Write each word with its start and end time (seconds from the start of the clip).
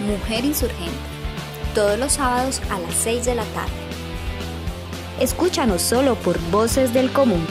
Mujer 0.00 0.46
Insurgente, 0.46 0.96
todos 1.74 1.98
los 1.98 2.12
sábados 2.12 2.62
a 2.70 2.80
las 2.80 2.94
6 2.94 3.26
de 3.26 3.34
la 3.34 3.44
tarde. 3.52 3.74
Escúchanos 5.20 5.82
solo 5.82 6.14
por 6.14 6.40
Voces 6.50 6.94
del 6.94 7.12
Común. 7.12 7.44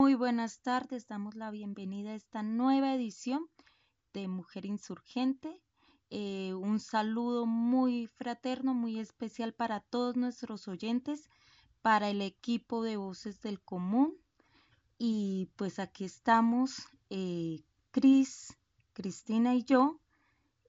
Muy 0.00 0.14
buenas 0.14 0.60
tardes, 0.60 1.06
damos 1.06 1.36
la 1.36 1.52
bienvenida 1.52 2.10
a 2.10 2.14
esta 2.16 2.42
nueva 2.42 2.92
edición 2.92 3.46
de 4.12 4.26
Mujer 4.26 4.66
Insurgente. 4.66 5.62
Eh, 6.10 6.52
un 6.52 6.80
saludo 6.80 7.46
muy 7.46 8.08
fraterno, 8.08 8.74
muy 8.74 8.98
especial 8.98 9.54
para 9.54 9.78
todos 9.78 10.16
nuestros 10.16 10.66
oyentes, 10.66 11.28
para 11.80 12.10
el 12.10 12.22
equipo 12.22 12.82
de 12.82 12.96
Voces 12.96 13.40
del 13.40 13.60
Común. 13.60 14.16
Y 14.98 15.48
pues 15.54 15.78
aquí 15.78 16.04
estamos, 16.04 16.88
eh, 17.08 17.62
Cris, 17.92 18.58
Cristina 18.92 19.54
y 19.54 19.64
yo, 19.64 20.01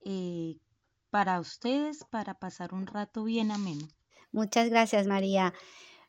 eh, 0.05 0.57
para 1.09 1.39
ustedes, 1.39 2.03
para 2.09 2.33
pasar 2.33 2.73
un 2.73 2.87
rato 2.87 3.23
bien 3.23 3.51
ameno. 3.51 3.87
Muchas 4.31 4.69
gracias, 4.69 5.07
María. 5.07 5.53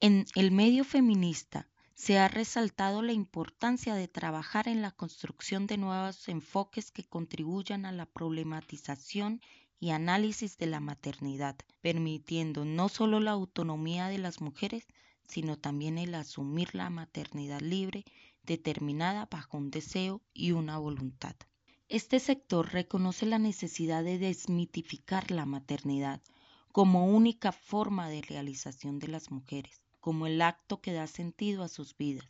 En 0.00 0.26
el 0.34 0.50
medio 0.50 0.84
feminista 0.84 1.68
se 1.94 2.18
ha 2.18 2.28
resaltado 2.28 3.02
la 3.02 3.12
importancia 3.12 3.94
de 3.94 4.08
trabajar 4.08 4.68
en 4.68 4.80
la 4.80 4.90
construcción 4.90 5.66
de 5.66 5.76
nuevos 5.76 6.28
enfoques 6.28 6.90
que 6.90 7.04
contribuyan 7.04 7.84
a 7.84 7.92
la 7.92 8.06
problematización 8.06 9.40
y 9.80 9.90
análisis 9.90 10.58
de 10.58 10.66
la 10.66 10.78
maternidad, 10.78 11.56
permitiendo 11.80 12.66
no 12.66 12.90
solo 12.90 13.18
la 13.18 13.30
autonomía 13.30 14.08
de 14.08 14.18
las 14.18 14.42
mujeres, 14.42 14.86
sino 15.26 15.56
también 15.56 15.96
el 15.96 16.14
asumir 16.14 16.74
la 16.74 16.90
maternidad 16.90 17.60
libre 17.60 18.04
determinada 18.42 19.26
bajo 19.30 19.56
un 19.56 19.70
deseo 19.70 20.20
y 20.34 20.52
una 20.52 20.76
voluntad. 20.76 21.34
Este 21.88 22.20
sector 22.20 22.72
reconoce 22.72 23.24
la 23.24 23.38
necesidad 23.38 24.04
de 24.04 24.18
desmitificar 24.18 25.30
la 25.30 25.46
maternidad 25.46 26.20
como 26.72 27.06
única 27.06 27.50
forma 27.50 28.08
de 28.08 28.22
realización 28.22 28.98
de 28.98 29.08
las 29.08 29.30
mujeres, 29.30 29.82
como 29.98 30.26
el 30.26 30.42
acto 30.42 30.80
que 30.80 30.92
da 30.92 31.06
sentido 31.06 31.62
a 31.64 31.68
sus 31.68 31.96
vidas, 31.96 32.26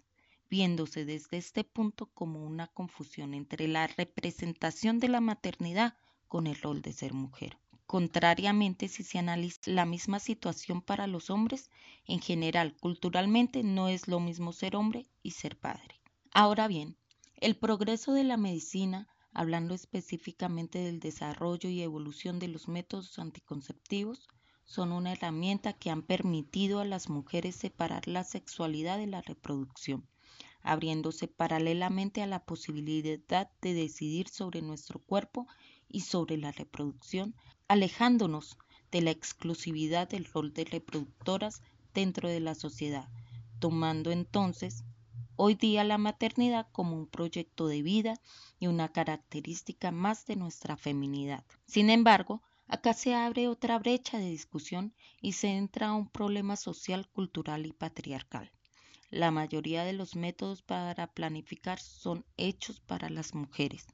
viéndose 0.48 1.04
desde 1.04 1.36
este 1.36 1.64
punto 1.64 2.06
como 2.06 2.44
una 2.44 2.69
confusión 2.69 3.34
entre 3.34 3.69
la 3.69 3.86
representación 3.86 4.98
de 4.98 5.08
la 5.08 5.20
maternidad 5.20 5.97
con 6.30 6.46
el 6.46 6.54
rol 6.54 6.80
de 6.80 6.92
ser 6.92 7.12
mujer. 7.12 7.58
Contrariamente, 7.86 8.86
si 8.86 9.02
se 9.02 9.18
analiza 9.18 9.62
la 9.64 9.84
misma 9.84 10.20
situación 10.20 10.80
para 10.80 11.08
los 11.08 11.28
hombres, 11.28 11.70
en 12.06 12.20
general, 12.20 12.76
culturalmente 12.78 13.64
no 13.64 13.88
es 13.88 14.06
lo 14.06 14.20
mismo 14.20 14.52
ser 14.52 14.76
hombre 14.76 15.06
y 15.24 15.32
ser 15.32 15.58
padre. 15.58 16.00
Ahora 16.32 16.68
bien, 16.68 16.96
el 17.34 17.56
progreso 17.56 18.12
de 18.12 18.22
la 18.22 18.36
medicina, 18.36 19.08
hablando 19.32 19.74
específicamente 19.74 20.78
del 20.78 21.00
desarrollo 21.00 21.68
y 21.68 21.82
evolución 21.82 22.38
de 22.38 22.47
los 22.47 22.68
métodos 22.68 23.18
anticonceptivos, 23.18 24.28
son 24.64 24.92
una 24.92 25.10
herramienta 25.10 25.72
que 25.72 25.91
han 25.91 26.02
permitido 26.02 26.78
a 26.78 26.84
las 26.84 27.08
mujeres 27.08 27.56
separar 27.56 28.06
la 28.06 28.22
sexualidad 28.22 28.98
de 28.98 29.08
la 29.08 29.20
reproducción, 29.20 30.06
abriéndose 30.62 31.26
paralelamente 31.26 32.22
a 32.22 32.28
la 32.28 32.44
posibilidad 32.44 33.50
de 33.60 33.74
decidir 33.74 34.28
sobre 34.28 34.62
nuestro 34.62 35.00
cuerpo 35.00 35.48
y 35.90 36.00
sobre 36.00 36.36
la 36.36 36.52
reproducción, 36.52 37.34
alejándonos 37.68 38.56
de 38.90 39.02
la 39.02 39.10
exclusividad 39.10 40.08
del 40.08 40.24
rol 40.24 40.52
de 40.52 40.64
reproductoras 40.64 41.62
dentro 41.92 42.28
de 42.28 42.40
la 42.40 42.54
sociedad, 42.54 43.08
tomando 43.58 44.10
entonces 44.10 44.84
hoy 45.36 45.54
día 45.54 45.84
la 45.84 45.98
maternidad 45.98 46.68
como 46.72 46.96
un 46.96 47.06
proyecto 47.06 47.66
de 47.66 47.82
vida 47.82 48.20
y 48.58 48.68
una 48.68 48.88
característica 48.88 49.90
más 49.90 50.26
de 50.26 50.36
nuestra 50.36 50.76
feminidad. 50.76 51.44
Sin 51.66 51.90
embargo, 51.90 52.42
acá 52.68 52.94
se 52.94 53.14
abre 53.14 53.48
otra 53.48 53.78
brecha 53.78 54.18
de 54.18 54.30
discusión 54.30 54.94
y 55.20 55.32
se 55.32 55.48
entra 55.48 55.88
a 55.88 55.94
un 55.94 56.08
problema 56.08 56.56
social, 56.56 57.08
cultural 57.08 57.66
y 57.66 57.72
patriarcal. 57.72 58.52
La 59.10 59.30
mayoría 59.30 59.82
de 59.82 59.92
los 59.92 60.14
métodos 60.14 60.62
para 60.62 61.08
planificar 61.08 61.80
son 61.80 62.24
hechos 62.36 62.78
para 62.80 63.10
las 63.10 63.34
mujeres 63.34 63.86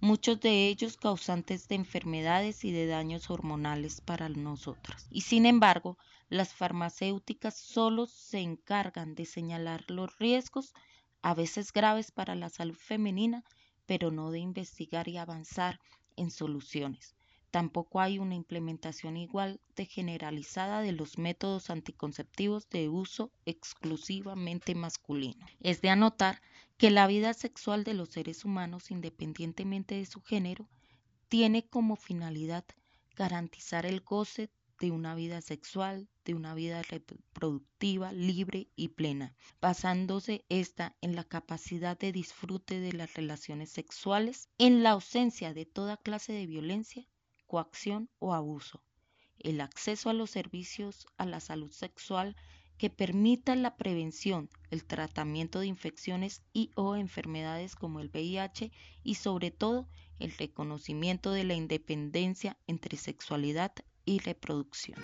muchos 0.00 0.40
de 0.40 0.68
ellos 0.68 0.96
causantes 0.96 1.68
de 1.68 1.74
enfermedades 1.74 2.64
y 2.64 2.72
de 2.72 2.86
daños 2.86 3.30
hormonales 3.30 4.00
para 4.00 4.28
nosotros. 4.28 5.06
Y 5.10 5.22
sin 5.22 5.46
embargo, 5.46 5.98
las 6.28 6.54
farmacéuticas 6.54 7.56
solo 7.56 8.06
se 8.06 8.40
encargan 8.40 9.14
de 9.14 9.24
señalar 9.24 9.84
los 9.88 10.18
riesgos, 10.18 10.74
a 11.22 11.34
veces 11.34 11.72
graves 11.72 12.10
para 12.10 12.34
la 12.34 12.48
salud 12.48 12.76
femenina, 12.76 13.44
pero 13.86 14.10
no 14.10 14.30
de 14.30 14.38
investigar 14.38 15.08
y 15.08 15.16
avanzar 15.16 15.80
en 16.16 16.30
soluciones. 16.30 17.14
Tampoco 17.50 18.00
hay 18.00 18.18
una 18.18 18.34
implementación 18.34 19.16
igual 19.16 19.58
de 19.74 19.86
generalizada 19.86 20.82
de 20.82 20.92
los 20.92 21.16
métodos 21.16 21.70
anticonceptivos 21.70 22.68
de 22.68 22.90
uso 22.90 23.32
exclusivamente 23.46 24.74
masculino. 24.74 25.46
Es 25.60 25.80
de 25.80 25.88
anotar 25.88 26.42
que 26.78 26.92
la 26.92 27.08
vida 27.08 27.34
sexual 27.34 27.82
de 27.82 27.92
los 27.92 28.10
seres 28.10 28.44
humanos, 28.44 28.92
independientemente 28.92 29.96
de 29.96 30.06
su 30.06 30.22
género, 30.22 30.68
tiene 31.28 31.68
como 31.68 31.96
finalidad 31.96 32.64
garantizar 33.16 33.84
el 33.84 34.00
goce 34.00 34.48
de 34.78 34.92
una 34.92 35.16
vida 35.16 35.40
sexual, 35.40 36.08
de 36.24 36.34
una 36.34 36.54
vida 36.54 36.82
reproductiva, 36.82 38.12
libre 38.12 38.68
y 38.76 38.88
plena, 38.88 39.34
basándose 39.60 40.44
esta 40.48 40.96
en 41.00 41.16
la 41.16 41.24
capacidad 41.24 41.98
de 41.98 42.12
disfrute 42.12 42.78
de 42.78 42.92
las 42.92 43.12
relaciones 43.14 43.70
sexuales, 43.70 44.48
en 44.56 44.84
la 44.84 44.90
ausencia 44.90 45.52
de 45.52 45.66
toda 45.66 45.96
clase 45.96 46.32
de 46.32 46.46
violencia, 46.46 47.08
coacción 47.48 48.08
o 48.20 48.34
abuso, 48.34 48.84
el 49.40 49.60
acceso 49.60 50.10
a 50.10 50.14
los 50.14 50.30
servicios 50.30 51.08
a 51.16 51.26
la 51.26 51.40
salud 51.40 51.72
sexual 51.72 52.36
que 52.78 52.90
permitan 52.90 53.62
la 53.62 53.76
prevención, 53.76 54.48
el 54.70 54.84
tratamiento 54.84 55.60
de 55.60 55.66
infecciones 55.66 56.42
y 56.52 56.70
o 56.76 56.96
enfermedades 56.96 57.74
como 57.74 58.00
el 58.00 58.08
VIH 58.08 58.70
y 59.02 59.16
sobre 59.16 59.50
todo 59.50 59.88
el 60.18 60.32
reconocimiento 60.32 61.32
de 61.32 61.44
la 61.44 61.54
independencia 61.54 62.56
entre 62.66 62.96
sexualidad 62.96 63.72
y 64.04 64.20
reproducción. 64.20 64.98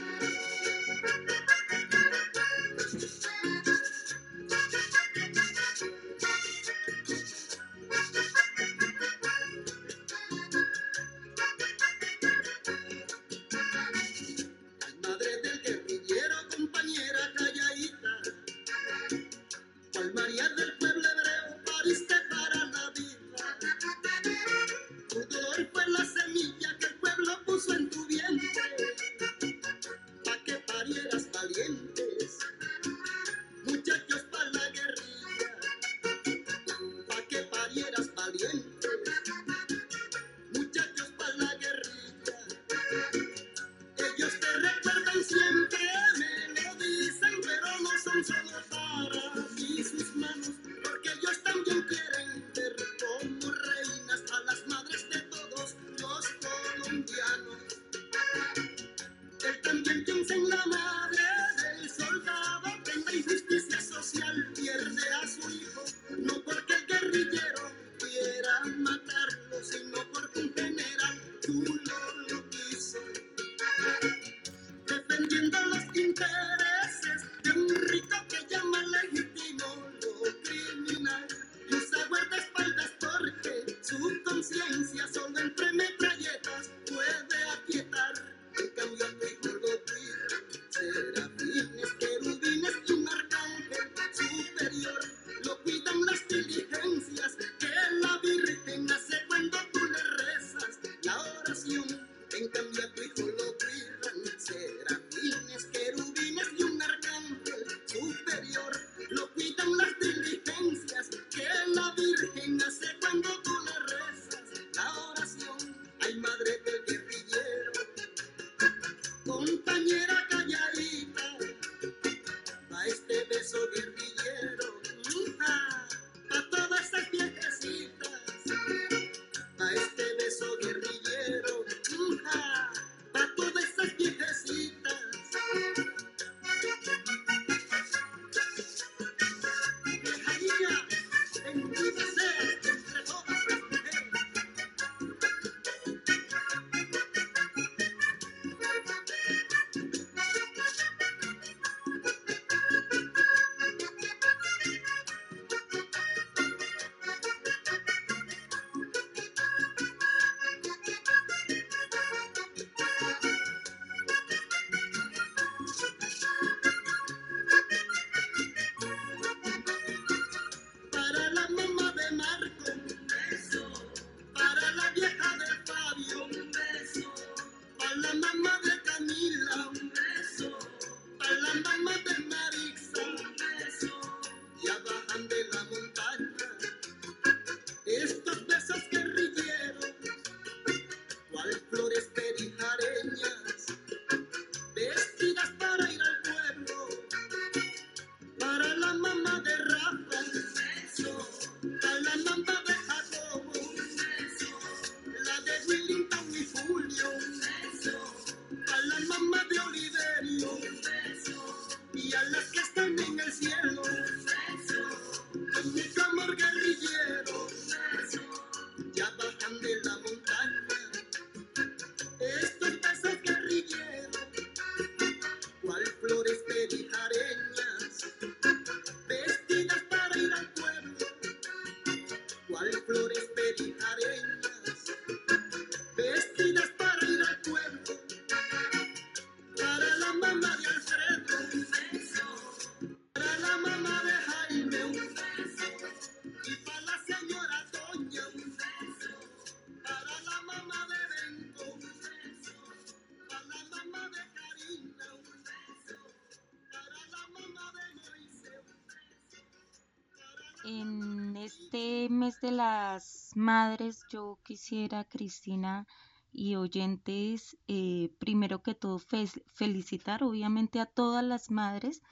De 262.44 262.52
las 262.52 263.30
madres, 263.34 264.04
yo 264.10 264.38
quisiera, 264.42 265.04
Cristina 265.04 265.86
y 266.30 266.56
oyentes, 266.56 267.56
eh, 267.68 268.10
primero 268.18 268.62
que 268.62 268.74
todo 268.74 268.98
felicitar 268.98 270.22
obviamente 270.22 270.78
a 270.78 270.84
todas 270.84 271.24
las 271.24 271.50
madres, 271.50 272.02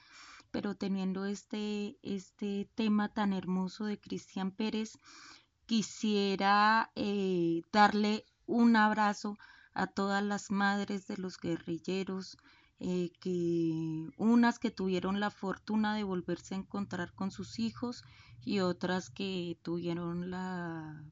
pero 0.51 0.75
teniendo 0.75 1.27
este, 1.27 1.99
este 2.03 2.67
tema 2.75 3.11
tan 3.11 3.35
hermoso 3.35 3.85
de 3.85 4.01
Cristian 4.01 4.53
Pérez, 4.53 4.99
quisiera 5.67 6.91
eh, 6.95 7.61
darle 7.71 8.25
un 8.47 8.77
abrazo 8.77 9.37
a 9.75 9.87
todas 9.87 10.25
las 10.25 10.51
madres 10.51 11.07
de 11.09 11.19
los 11.19 11.37
guerrilleros, 11.37 12.39
eh, 12.81 13.11
que 13.21 14.09
unas 14.17 14.59
que 14.59 14.71
tuvieron 14.71 15.21
la 15.21 15.29
fortuna 15.29 15.95
de 15.95 16.05
volverse 16.05 16.55
a 16.55 16.59
encontrar 16.59 17.13
con 17.13 17.31
sus 17.31 17.59
hijos 17.59 18.03
y 18.45 18.61
otras 18.61 19.11
que 19.11 19.59
tuvieron 19.63 20.31
la 20.31 21.05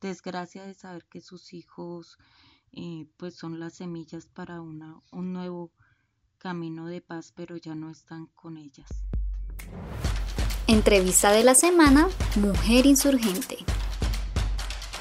desgracia 0.00 0.64
de 0.64 0.74
saber 0.74 1.04
que 1.06 1.20
sus 1.20 1.52
hijos 1.52 2.18
eh, 2.72 3.06
pues 3.16 3.34
son 3.34 3.58
las 3.58 3.74
semillas 3.74 4.26
para 4.26 4.60
una, 4.60 5.00
un 5.10 5.32
nuevo 5.32 5.72
camino 6.38 6.86
de 6.86 7.00
paz, 7.00 7.32
pero 7.34 7.56
ya 7.56 7.74
no 7.74 7.90
están 7.90 8.26
con 8.26 8.56
ellas. 8.56 8.88
Entrevista 10.66 11.32
de 11.32 11.44
la 11.44 11.54
semana, 11.54 12.08
Mujer 12.36 12.86
Insurgente. 12.86 13.58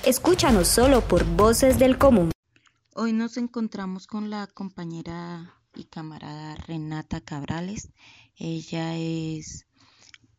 Escúchanos 0.06 0.68
solo 0.68 1.02
por 1.02 1.26
Voces 1.36 1.78
del 1.78 1.98
Común. 1.98 2.32
Hoy 2.96 3.14
nos 3.14 3.38
encontramos 3.38 4.08
con 4.08 4.30
la 4.30 4.48
compañera 4.48 5.54
y 5.76 5.84
camarada 5.84 6.56
Renata 6.56 7.22
Cabrales. 7.22 7.90
Ella 8.38 8.96
es 8.96 9.67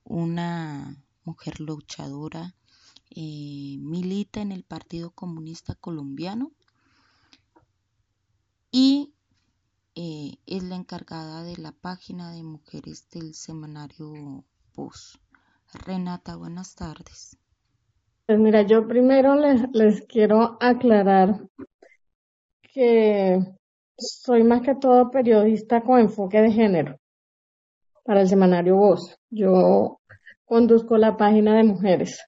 una 0.08 0.96
mujer 1.24 1.60
luchadora, 1.60 2.54
eh, 3.10 3.76
milita 3.78 4.40
en 4.40 4.52
el 4.52 4.64
Partido 4.64 5.10
Comunista 5.10 5.74
Colombiano 5.74 6.52
y 8.70 9.12
eh, 9.94 10.36
es 10.46 10.62
la 10.62 10.76
encargada 10.76 11.42
de 11.42 11.56
la 11.56 11.72
página 11.72 12.32
de 12.32 12.42
mujeres 12.42 13.08
del 13.10 13.34
semanario 13.34 14.44
Voz. 14.74 15.18
Renata, 15.72 16.36
buenas 16.36 16.74
tardes. 16.74 17.36
Pues 18.26 18.38
mira, 18.38 18.62
yo 18.62 18.86
primero 18.86 19.34
les 19.34 20.02
quiero 20.06 20.56
aclarar 20.60 21.48
que 22.62 23.40
soy 23.96 24.44
más 24.44 24.62
que 24.62 24.74
todo 24.74 25.10
periodista 25.10 25.82
con 25.82 26.00
enfoque 26.00 26.40
de 26.40 26.52
género 26.52 26.98
para 28.08 28.22
el 28.22 28.28
semanario 28.28 28.76
Voz. 28.76 29.18
Yo 29.28 30.00
conduzco 30.46 30.96
la 30.96 31.18
página 31.18 31.54
de 31.54 31.62
mujeres 31.62 32.24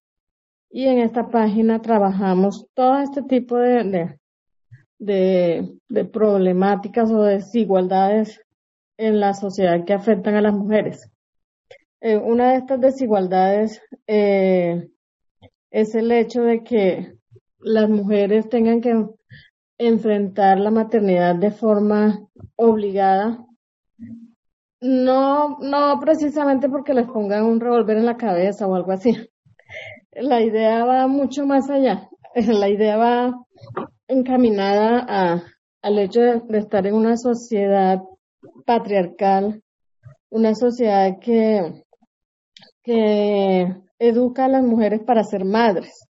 y 0.69 0.85
en 0.85 0.99
esta 0.99 1.31
página 1.31 1.81
trabajamos 1.81 2.67
todo 2.75 2.99
este 2.99 3.23
tipo 3.23 3.57
de, 3.57 4.19
de, 4.99 6.05
problemáticas 6.13 7.11
o 7.11 7.23
desigualdades 7.23 8.43
en 8.99 9.21
la 9.21 9.33
sociedad 9.33 9.87
que 9.87 9.95
afectan 9.95 10.35
a 10.35 10.43
las 10.43 10.53
mujeres. 10.53 11.11
Eh, 12.03 12.19
una 12.19 12.51
de 12.51 12.59
estas 12.59 12.79
desigualdades 12.83 13.81
eh, 14.07 14.87
es 15.71 15.95
el 15.95 16.13
hecho 16.13 16.43
de 16.43 16.63
que 16.63 17.15
las 17.59 17.89
mujeres 17.89 18.51
tengan 18.51 18.83
que 18.83 19.07
enfrentar 19.79 20.61
la 20.61 20.71
maternidad 20.71 21.37
de 21.37 21.51
forma 21.51 22.29
obligada. 22.57 23.47
No, 24.81 25.59
no 25.61 26.01
precisamente 26.01 26.69
porque 26.69 26.95
les 26.95 27.07
pongan 27.07 27.45
un 27.45 27.61
revólver 27.61 27.99
en 27.99 28.07
la 28.07 28.17
cabeza 28.17 28.67
o 28.67 28.75
algo 28.75 28.93
así. 28.93 29.15
La 30.13 30.41
idea 30.43 30.85
va 30.85 31.07
mucho 31.07 31.47
más 31.47 31.71
allá. 31.71 32.09
La 32.35 32.69
idea 32.69 32.97
va 32.97 33.45
encaminada 34.09 35.05
a, 35.09 35.43
al 35.83 35.99
hecho 35.99 36.21
de, 36.21 36.59
estar 36.59 36.87
en 36.87 36.95
una 36.95 37.17
sociedad 37.17 38.01
patriarcal, 38.67 39.63
una 40.31 40.55
sociedad 40.55 41.19
que, 41.21 41.85
que 42.83 43.77
educa 43.99 44.47
a 44.47 44.49
las 44.49 44.63
mujeres 44.63 45.01
para 45.01 45.25
ser 45.25 45.45
madres, 45.45 46.09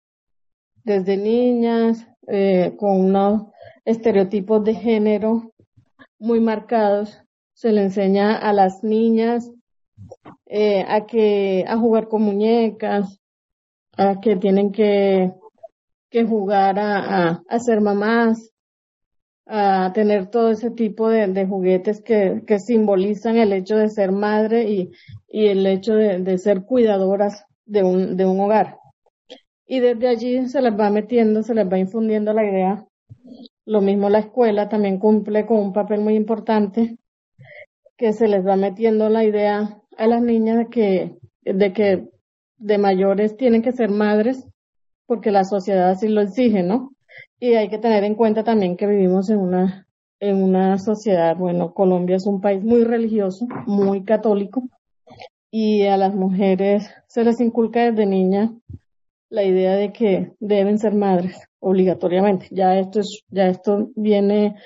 desde 0.84 1.17
niñas, 1.17 2.08
eh, 2.27 2.75
con 2.77 3.01
unos 3.01 3.48
estereotipos 3.86 4.63
de 4.63 4.75
género 4.75 5.53
muy 6.20 6.39
marcados. 6.39 7.23
Se 7.63 7.72
le 7.72 7.84
enseña 7.84 8.36
a 8.36 8.51
las 8.51 8.84
niñas 8.84 9.50
eh, 10.48 10.84
a 10.86 11.05
que 11.05 11.63
a 11.65 11.77
jugar 11.77 12.10
con 12.10 12.24
muñecas, 12.24 13.22
a 13.96 14.20
que 14.20 14.36
tienen 14.36 14.74
que, 14.74 15.32
que 16.10 16.25
jugar 16.25 16.77
a, 16.77 17.41
a, 17.48 17.60
ser 17.60 17.79
mamás, 17.79 18.51
a 19.46 19.93
tener 19.93 20.29
todo 20.29 20.50
ese 20.50 20.72
tipo 20.72 21.08
de, 21.08 21.46
juguetes 21.46 22.01
que, 22.01 22.43
que, 22.46 22.60
simbolizan 22.60 23.38
el 23.38 23.53
hecho 23.53 23.77
de 23.77 23.88
ser 23.88 24.12
madre 24.12 24.70
y, 24.70 24.91
y 25.29 25.48
el 25.48 25.65
hecho 25.65 25.96
de, 25.96 26.20
de, 26.20 26.38
ser 26.39 26.65
cuidadoras 26.65 27.46
de 27.63 27.84
un, 27.84 28.17
de 28.17 28.25
un 28.25 28.41
hogar. 28.41 28.75
Y 29.65 29.79
desde 29.79 30.10
allí 30.10 30.50
se 30.50 30.62
les 30.62 30.77
va 30.77 30.89
metiendo, 30.89 31.43
se 31.43 31.55
les 31.55 31.72
va 31.72 31.79
infundiendo 31.79 32.34
la 32.34 32.43
idea. 32.43 32.86
Lo 33.63 33.79
mismo 33.79 34.10
la 34.10 34.20
escuela 34.20 34.67
también 34.67 35.00
cumple 35.00 35.46
con 35.46 35.60
un 35.60 35.72
papel 35.72 36.01
muy 36.01 36.15
importante, 36.15 36.98
que 38.03 38.12
se 38.12 38.27
les 38.27 38.45
va 38.45 38.57
metiendo 38.57 39.07
la 39.07 39.24
idea 39.24 39.81
a 39.98 40.07
las 40.07 40.22
niñas 40.22 40.57
de 40.57 40.65
que, 40.65 41.15
de 41.43 41.72
que 41.72 42.10
de 42.57 42.77
mayores 42.77 43.38
tienen 43.38 43.62
que 43.62 43.72
ser 43.72 43.91
madres 43.91 44.45
porque 45.05 45.31
la 45.31 45.45
sociedad 45.45 45.91
así 45.91 46.10
lo 46.10 46.19
exige, 46.19 46.63
¿no? 46.63 46.91
Y 47.39 47.53
hay 47.53 47.69
que 47.69 47.77
tener 47.77 48.03
en 48.03 48.15
cuenta 48.15 48.43
también 48.43 48.75
que 48.75 48.88
vivimos 48.88 49.29
en 49.29 49.38
una, 49.38 49.88
en 50.19 50.43
una 50.43 50.77
sociedad, 50.79 51.38
bueno, 51.38 51.74
Colombia 51.74 52.17
es 52.17 52.27
un 52.27 52.41
país 52.41 52.62
muy 52.62 52.83
religioso, 52.83 53.48
muy 53.67 54.03
católico, 54.03 54.63
y 55.50 55.83
a 55.83 55.95
las 55.95 56.13
mujeres 56.13 56.89
se 57.07 57.24
les 57.24 57.39
inculca 57.39 57.89
desde 57.89 58.05
niña 58.05 58.51
la 59.29 59.45
idea 59.45 59.75
de 59.75 59.93
que 59.93 60.33
deben 60.41 60.77
ser 60.77 60.93
madres 60.93 61.39
obligatoriamente. 61.62 62.50
Ya 62.51 62.77
esto 62.77 63.00
es, 63.00 63.24
ya 63.29 63.48
esto 63.48 63.91
viene 63.95 64.57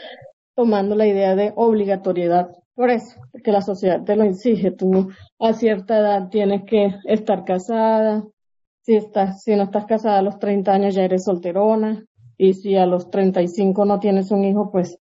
tomando 0.56 0.96
la 0.96 1.06
idea 1.06 1.36
de 1.36 1.53
obligatoriedad 1.56 2.50
por 2.78 2.92
eso, 2.92 3.20
porque 3.32 3.52
la 3.52 3.64
sociedad 3.64 4.04
te 4.04 4.16
lo 4.16 4.24
exige. 4.24 4.70
Tú 4.70 5.10
a 5.40 5.54
cierta 5.54 5.98
edad 5.98 6.30
tienes 6.30 6.64
que 6.66 6.94
estar 7.06 7.44
casada. 7.44 8.24
Si 8.84 8.96
estás, 8.96 9.42
si 9.42 9.56
no 9.56 9.64
estás 9.64 9.88
casada 9.88 10.20
a 10.20 10.22
los 10.22 10.38
30 10.38 10.74
años 10.74 10.94
ya 10.94 11.04
eres 11.04 11.24
solterona. 11.24 12.06
Y 12.38 12.54
si 12.54 12.76
a 12.76 12.86
los 12.86 13.10
35 13.10 13.84
no 13.84 14.00
tienes 14.00 14.30
un 14.30 14.46
hijo, 14.46 14.70
pues, 14.72 15.00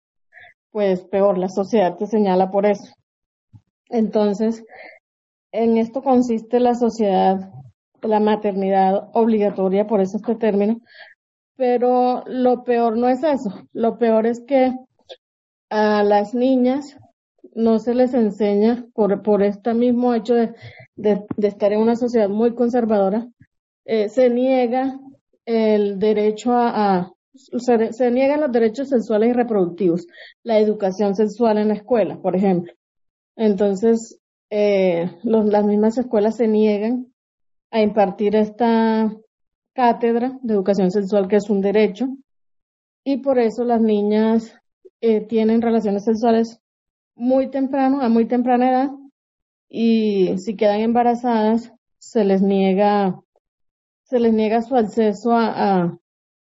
pues 0.70 1.04
peor, 1.04 1.36
la 1.36 1.50
sociedad 1.50 1.96
te 1.96 2.06
señala 2.06 2.50
por 2.50 2.64
eso. 2.64 2.94
Entonces, 3.90 4.64
en 5.52 5.76
esto 5.76 6.02
consiste 6.02 6.60
la 6.60 6.74
sociedad, 6.74 7.52
la 8.00 8.20
maternidad 8.20 9.10
obligatoria, 9.12 9.86
por 9.86 10.00
eso 10.00 10.16
este 10.16 10.34
término. 10.34 10.80
Pero 11.56 12.24
lo 12.26 12.64
peor 12.64 12.96
no 12.96 13.10
es 13.10 13.22
eso. 13.22 13.50
Lo 13.74 13.98
peor 13.98 14.26
es 14.26 14.40
que 14.40 14.72
a 15.68 16.02
las 16.02 16.32
niñas 16.32 16.96
no 17.56 17.78
se 17.78 17.94
les 17.94 18.12
enseña 18.12 18.86
por, 18.92 19.22
por 19.22 19.42
este 19.42 19.72
mismo 19.72 20.14
hecho 20.14 20.34
de, 20.34 20.54
de, 20.94 21.24
estar 21.38 21.72
en 21.72 21.80
una 21.80 21.96
sociedad 21.96 22.28
muy 22.28 22.54
conservadora, 22.54 23.28
eh, 23.86 24.10
se 24.10 24.28
niega 24.28 25.00
el 25.46 25.98
derecho 25.98 26.52
a, 26.52 27.14
se, 27.34 28.10
niegan 28.10 28.42
los 28.42 28.52
derechos 28.52 28.90
sexuales 28.90 29.30
y 29.30 29.32
reproductivos, 29.32 30.06
la 30.42 30.58
educación 30.58 31.14
sexual 31.14 31.56
en 31.56 31.68
la 31.68 31.74
escuela, 31.74 32.20
por 32.20 32.36
ejemplo. 32.36 32.74
Entonces, 33.36 34.20
eh, 34.50 35.10
las 35.22 35.64
mismas 35.64 35.96
escuelas 35.96 36.36
se 36.36 36.48
niegan 36.48 37.06
a 37.70 37.80
impartir 37.80 38.36
esta 38.36 39.16
cátedra 39.72 40.38
de 40.42 40.52
educación 40.52 40.90
sexual 40.90 41.26
que 41.26 41.36
es 41.36 41.48
un 41.48 41.62
derecho 41.62 42.06
y 43.02 43.18
por 43.18 43.38
eso 43.38 43.64
las 43.64 43.80
niñas 43.80 44.54
eh, 45.00 45.22
tienen 45.22 45.62
relaciones 45.62 46.04
sexuales 46.04 46.60
muy 47.16 47.50
temprano, 47.50 48.00
a 48.02 48.08
muy 48.08 48.26
temprana 48.26 48.70
edad, 48.70 48.90
y 49.68 50.38
si 50.38 50.54
quedan 50.54 50.80
embarazadas, 50.80 51.72
se 51.98 52.24
les 52.24 52.42
niega, 52.42 53.20
se 54.04 54.20
les 54.20 54.32
niega 54.32 54.62
su 54.62 54.76
acceso 54.76 55.32
a, 55.32 55.98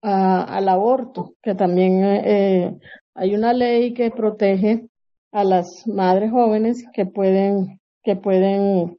al 0.02 0.68
aborto, 0.68 1.34
que 1.42 1.54
también 1.54 2.02
eh, 2.04 2.78
hay 3.14 3.34
una 3.34 3.52
ley 3.52 3.94
que 3.94 4.10
protege 4.10 4.88
a 5.32 5.44
las 5.44 5.86
madres 5.86 6.30
jóvenes 6.30 6.84
que 6.92 7.06
pueden, 7.06 7.80
que 8.02 8.16
pueden 8.16 8.98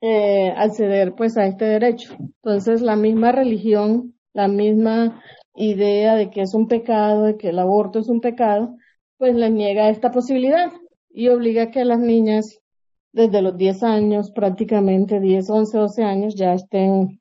eh, 0.00 0.52
acceder 0.56 1.14
pues 1.14 1.36
a 1.38 1.46
este 1.46 1.64
derecho. 1.64 2.16
Entonces 2.18 2.82
la 2.82 2.96
misma 2.96 3.32
religión, 3.32 4.14
la 4.32 4.48
misma 4.48 5.22
idea 5.54 6.16
de 6.16 6.30
que 6.30 6.42
es 6.42 6.54
un 6.54 6.66
pecado, 6.66 7.24
de 7.24 7.36
que 7.36 7.50
el 7.50 7.58
aborto 7.58 8.00
es 8.00 8.08
un 8.08 8.20
pecado, 8.20 8.76
pues 9.22 9.36
les 9.36 9.52
niega 9.52 9.88
esta 9.88 10.10
posibilidad 10.10 10.72
y 11.08 11.28
obliga 11.28 11.62
a 11.62 11.70
que 11.70 11.84
las 11.84 12.00
niñas 12.00 12.58
desde 13.12 13.40
los 13.40 13.56
10 13.56 13.84
años, 13.84 14.32
prácticamente 14.32 15.20
10, 15.20 15.48
11, 15.48 15.78
12 15.78 16.02
años, 16.02 16.34
ya 16.34 16.54
estén 16.54 17.20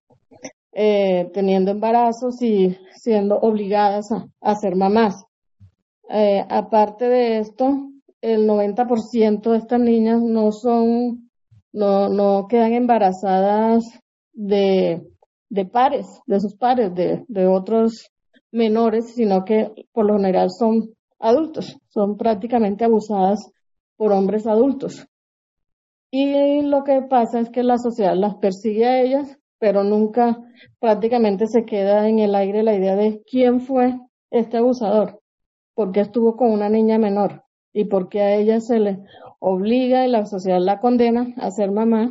eh, 0.72 1.30
teniendo 1.32 1.70
embarazos 1.70 2.42
y 2.42 2.76
siendo 2.96 3.38
obligadas 3.38 4.10
a, 4.42 4.56
ser 4.56 4.76
mamás. 4.76 5.24
Eh, 6.10 6.44
aparte 6.50 7.08
de 7.08 7.38
esto, 7.38 7.92
el 8.20 8.48
90% 8.48 9.52
de 9.52 9.58
estas 9.60 9.80
niñas 9.80 10.24
no 10.24 10.52
son, 10.52 11.30
no, 11.72 12.10
no 12.10 12.48
quedan 12.48 12.74
embarazadas 12.74 13.84
de, 14.34 15.04
de 15.50 15.66
pares, 15.66 16.08
de 16.26 16.40
sus 16.40 16.56
pares, 16.56 16.96
de, 16.96 17.24
de 17.28 17.46
otros 17.46 18.10
menores, 18.52 19.14
sino 19.14 19.46
que 19.46 19.72
por 19.92 20.08
lo 20.08 20.16
general 20.16 20.50
son 20.50 20.96
adultos, 21.22 21.78
son 21.90 22.18
prácticamente 22.18 22.84
abusadas 22.84 23.52
por 23.96 24.12
hombres 24.12 24.48
adultos. 24.48 25.08
Y 26.12 26.62
lo 26.64 26.84
que 26.84 27.04
pasa 27.04 27.40
es 27.40 27.50
que 27.50 27.64
la 27.64 27.78
sociedad 27.78 28.16
las 28.16 28.36
persigue 28.36 28.86
a 28.86 29.02
ellas, 29.02 29.38
pero 29.60 29.84
nunca 29.84 30.38
prácticamente 30.80 31.48
se 31.48 31.64
queda 31.66 32.10
en 32.10 32.20
el 32.20 32.36
aire 32.36 32.64
la 32.64 32.76
idea 32.76 32.96
de 32.96 33.22
quién 33.30 33.62
fue 33.62 33.98
este 34.30 34.58
abusador, 34.58 35.22
por 35.74 35.92
qué 35.92 36.02
estuvo 36.02 36.36
con 36.36 36.52
una 36.52 36.68
niña 36.68 36.98
menor 36.98 37.44
y 37.72 37.86
por 37.86 38.10
qué 38.10 38.22
a 38.22 38.36
ella 38.36 38.60
se 38.60 38.80
le 38.80 39.00
obliga 39.40 40.06
y 40.06 40.10
la 40.10 40.26
sociedad 40.26 40.60
la 40.60 40.80
condena 40.80 41.34
a 41.38 41.52
ser 41.52 41.72
mamá, 41.72 42.10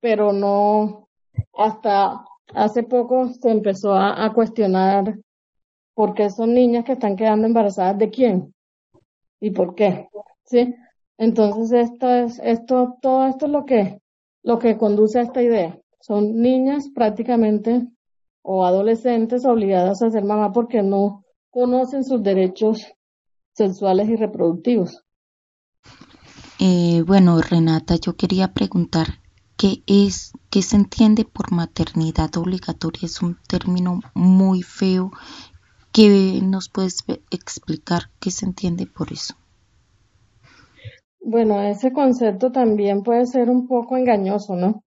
pero 0.00 0.32
no 0.32 1.08
hasta 1.54 2.24
hace 2.54 2.82
poco 2.82 3.28
se 3.28 3.50
empezó 3.50 3.94
a, 3.94 4.24
a 4.24 4.32
cuestionar 4.34 5.16
porque 5.94 6.30
son 6.30 6.54
niñas 6.54 6.84
que 6.84 6.92
están 6.92 7.16
quedando 7.16 7.46
embarazadas 7.46 7.98
de 7.98 8.10
quién 8.10 8.54
y 9.40 9.50
por 9.50 9.74
qué, 9.74 10.08
¿sí? 10.44 10.74
Entonces 11.18 11.90
esto 11.90 12.10
es, 12.10 12.40
esto, 12.42 12.96
todo 13.00 13.26
esto 13.26 13.46
es 13.46 13.52
lo 13.52 13.64
que, 13.64 14.00
lo 14.42 14.58
que 14.58 14.76
conduce 14.76 15.18
a 15.18 15.22
esta 15.22 15.42
idea. 15.42 15.78
Son 16.00 16.40
niñas 16.40 16.88
prácticamente 16.94 17.86
o 18.42 18.64
adolescentes 18.64 19.44
obligadas 19.44 20.02
a 20.02 20.10
ser 20.10 20.24
mamá 20.24 20.52
porque 20.52 20.82
no 20.82 21.24
conocen 21.50 22.04
sus 22.04 22.22
derechos 22.22 22.86
sexuales 23.52 24.08
y 24.08 24.16
reproductivos. 24.16 25.04
Eh, 26.58 27.02
bueno, 27.06 27.40
Renata, 27.40 27.96
yo 27.96 28.16
quería 28.16 28.52
preguntar 28.52 29.20
qué 29.56 29.82
es, 29.86 30.32
qué 30.50 30.62
se 30.62 30.76
entiende 30.76 31.24
por 31.24 31.52
maternidad 31.52 32.36
obligatoria. 32.36 33.06
Es 33.06 33.22
un 33.22 33.36
término 33.46 34.00
muy 34.14 34.62
feo 34.62 35.12
¿Qué 35.92 36.40
nos 36.42 36.70
puedes 36.70 37.04
explicar 37.30 38.04
qué 38.18 38.30
se 38.30 38.46
entiende 38.46 38.86
por 38.86 39.12
eso? 39.12 39.34
Bueno, 41.20 41.60
ese 41.60 41.92
concepto 41.92 42.50
también 42.50 43.02
puede 43.02 43.26
ser 43.26 43.50
un 43.50 43.68
poco 43.68 43.98
engañoso, 43.98 44.56
¿no? 44.56 44.84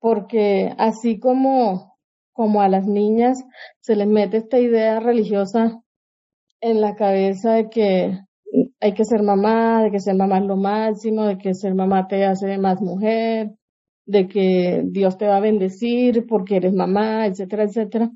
Porque 0.00 0.74
así 0.78 1.18
como, 1.18 1.98
como 2.32 2.62
a 2.62 2.68
las 2.68 2.86
niñas 2.86 3.44
se 3.80 3.94
les 3.94 4.08
mete 4.08 4.38
esta 4.38 4.58
idea 4.58 5.00
religiosa 5.00 5.82
en 6.62 6.80
la 6.80 6.94
cabeza 6.96 7.52
de 7.52 7.68
que 7.68 8.18
hay 8.80 8.94
que 8.94 9.04
ser 9.04 9.22
mamá, 9.22 9.82
de 9.82 9.90
que 9.90 10.00
ser 10.00 10.14
mamá 10.14 10.38
es 10.38 10.44
lo 10.46 10.56
máximo, 10.56 11.24
de 11.24 11.36
que 11.36 11.54
ser 11.54 11.74
mamá 11.74 12.08
te 12.08 12.24
hace 12.24 12.56
más 12.56 12.80
mujer, 12.80 13.52
de 14.06 14.28
que 14.28 14.82
Dios 14.86 15.18
te 15.18 15.26
va 15.26 15.36
a 15.36 15.40
bendecir 15.40 16.26
porque 16.26 16.56
eres 16.56 16.72
mamá, 16.72 17.26
etcétera, 17.26 17.64
etcétera. 17.64 18.10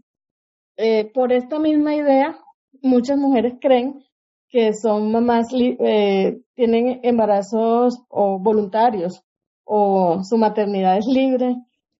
Eh, 0.76 1.10
por 1.12 1.32
esta 1.32 1.58
misma 1.58 1.94
idea, 1.94 2.38
muchas 2.82 3.16
mujeres 3.16 3.54
creen 3.60 4.04
que 4.48 4.72
son 4.74 5.10
mamás, 5.10 5.48
eh, 5.52 6.38
tienen 6.54 7.00
embarazos 7.02 8.02
o 8.08 8.38
voluntarios 8.38 9.22
o 9.64 10.22
su 10.22 10.38
maternidad 10.38 10.98
es 10.98 11.06
libre 11.06 11.56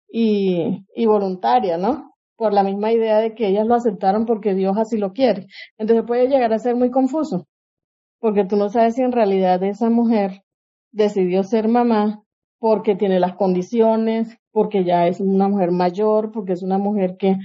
y, 0.09 0.85
y 0.95 1.07
voluntaria, 1.07 1.79
¿no? 1.79 2.15
Por 2.37 2.53
la 2.53 2.63
misma 2.63 2.93
idea 2.93 3.19
de 3.19 3.35
que 3.35 3.49
ellas 3.49 3.67
lo 3.67 3.75
aceptaron 3.75 4.27
porque 4.27 4.55
Dios 4.55 4.77
así 4.77 4.99
lo 4.99 5.13
quiere. 5.13 5.47
Entonces 5.79 6.05
puede 6.07 6.29
llegar 6.29 6.53
a 6.53 6.59
ser 6.59 6.77
muy 6.77 6.91
confuso, 6.91 7.47
porque 8.21 8.45
tú 8.45 8.57
no 8.57 8.69
sabes 8.69 8.95
si 8.95 9.03
en 9.03 9.13
realidad 9.13 9.63
esa 9.63 9.91
mujer 9.91 10.43
decidió 10.93 11.43
ser 11.43 11.69
mamá 11.69 12.23
porque 12.59 12.95
tiene 12.95 13.21
las 13.21 13.37
condiciones, 13.37 14.39
porque 14.51 14.85
ya 14.85 15.07
es 15.07 15.21
una 15.21 15.49
mujer 15.49 15.71
mayor, 15.71 16.33
porque 16.33 16.53
es 16.55 16.63
una 16.63 16.79
mujer 16.79 17.17
que, 17.19 17.37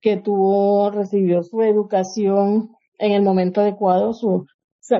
que 0.00 0.16
tuvo, 0.16 0.90
recibió 0.90 1.42
su 1.42 1.62
educación 1.62 2.70
en 2.98 3.12
el 3.12 3.22
momento 3.22 3.60
adecuado, 3.60 4.12
su, 4.12 4.46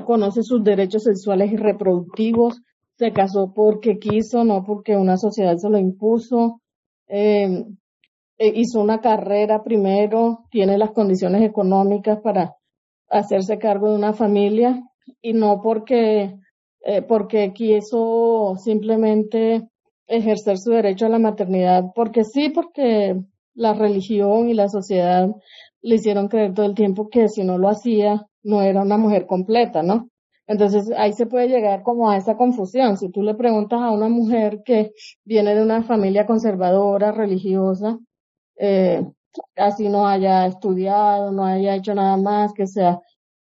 conoce 0.05 0.43
sus 0.43 0.63
derechos 0.63 1.03
sexuales 1.03 1.51
y 1.51 1.57
reproductivos, 1.57 2.61
se 2.95 3.11
casó 3.13 3.53
porque 3.53 3.99
quiso, 3.99 4.43
no 4.43 4.63
porque 4.63 4.95
una 4.95 5.17
sociedad 5.17 5.57
se 5.57 5.69
lo 5.69 5.77
impuso, 5.77 6.61
eh, 7.07 7.65
eh, 8.37 8.53
hizo 8.55 8.81
una 8.81 9.01
carrera 9.01 9.63
primero, 9.63 10.45
tiene 10.49 10.77
las 10.77 10.91
condiciones 10.91 11.43
económicas 11.43 12.19
para 12.21 12.55
hacerse 13.09 13.59
cargo 13.59 13.89
de 13.89 13.95
una 13.95 14.13
familia 14.13 14.81
y 15.21 15.33
no 15.33 15.61
porque, 15.61 16.35
eh, 16.85 17.01
porque 17.01 17.53
quiso 17.53 18.55
simplemente 18.57 19.67
ejercer 20.07 20.57
su 20.57 20.71
derecho 20.71 21.05
a 21.05 21.09
la 21.09 21.19
maternidad, 21.19 21.85
porque 21.93 22.23
sí, 22.23 22.49
porque 22.49 23.21
la 23.53 23.73
religión 23.73 24.49
y 24.49 24.53
la 24.53 24.69
sociedad 24.69 25.29
le 25.81 25.95
hicieron 25.95 26.27
creer 26.27 26.53
todo 26.53 26.65
el 26.65 26.75
tiempo 26.75 27.09
que 27.09 27.27
si 27.27 27.43
no 27.43 27.57
lo 27.57 27.69
hacía, 27.69 28.25
no 28.43 28.61
era 28.61 28.81
una 28.81 28.97
mujer 28.97 29.25
completa, 29.25 29.83
¿no? 29.83 30.09
Entonces 30.47 30.91
ahí 30.97 31.13
se 31.13 31.27
puede 31.27 31.47
llegar 31.47 31.81
como 31.83 32.09
a 32.09 32.17
esa 32.17 32.35
confusión. 32.35 32.97
Si 32.97 33.09
tú 33.09 33.23
le 33.23 33.35
preguntas 33.35 33.79
a 33.81 33.91
una 33.91 34.09
mujer 34.09 34.63
que 34.65 34.91
viene 35.23 35.55
de 35.55 35.63
una 35.63 35.83
familia 35.83 36.25
conservadora, 36.25 37.11
religiosa, 37.11 37.99
eh, 38.57 39.05
así 39.55 39.87
no 39.87 40.07
haya 40.07 40.45
estudiado, 40.45 41.31
no 41.31 41.45
haya 41.45 41.75
hecho 41.75 41.95
nada 41.95 42.17
más, 42.17 42.53
que 42.53 42.67
sea, 42.67 42.99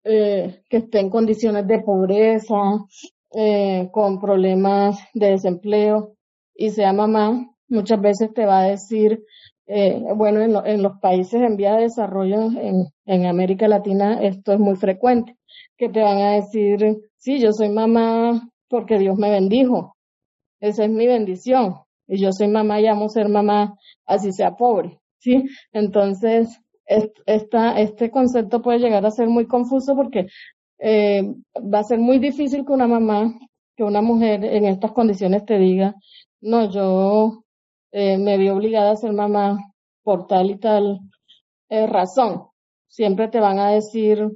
eh, 0.04 0.62
que 0.70 0.78
esté 0.78 1.00
en 1.00 1.10
condiciones 1.10 1.66
de 1.66 1.80
pobreza, 1.80 2.54
eh, 3.34 3.90
con 3.92 4.20
problemas 4.20 4.98
de 5.12 5.32
desempleo 5.32 6.14
y 6.54 6.70
sea 6.70 6.92
mamá, 6.92 7.50
muchas 7.68 8.00
veces 8.00 8.32
te 8.32 8.46
va 8.46 8.60
a 8.60 8.68
decir, 8.70 9.22
eh, 9.66 10.00
bueno, 10.14 10.40
en, 10.40 10.54
en, 10.64 10.82
los 10.82 10.98
países 11.00 11.40
en 11.42 11.56
vía 11.56 11.74
de 11.74 11.82
desarrollo, 11.82 12.42
en, 12.60 12.86
en 13.04 13.26
América 13.26 13.66
Latina, 13.68 14.20
esto 14.22 14.52
es 14.52 14.58
muy 14.60 14.76
frecuente, 14.76 15.36
que 15.76 15.88
te 15.88 16.02
van 16.02 16.18
a 16.18 16.32
decir, 16.32 16.98
sí, 17.16 17.40
yo 17.40 17.52
soy 17.52 17.70
mamá 17.70 18.48
porque 18.68 18.98
Dios 18.98 19.16
me 19.16 19.30
bendijo, 19.30 19.96
esa 20.60 20.84
es 20.84 20.90
mi 20.90 21.06
bendición, 21.06 21.74
y 22.06 22.20
yo 22.20 22.30
soy 22.32 22.48
mamá 22.48 22.80
y 22.80 22.86
amo 22.86 23.08
ser 23.08 23.28
mamá, 23.28 23.74
así 24.06 24.32
sea 24.32 24.52
pobre, 24.52 24.98
¿sí? 25.18 25.44
Entonces, 25.72 26.60
esta, 26.86 27.80
este 27.80 28.10
concepto 28.10 28.62
puede 28.62 28.78
llegar 28.78 29.04
a 29.04 29.10
ser 29.10 29.28
muy 29.28 29.46
confuso 29.46 29.96
porque 29.96 30.26
eh, 30.78 31.22
va 31.56 31.80
a 31.80 31.84
ser 31.84 31.98
muy 31.98 32.18
difícil 32.18 32.64
que 32.64 32.72
una 32.72 32.86
mamá, 32.86 33.34
que 33.76 33.82
una 33.82 34.02
mujer 34.02 34.44
en 34.44 34.66
estas 34.66 34.92
condiciones 34.92 35.44
te 35.44 35.58
diga, 35.58 35.94
no, 36.40 36.70
yo 36.70 37.42
eh, 37.92 38.18
me 38.18 38.38
vi 38.38 38.48
obligada 38.48 38.92
a 38.92 38.96
ser 38.96 39.12
mamá 39.12 39.58
por 40.02 40.26
tal 40.26 40.50
y 40.50 40.58
tal 40.58 41.00
eh, 41.68 41.86
razón. 41.86 42.48
Siempre 42.88 43.28
te 43.28 43.40
van 43.40 43.58
a 43.58 43.70
decir, 43.70 44.28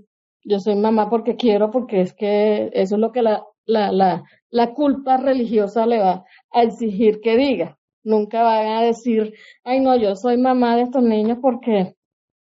yo 0.44 0.60
soy 0.60 0.76
mamá 0.76 1.08
porque 1.10 1.36
quiero, 1.36 1.70
porque 1.70 2.00
es 2.00 2.14
que 2.14 2.70
eso 2.72 2.96
es 2.96 3.00
lo 3.00 3.12
que 3.12 3.22
la, 3.22 3.44
la, 3.64 3.92
la, 3.92 4.24
la 4.50 4.74
culpa 4.74 5.16
religiosa 5.16 5.86
le 5.86 5.98
va 5.98 6.24
a 6.52 6.62
exigir 6.62 7.20
que 7.20 7.36
diga. 7.36 7.78
Nunca 8.02 8.42
van 8.42 8.66
a 8.66 8.82
decir, 8.82 9.34
ay 9.64 9.80
no, 9.80 9.96
yo 9.96 10.16
soy 10.16 10.38
mamá 10.38 10.76
de 10.76 10.82
estos 10.82 11.02
niños 11.02 11.38
porque 11.40 11.94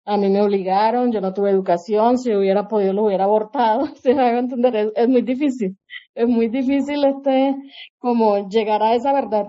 a 0.04 0.16
mí 0.16 0.28
me 0.28 0.42
obligaron, 0.42 1.12
yo 1.12 1.20
no 1.20 1.32
tuve 1.32 1.50
educación, 1.50 2.18
si 2.18 2.34
hubiera 2.34 2.68
podido 2.68 2.92
lo 2.92 3.04
hubiera 3.04 3.24
abortado, 3.24 3.86
se 3.96 4.14
va 4.14 4.24
a 4.24 4.38
entender, 4.38 4.76
es, 4.76 4.92
es, 4.96 5.08
muy 5.08 5.22
difícil, 5.22 5.78
es 6.14 6.28
muy 6.28 6.48
difícil 6.48 7.04
este, 7.04 7.56
como 7.98 8.48
llegar 8.48 8.82
a 8.82 8.94
esa 8.94 9.12
verdad 9.12 9.46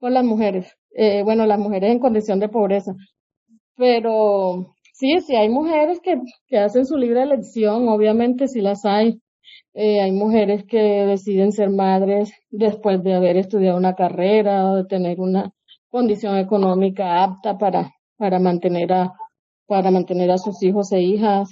con 0.00 0.12
las 0.12 0.24
mujeres, 0.24 0.76
eh, 0.94 1.22
bueno, 1.22 1.46
las 1.46 1.58
mujeres 1.58 1.90
en 1.92 1.98
condición 1.98 2.40
de 2.40 2.48
pobreza, 2.48 2.94
pero 3.76 4.74
sí, 4.92 5.20
sí 5.20 5.36
hay 5.36 5.48
mujeres 5.48 6.00
que, 6.00 6.20
que 6.46 6.58
hacen 6.58 6.86
su 6.86 6.96
libre 6.96 7.22
elección, 7.22 7.88
obviamente 7.88 8.48
sí 8.48 8.60
las 8.60 8.84
hay, 8.84 9.20
eh, 9.74 10.00
hay 10.02 10.12
mujeres 10.12 10.64
que 10.64 10.78
deciden 10.78 11.52
ser 11.52 11.70
madres 11.70 12.32
después 12.50 13.02
de 13.02 13.14
haber 13.14 13.36
estudiado 13.36 13.76
una 13.76 13.94
carrera 13.94 14.70
o 14.70 14.76
de 14.76 14.84
tener 14.84 15.20
una 15.20 15.52
condición 15.90 16.38
económica 16.38 17.22
apta 17.22 17.58
para, 17.58 17.90
para 18.16 18.38
mantener 18.38 18.92
a, 18.92 19.12
para 19.66 19.90
mantener 19.90 20.30
a 20.30 20.38
sus 20.38 20.62
hijos 20.62 20.92
e 20.92 21.00
hijas, 21.00 21.48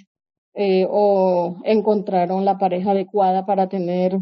eh, 0.55 0.87
o 0.90 1.57
encontraron 1.64 2.44
la 2.44 2.59
pareja 2.59 2.90
adecuada 2.90 3.46
para 3.46 3.68
tener 3.68 4.18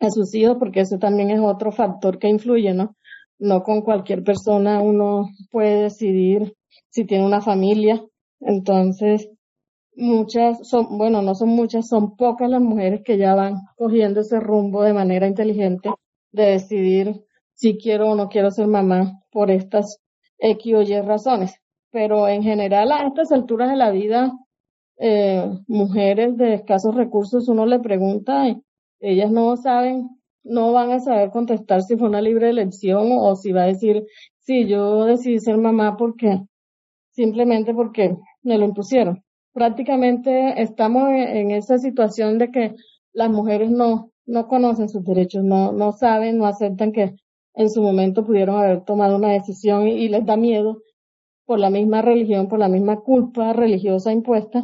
a 0.00 0.10
sus 0.10 0.34
hijos, 0.34 0.56
porque 0.58 0.80
eso 0.80 0.98
también 0.98 1.30
es 1.30 1.40
otro 1.40 1.72
factor 1.72 2.18
que 2.18 2.28
influye, 2.28 2.74
¿no? 2.74 2.96
No 3.38 3.62
con 3.62 3.82
cualquier 3.82 4.24
persona 4.24 4.80
uno 4.80 5.28
puede 5.50 5.82
decidir 5.82 6.54
si 6.90 7.04
tiene 7.04 7.24
una 7.26 7.40
familia. 7.40 8.04
Entonces, 8.40 9.30
muchas 9.94 10.68
son, 10.68 10.98
bueno, 10.98 11.22
no 11.22 11.34
son 11.34 11.50
muchas, 11.50 11.88
son 11.88 12.16
pocas 12.16 12.48
las 12.48 12.60
mujeres 12.60 13.02
que 13.04 13.18
ya 13.18 13.34
van 13.34 13.56
cogiendo 13.76 14.20
ese 14.20 14.40
rumbo 14.40 14.82
de 14.82 14.92
manera 14.92 15.26
inteligente 15.26 15.90
de 16.32 16.44
decidir 16.44 17.24
si 17.54 17.76
quiero 17.76 18.10
o 18.10 18.14
no 18.14 18.28
quiero 18.28 18.50
ser 18.50 18.68
mamá 18.68 19.20
por 19.30 19.50
estas 19.50 19.98
X 20.38 20.74
o 20.74 20.82
Y 20.82 21.00
razones. 21.00 21.54
Pero 21.90 22.28
en 22.28 22.42
general 22.42 22.92
a 22.92 23.06
estas 23.06 23.32
alturas 23.32 23.70
de 23.70 23.76
la 23.76 23.90
vida, 23.90 24.32
eh, 24.98 25.48
mujeres 25.66 26.36
de 26.36 26.54
escasos 26.54 26.94
recursos, 26.94 27.48
uno 27.48 27.66
le 27.66 27.80
pregunta, 27.80 28.44
ellas 29.00 29.30
no 29.30 29.56
saben, 29.56 30.08
no 30.48 30.72
van 30.72 30.92
a 30.92 31.00
saber 31.00 31.30
contestar 31.30 31.82
si 31.82 31.96
fue 31.96 32.08
una 32.08 32.20
libre 32.20 32.50
elección 32.50 33.08
o 33.12 33.36
si 33.36 33.52
va 33.52 33.62
a 33.62 33.66
decir, 33.66 34.04
sí, 34.40 34.66
yo 34.66 35.04
decidí 35.04 35.38
ser 35.38 35.58
mamá 35.58 35.96
porque, 35.96 36.40
simplemente 37.12 37.74
porque 37.74 38.16
me 38.42 38.58
lo 38.58 38.64
impusieron 38.64 39.22
prácticamente 39.58 40.62
estamos 40.62 41.08
en 41.10 41.50
esa 41.50 41.78
situación 41.78 42.38
de 42.38 42.52
que 42.52 42.74
las 43.12 43.28
mujeres 43.28 43.70
no, 43.70 44.12
no 44.24 44.46
conocen 44.46 44.88
sus 44.88 45.04
derechos, 45.04 45.42
no, 45.42 45.72
no 45.72 45.90
saben, 45.90 46.38
no 46.38 46.46
aceptan 46.46 46.92
que 46.92 47.16
en 47.54 47.68
su 47.68 47.82
momento 47.82 48.24
pudieron 48.24 48.56
haber 48.56 48.84
tomado 48.84 49.16
una 49.16 49.32
decisión 49.32 49.88
y, 49.88 50.08
les 50.08 50.24
da 50.24 50.36
miedo 50.36 50.82
por 51.44 51.58
la 51.58 51.70
misma 51.70 52.02
religión, 52.02 52.46
por 52.46 52.60
la 52.60 52.68
misma 52.68 53.00
culpa 53.00 53.52
religiosa 53.52 54.12
impuesta 54.12 54.62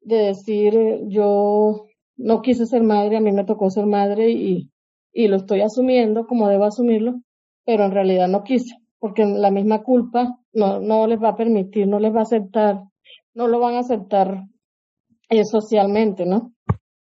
de 0.00 0.16
decir 0.16 0.76
yo 1.06 1.84
no 2.16 2.42
quise 2.42 2.66
ser 2.66 2.82
madre, 2.82 3.18
a 3.18 3.20
mí 3.20 3.30
me 3.30 3.44
tocó 3.44 3.70
ser 3.70 3.86
madre 3.86 4.30
y, 4.30 4.71
y 5.12 5.28
lo 5.28 5.36
estoy 5.36 5.60
asumiendo 5.60 6.26
como 6.26 6.48
debo 6.48 6.64
asumirlo, 6.64 7.20
pero 7.64 7.84
en 7.84 7.92
realidad 7.92 8.28
no 8.28 8.42
quise, 8.44 8.76
porque 8.98 9.24
la 9.24 9.50
misma 9.50 9.82
culpa 9.82 10.38
no, 10.52 10.80
no 10.80 11.06
les 11.06 11.22
va 11.22 11.30
a 11.30 11.36
permitir, 11.36 11.86
no 11.86 11.98
les 12.00 12.14
va 12.14 12.20
a 12.20 12.22
aceptar 12.22 12.82
no 13.34 13.48
lo 13.48 13.60
van 13.60 13.74
a 13.74 13.80
aceptar 13.80 14.44
eh, 15.28 15.44
socialmente, 15.44 16.26
¿no? 16.26 16.54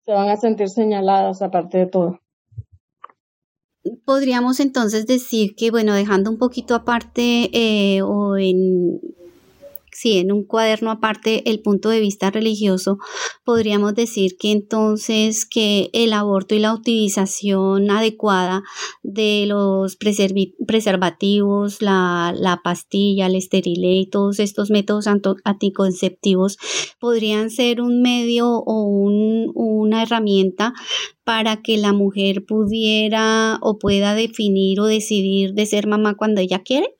Se 0.05 0.11
van 0.11 0.29
a 0.29 0.37
sentir 0.37 0.69
señaladas 0.69 1.41
aparte 1.41 1.79
de 1.79 1.87
todo. 1.87 2.19
Podríamos 4.05 4.59
entonces 4.59 5.05
decir 5.05 5.55
que, 5.55 5.71
bueno, 5.71 5.93
dejando 5.93 6.31
un 6.31 6.37
poquito 6.37 6.75
aparte 6.75 7.49
eh, 7.53 8.01
o 8.01 8.37
en 8.37 8.99
sí, 9.95 10.17
en 10.17 10.33
un 10.33 10.43
cuaderno 10.43 10.91
aparte 10.91 11.49
el 11.49 11.61
punto 11.61 11.89
de 11.89 12.01
vista 12.01 12.29
religioso, 12.29 12.97
podríamos 13.45 13.95
decir 13.95 14.35
que 14.37 14.51
entonces 14.51 15.45
que 15.45 15.89
el 15.93 16.11
aborto 16.11 16.53
y 16.53 16.59
la 16.59 16.73
utilización 16.73 17.89
adecuada 17.89 18.61
de 19.03 19.45
los 19.47 19.95
preservativos, 19.95 21.81
la, 21.81 22.33
la 22.37 22.61
pastilla, 22.61 23.27
el 23.27 23.35
esterile 23.35 23.93
y 23.93 24.09
todos 24.09 24.39
estos 24.39 24.69
métodos 24.69 25.07
anticonceptivos 25.07 26.57
podrían 26.99 27.49
ser 27.49 27.79
un 27.79 28.01
medio 28.01 28.49
o 28.49 28.83
un, 28.83 29.51
una 29.55 30.03
herramienta 30.03 30.73
para 31.23 31.61
que 31.61 31.77
la 31.77 31.93
mujer 31.93 32.45
pudiera 32.45 33.59
o 33.61 33.79
pueda 33.79 34.13
definir 34.13 34.81
o 34.81 34.85
decidir 34.85 35.53
de 35.53 35.65
ser 35.65 35.87
mamá 35.87 36.15
cuando 36.15 36.41
ella 36.41 36.59
quiere? 36.59 36.95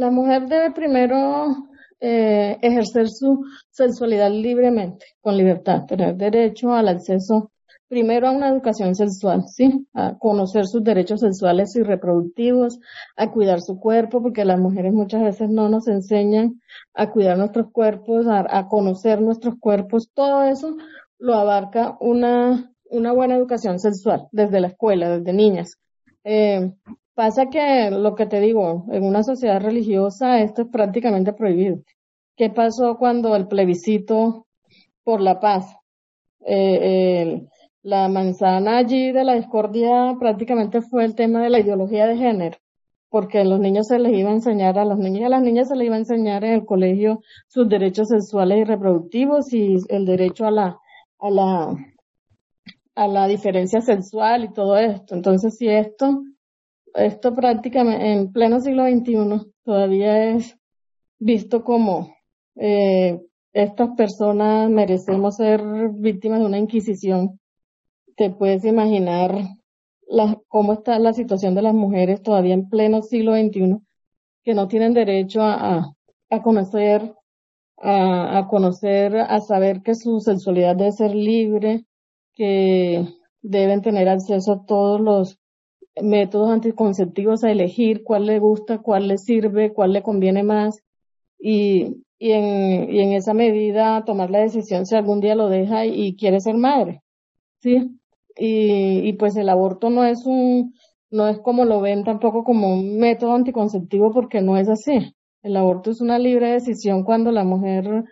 La 0.00 0.10
mujer 0.10 0.46
debe 0.48 0.70
primero 0.70 1.68
eh, 2.00 2.56
ejercer 2.62 3.10
su 3.10 3.44
sexualidad 3.68 4.30
libremente, 4.30 5.04
con 5.20 5.36
libertad, 5.36 5.84
tener 5.84 6.16
derecho 6.16 6.72
al 6.72 6.88
acceso 6.88 7.50
primero 7.86 8.26
a 8.26 8.30
una 8.30 8.48
educación 8.48 8.94
sexual, 8.94 9.44
¿sí? 9.48 9.86
A 9.92 10.16
conocer 10.16 10.66
sus 10.66 10.82
derechos 10.82 11.20
sexuales 11.20 11.76
y 11.76 11.82
reproductivos, 11.82 12.80
a 13.14 13.30
cuidar 13.30 13.60
su 13.60 13.78
cuerpo, 13.78 14.22
porque 14.22 14.46
las 14.46 14.58
mujeres 14.58 14.94
muchas 14.94 15.22
veces 15.22 15.50
no 15.50 15.68
nos 15.68 15.86
enseñan 15.86 16.62
a 16.94 17.10
cuidar 17.10 17.36
nuestros 17.36 17.70
cuerpos, 17.70 18.24
a, 18.26 18.68
conocer 18.68 19.20
nuestros 19.20 19.56
cuerpos, 19.60 20.10
todo 20.14 20.44
eso 20.44 20.78
lo 21.18 21.34
abarca 21.34 21.98
una, 22.00 22.72
una 22.88 23.12
buena 23.12 23.36
educación 23.36 23.78
sexual 23.78 24.28
desde 24.32 24.60
la 24.60 24.68
escuela, 24.68 25.18
desde 25.18 25.34
niñas. 25.34 25.76
Eh, 26.24 26.72
pasa 27.20 27.50
que 27.50 27.90
lo 27.90 28.14
que 28.14 28.24
te 28.24 28.40
digo, 28.40 28.86
en 28.90 29.04
una 29.04 29.22
sociedad 29.22 29.60
religiosa 29.60 30.40
esto 30.40 30.62
es 30.62 30.68
prácticamente 30.68 31.34
prohibido. 31.34 31.82
¿Qué 32.34 32.48
pasó 32.48 32.96
cuando 32.96 33.36
el 33.36 33.46
plebiscito 33.46 34.46
por 35.04 35.20
la 35.20 35.38
paz? 35.38 35.76
Eh, 36.46 37.46
la 37.82 38.08
manzana 38.08 38.78
allí 38.78 39.12
de 39.12 39.24
la 39.24 39.34
discordia 39.34 40.16
prácticamente 40.18 40.80
fue 40.80 41.04
el 41.04 41.14
tema 41.14 41.42
de 41.42 41.50
la 41.50 41.60
ideología 41.60 42.06
de 42.06 42.16
género, 42.16 42.56
porque 43.10 43.40
a 43.40 43.44
los 43.44 43.60
niños 43.60 43.88
se 43.88 43.98
les 43.98 44.14
iba 44.14 44.30
a 44.30 44.38
enseñar, 44.40 44.78
a 44.78 44.86
los 44.86 44.96
niños 44.96 45.20
y 45.20 45.24
a 45.24 45.28
las 45.28 45.42
niñas 45.42 45.68
se 45.68 45.76
les 45.76 45.88
iba 45.88 45.96
a 45.96 45.98
enseñar 45.98 46.42
en 46.42 46.54
el 46.54 46.64
colegio 46.64 47.20
sus 47.48 47.68
derechos 47.68 48.08
sexuales 48.08 48.60
y 48.60 48.64
reproductivos 48.64 49.52
y 49.52 49.76
el 49.90 50.06
derecho 50.06 50.46
a 50.46 50.50
la, 50.50 50.78
a 51.18 51.28
la, 51.28 51.76
a 52.94 53.08
la 53.08 53.26
diferencia 53.26 53.82
sexual 53.82 54.44
y 54.44 54.54
todo 54.54 54.78
esto. 54.78 55.14
Entonces, 55.14 55.58
si 55.58 55.68
esto, 55.68 56.22
esto 56.94 57.34
prácticamente 57.34 58.12
en 58.12 58.32
pleno 58.32 58.60
siglo 58.60 58.84
XXI 58.84 59.52
todavía 59.64 60.34
es 60.34 60.56
visto 61.18 61.62
como 61.64 62.14
eh, 62.56 63.20
estas 63.52 63.90
personas 63.96 64.70
merecemos 64.70 65.36
ser 65.36 65.62
víctimas 65.92 66.40
de 66.40 66.46
una 66.46 66.58
inquisición. 66.58 67.40
Te 68.16 68.30
puedes 68.30 68.64
imaginar 68.64 69.34
cómo 70.48 70.72
está 70.72 70.98
la 70.98 71.12
situación 71.12 71.54
de 71.54 71.62
las 71.62 71.74
mujeres 71.74 72.22
todavía 72.22 72.54
en 72.54 72.68
pleno 72.68 73.02
siglo 73.02 73.34
XXI, 73.34 73.78
que 74.42 74.54
no 74.54 74.68
tienen 74.68 74.94
derecho 74.94 75.40
a, 75.42 75.94
conocer, 76.42 77.14
a, 77.78 78.46
conocer, 78.48 79.16
a 79.16 79.40
saber 79.40 79.82
que 79.82 79.94
su 79.94 80.20
sexualidad 80.20 80.76
debe 80.76 80.92
ser 80.92 81.14
libre, 81.14 81.84
que 82.34 83.06
deben 83.42 83.82
tener 83.82 84.08
acceso 84.08 84.52
a 84.52 84.66
todos 84.66 85.00
los 85.00 85.38
métodos 86.02 86.50
anticonceptivos, 86.50 87.44
a 87.44 87.50
elegir 87.50 88.02
cuál 88.04 88.26
le 88.26 88.38
gusta, 88.38 88.78
cuál 88.78 89.08
le 89.08 89.18
sirve, 89.18 89.72
cuál 89.72 89.92
le 89.92 90.02
conviene 90.02 90.42
más 90.42 90.82
y, 91.38 92.04
y, 92.18 92.32
en, 92.32 92.92
y 92.92 93.00
en 93.00 93.12
esa 93.12 93.34
medida 93.34 94.04
tomar 94.04 94.30
la 94.30 94.40
decisión 94.40 94.86
si 94.86 94.94
algún 94.96 95.20
día 95.20 95.34
lo 95.34 95.48
deja 95.48 95.86
y 95.86 96.16
quiere 96.16 96.40
ser 96.40 96.56
madre. 96.56 97.02
¿sí? 97.60 98.00
y, 98.36 99.08
y 99.08 99.12
pues 99.14 99.36
el 99.36 99.48
aborto 99.48 99.90
no 99.90 100.04
es 100.04 100.24
un, 100.26 100.74
no 101.10 101.28
es 101.28 101.38
como 101.40 101.64
lo 101.64 101.80
ven 101.80 102.04
tampoco 102.04 102.44
como 102.44 102.72
un 102.72 102.98
método 102.98 103.34
anticonceptivo 103.34 104.12
porque 104.12 104.40
no 104.40 104.56
es 104.56 104.68
así. 104.68 105.14
El 105.42 105.56
aborto 105.56 105.90
es 105.90 106.00
una 106.00 106.18
libre 106.18 106.52
decisión 106.52 107.04
cuando 107.04 107.32
la 107.32 107.44
mujer 107.44 108.04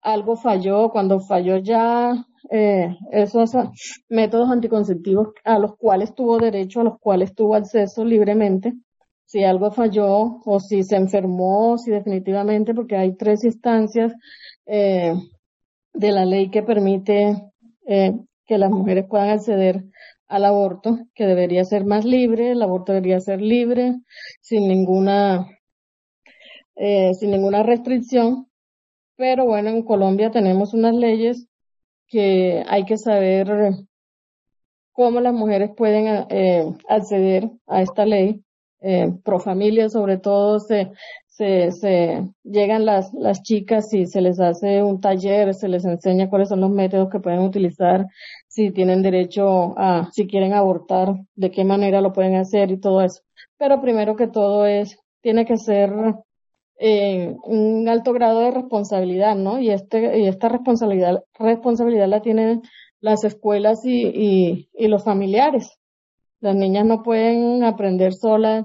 algo 0.00 0.36
falló, 0.36 0.90
cuando 0.90 1.20
falló 1.20 1.58
ya 1.58 2.26
eh, 2.50 2.96
esos 3.12 3.52
métodos 4.08 4.50
anticonceptivos 4.50 5.28
a 5.44 5.58
los 5.58 5.76
cuales 5.76 6.14
tuvo 6.14 6.38
derecho, 6.38 6.80
a 6.80 6.84
los 6.84 6.98
cuales 6.98 7.34
tuvo 7.34 7.54
acceso 7.54 8.04
libremente. 8.04 8.74
Si 9.24 9.44
algo 9.44 9.70
falló 9.70 10.40
o 10.44 10.60
si 10.60 10.82
se 10.82 10.96
enfermó, 10.96 11.76
si 11.76 11.90
definitivamente, 11.90 12.74
porque 12.74 12.96
hay 12.96 13.16
tres 13.16 13.44
instancias 13.44 14.12
eh, 14.64 15.12
de 15.92 16.12
la 16.12 16.24
ley 16.24 16.50
que 16.50 16.62
permite 16.62 17.36
eh, 17.86 18.12
que 18.46 18.58
las 18.58 18.70
mujeres 18.70 19.06
puedan 19.08 19.30
acceder 19.30 19.84
al 20.28 20.44
aborto, 20.44 20.98
que 21.14 21.26
debería 21.26 21.64
ser 21.64 21.84
más 21.84 22.04
libre, 22.04 22.52
el 22.52 22.62
aborto 22.62 22.92
debería 22.92 23.20
ser 23.20 23.40
libre, 23.40 23.96
sin 24.40 24.68
ninguna, 24.68 25.46
eh, 26.76 27.14
sin 27.14 27.30
ninguna 27.30 27.62
restricción. 27.62 28.46
Pero 29.16 29.46
bueno, 29.46 29.70
en 29.70 29.82
Colombia 29.82 30.30
tenemos 30.30 30.74
unas 30.74 30.94
leyes 30.94 31.47
que 32.08 32.64
hay 32.66 32.84
que 32.84 32.96
saber 32.96 33.48
cómo 34.92 35.20
las 35.20 35.34
mujeres 35.34 35.70
pueden 35.76 36.26
eh, 36.30 36.74
acceder 36.88 37.50
a 37.66 37.82
esta 37.82 38.04
ley. 38.04 38.42
Eh, 38.80 39.12
pro 39.24 39.40
familia 39.40 39.88
sobre 39.88 40.18
todo 40.18 40.60
se, 40.60 40.92
se, 41.26 41.72
se 41.72 42.28
llegan 42.44 42.84
las, 42.84 43.12
las 43.12 43.42
chicas 43.42 43.92
y 43.92 44.06
se 44.06 44.20
les 44.20 44.38
hace 44.40 44.82
un 44.82 45.00
taller, 45.00 45.54
se 45.54 45.68
les 45.68 45.84
enseña 45.84 46.28
cuáles 46.28 46.48
son 46.48 46.60
los 46.60 46.70
métodos 46.70 47.10
que 47.10 47.20
pueden 47.20 47.40
utilizar, 47.40 48.06
si 48.48 48.70
tienen 48.70 49.02
derecho 49.02 49.78
a, 49.78 50.08
si 50.12 50.26
quieren 50.26 50.52
abortar, 50.52 51.14
de 51.34 51.50
qué 51.50 51.64
manera 51.64 52.00
lo 52.00 52.12
pueden 52.12 52.36
hacer 52.36 52.70
y 52.70 52.80
todo 52.80 53.02
eso. 53.02 53.22
Pero 53.56 53.80
primero 53.80 54.16
que 54.16 54.28
todo 54.28 54.66
es, 54.66 54.96
tiene 55.20 55.44
que 55.44 55.56
ser 55.56 55.90
eh, 56.78 57.36
un 57.44 57.88
alto 57.88 58.12
grado 58.12 58.40
de 58.40 58.52
responsabilidad, 58.52 59.34
¿no? 59.36 59.58
Y 59.60 59.70
este, 59.70 60.28
esta 60.28 60.48
responsabilidad, 60.48 61.24
responsabilidad 61.38 62.08
la 62.08 62.22
tienen 62.22 62.62
las 63.00 63.24
escuelas 63.24 63.84
y, 63.84 64.06
y, 64.06 64.68
y 64.74 64.88
los 64.88 65.04
familiares. 65.04 65.78
Las 66.40 66.54
niñas 66.54 66.86
no 66.86 67.02
pueden 67.02 67.64
aprender 67.64 68.14
solas 68.14 68.64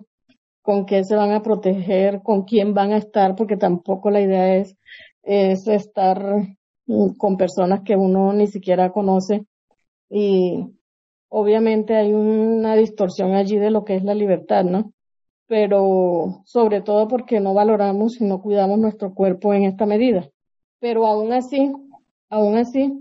con 0.62 0.86
qué 0.86 1.04
se 1.04 1.16
van 1.16 1.32
a 1.32 1.42
proteger, 1.42 2.22
con 2.24 2.44
quién 2.44 2.74
van 2.74 2.94
a 2.94 2.98
estar, 2.98 3.36
porque 3.36 3.58
tampoco 3.58 4.10
la 4.10 4.22
idea 4.22 4.56
es, 4.56 4.78
es 5.24 5.68
estar 5.68 6.56
mm, 6.86 7.16
con 7.18 7.38
personas 7.38 7.82
que 7.82 7.96
uno 7.96 8.32
ni 8.34 8.48
siquiera 8.48 8.92
conoce. 8.92 9.46
Y 10.10 10.66
obviamente 11.30 11.96
hay 11.96 12.14
una 12.14 12.76
distorsión 12.76 13.34
allí 13.34 13.58
de 13.58 13.72
lo 13.72 13.84
que 13.84 13.96
es 13.96 14.04
la 14.04 14.14
libertad, 14.14 14.64
¿no? 14.64 14.94
Pero 15.54 16.42
sobre 16.46 16.82
todo 16.82 17.08
porque 17.08 17.40
no 17.40 17.54
valoramos 17.54 18.20
y 18.20 18.24
no 18.24 18.42
cuidamos 18.42 18.80
nuestro 18.80 19.14
cuerpo 19.14 19.54
en 19.54 19.66
esta 19.66 19.86
medida. 19.86 20.28
Pero 20.80 21.06
aún 21.06 21.32
así, 21.32 21.72
aún 22.28 22.58
así, 22.58 22.92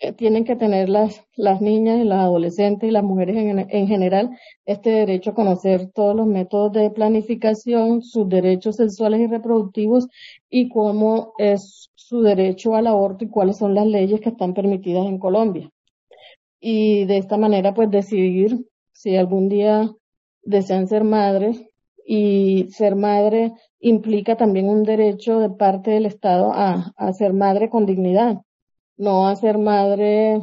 eh, 0.00 0.12
tienen 0.12 0.44
que 0.44 0.56
tener 0.56 0.88
las, 0.88 1.24
las 1.36 1.60
niñas, 1.60 2.04
las 2.04 2.18
adolescentes 2.18 2.88
y 2.88 2.90
las 2.90 3.04
mujeres 3.04 3.36
en, 3.36 3.70
en, 3.70 3.86
general 3.86 4.36
este 4.64 4.90
derecho 4.90 5.30
a 5.30 5.34
conocer 5.34 5.92
todos 5.92 6.16
los 6.16 6.26
métodos 6.26 6.72
de 6.72 6.90
planificación, 6.90 8.02
sus 8.02 8.28
derechos 8.28 8.74
sexuales 8.74 9.20
y 9.20 9.28
reproductivos 9.28 10.08
y 10.50 10.68
cómo 10.68 11.34
es 11.38 11.92
su 11.94 12.20
derecho 12.20 12.74
al 12.74 12.88
aborto 12.88 13.24
y 13.24 13.28
cuáles 13.28 13.58
son 13.58 13.76
las 13.76 13.86
leyes 13.86 14.20
que 14.20 14.30
están 14.30 14.54
permitidas 14.54 15.06
en 15.06 15.20
Colombia. 15.20 15.70
Y 16.58 17.04
de 17.04 17.18
esta 17.18 17.36
manera, 17.36 17.74
pues 17.74 17.92
decidir 17.92 18.66
si 18.90 19.16
algún 19.16 19.48
día 19.48 19.88
desean 20.42 20.88
ser 20.88 21.04
madres 21.04 21.62
y 22.06 22.68
ser 22.70 22.94
madre 22.94 23.52
implica 23.80 24.36
también 24.36 24.68
un 24.68 24.84
derecho 24.84 25.40
de 25.40 25.50
parte 25.50 25.90
del 25.90 26.06
Estado 26.06 26.52
a, 26.54 27.12
ser 27.12 27.32
madre 27.32 27.68
con 27.68 27.84
dignidad 27.84 28.42
no 28.96 29.28
a 29.28 29.36
ser 29.36 29.58
madre, 29.58 30.40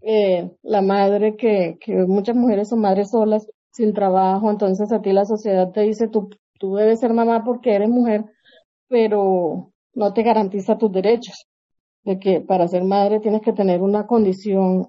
eh, 0.00 0.50
la 0.62 0.80
madre 0.80 1.36
que, 1.36 1.76
que 1.80 1.94
muchas 2.06 2.34
mujeres 2.34 2.68
son 2.68 2.80
madres 2.80 3.10
solas, 3.10 3.46
sin 3.70 3.94
trabajo, 3.94 4.50
entonces 4.50 4.92
a 4.92 5.00
ti 5.00 5.12
la 5.12 5.24
sociedad 5.24 5.70
te 5.72 5.82
dice, 5.82 6.08
tú, 6.08 6.30
tú 6.58 6.76
debes 6.76 7.00
ser 7.00 7.12
mamá 7.12 7.42
porque 7.44 7.74
eres 7.74 7.88
mujer, 7.88 8.24
pero 8.88 9.72
no 9.94 10.12
te 10.12 10.22
garantiza 10.22 10.78
tus 10.78 10.92
derechos, 10.92 11.46
de 12.04 12.18
que 12.18 12.40
para 12.40 12.68
ser 12.68 12.84
madre 12.84 13.20
tienes 13.20 13.42
que 13.42 13.52
tener 13.52 13.82
una 13.82 14.06
condición 14.06 14.88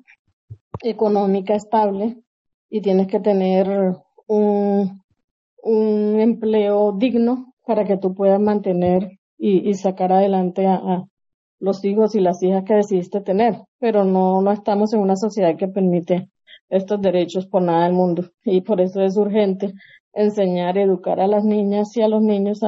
económica 0.81 1.55
estable 1.55 2.17
y 2.69 2.81
tienes 2.81 3.07
que 3.07 3.19
tener 3.19 3.95
un, 4.27 5.02
un 5.63 6.19
empleo 6.19 6.91
digno 6.91 7.53
para 7.65 7.85
que 7.85 7.97
tú 7.97 8.13
puedas 8.13 8.39
mantener 8.39 9.19
y, 9.37 9.73
sacar 9.73 10.11
adelante 10.11 10.67
a, 10.67 11.05
los 11.59 11.83
hijos 11.85 12.13
y 12.13 12.19
las 12.19 12.43
hijas 12.43 12.65
que 12.65 12.73
decidiste 12.73 13.21
tener, 13.21 13.55
pero 13.79 14.03
no, 14.03 14.41
no 14.41 14.51
estamos 14.51 14.93
en 14.93 14.99
una 14.99 15.15
sociedad 15.15 15.55
que 15.55 15.69
permite 15.69 16.29
estos 16.69 17.01
derechos 17.01 17.47
por 17.47 17.61
nada 17.61 17.85
del 17.85 17.93
mundo 17.93 18.25
y 18.43 18.61
por 18.61 18.81
eso 18.81 19.01
es 19.01 19.15
urgente 19.15 19.73
enseñar, 20.11 20.77
educar 20.77 21.19
a 21.19 21.27
las 21.27 21.45
niñas 21.45 21.95
y 21.95 22.01
a 22.01 22.07
los 22.07 22.21
niños 22.21 22.59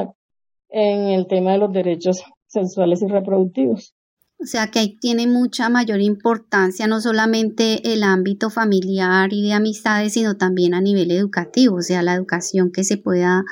en 0.70 1.08
el 1.08 1.26
tema 1.26 1.52
de 1.52 1.58
los 1.58 1.72
derechos 1.72 2.22
sexuales 2.46 3.02
y 3.02 3.06
reproductivos. 3.06 3.94
O 4.38 4.44
sea 4.44 4.66
que 4.66 4.80
ahí 4.80 4.96
tiene 4.98 5.26
mucha 5.26 5.70
mayor 5.70 6.02
importancia 6.02 6.86
no 6.86 7.00
solamente 7.00 7.94
el 7.94 8.02
ámbito 8.02 8.50
familiar 8.50 9.32
y 9.32 9.48
de 9.48 9.54
amistades, 9.54 10.12
sino 10.12 10.36
también 10.36 10.74
a 10.74 10.82
nivel 10.82 11.10
educativo, 11.10 11.76
o 11.76 11.82
sea, 11.82 12.02
la 12.02 12.12
educación 12.12 12.70
que 12.70 12.84
se 12.84 12.98
pueda 12.98 13.44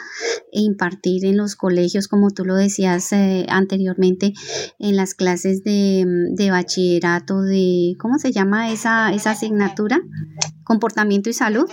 impartir 0.53 1.25
en 1.25 1.39
los 1.39 1.57
colegios, 1.57 2.07
como 2.07 2.31
tú 2.33 2.45
lo 2.45 2.55
decías 2.55 3.13
eh, 3.13 3.47
anteriormente, 3.49 4.35
en 4.79 4.97
las 4.97 5.15
clases 5.15 5.65
de, 5.65 6.05
de, 6.33 6.51
bachillerato, 6.51 7.41
de, 7.41 7.95
¿cómo 7.99 8.19
se 8.19 8.31
llama 8.31 8.71
esa, 8.71 9.11
esa 9.15 9.31
asignatura? 9.31 10.03
Comportamiento 10.65 11.31
y 11.31 11.33
salud. 11.33 11.69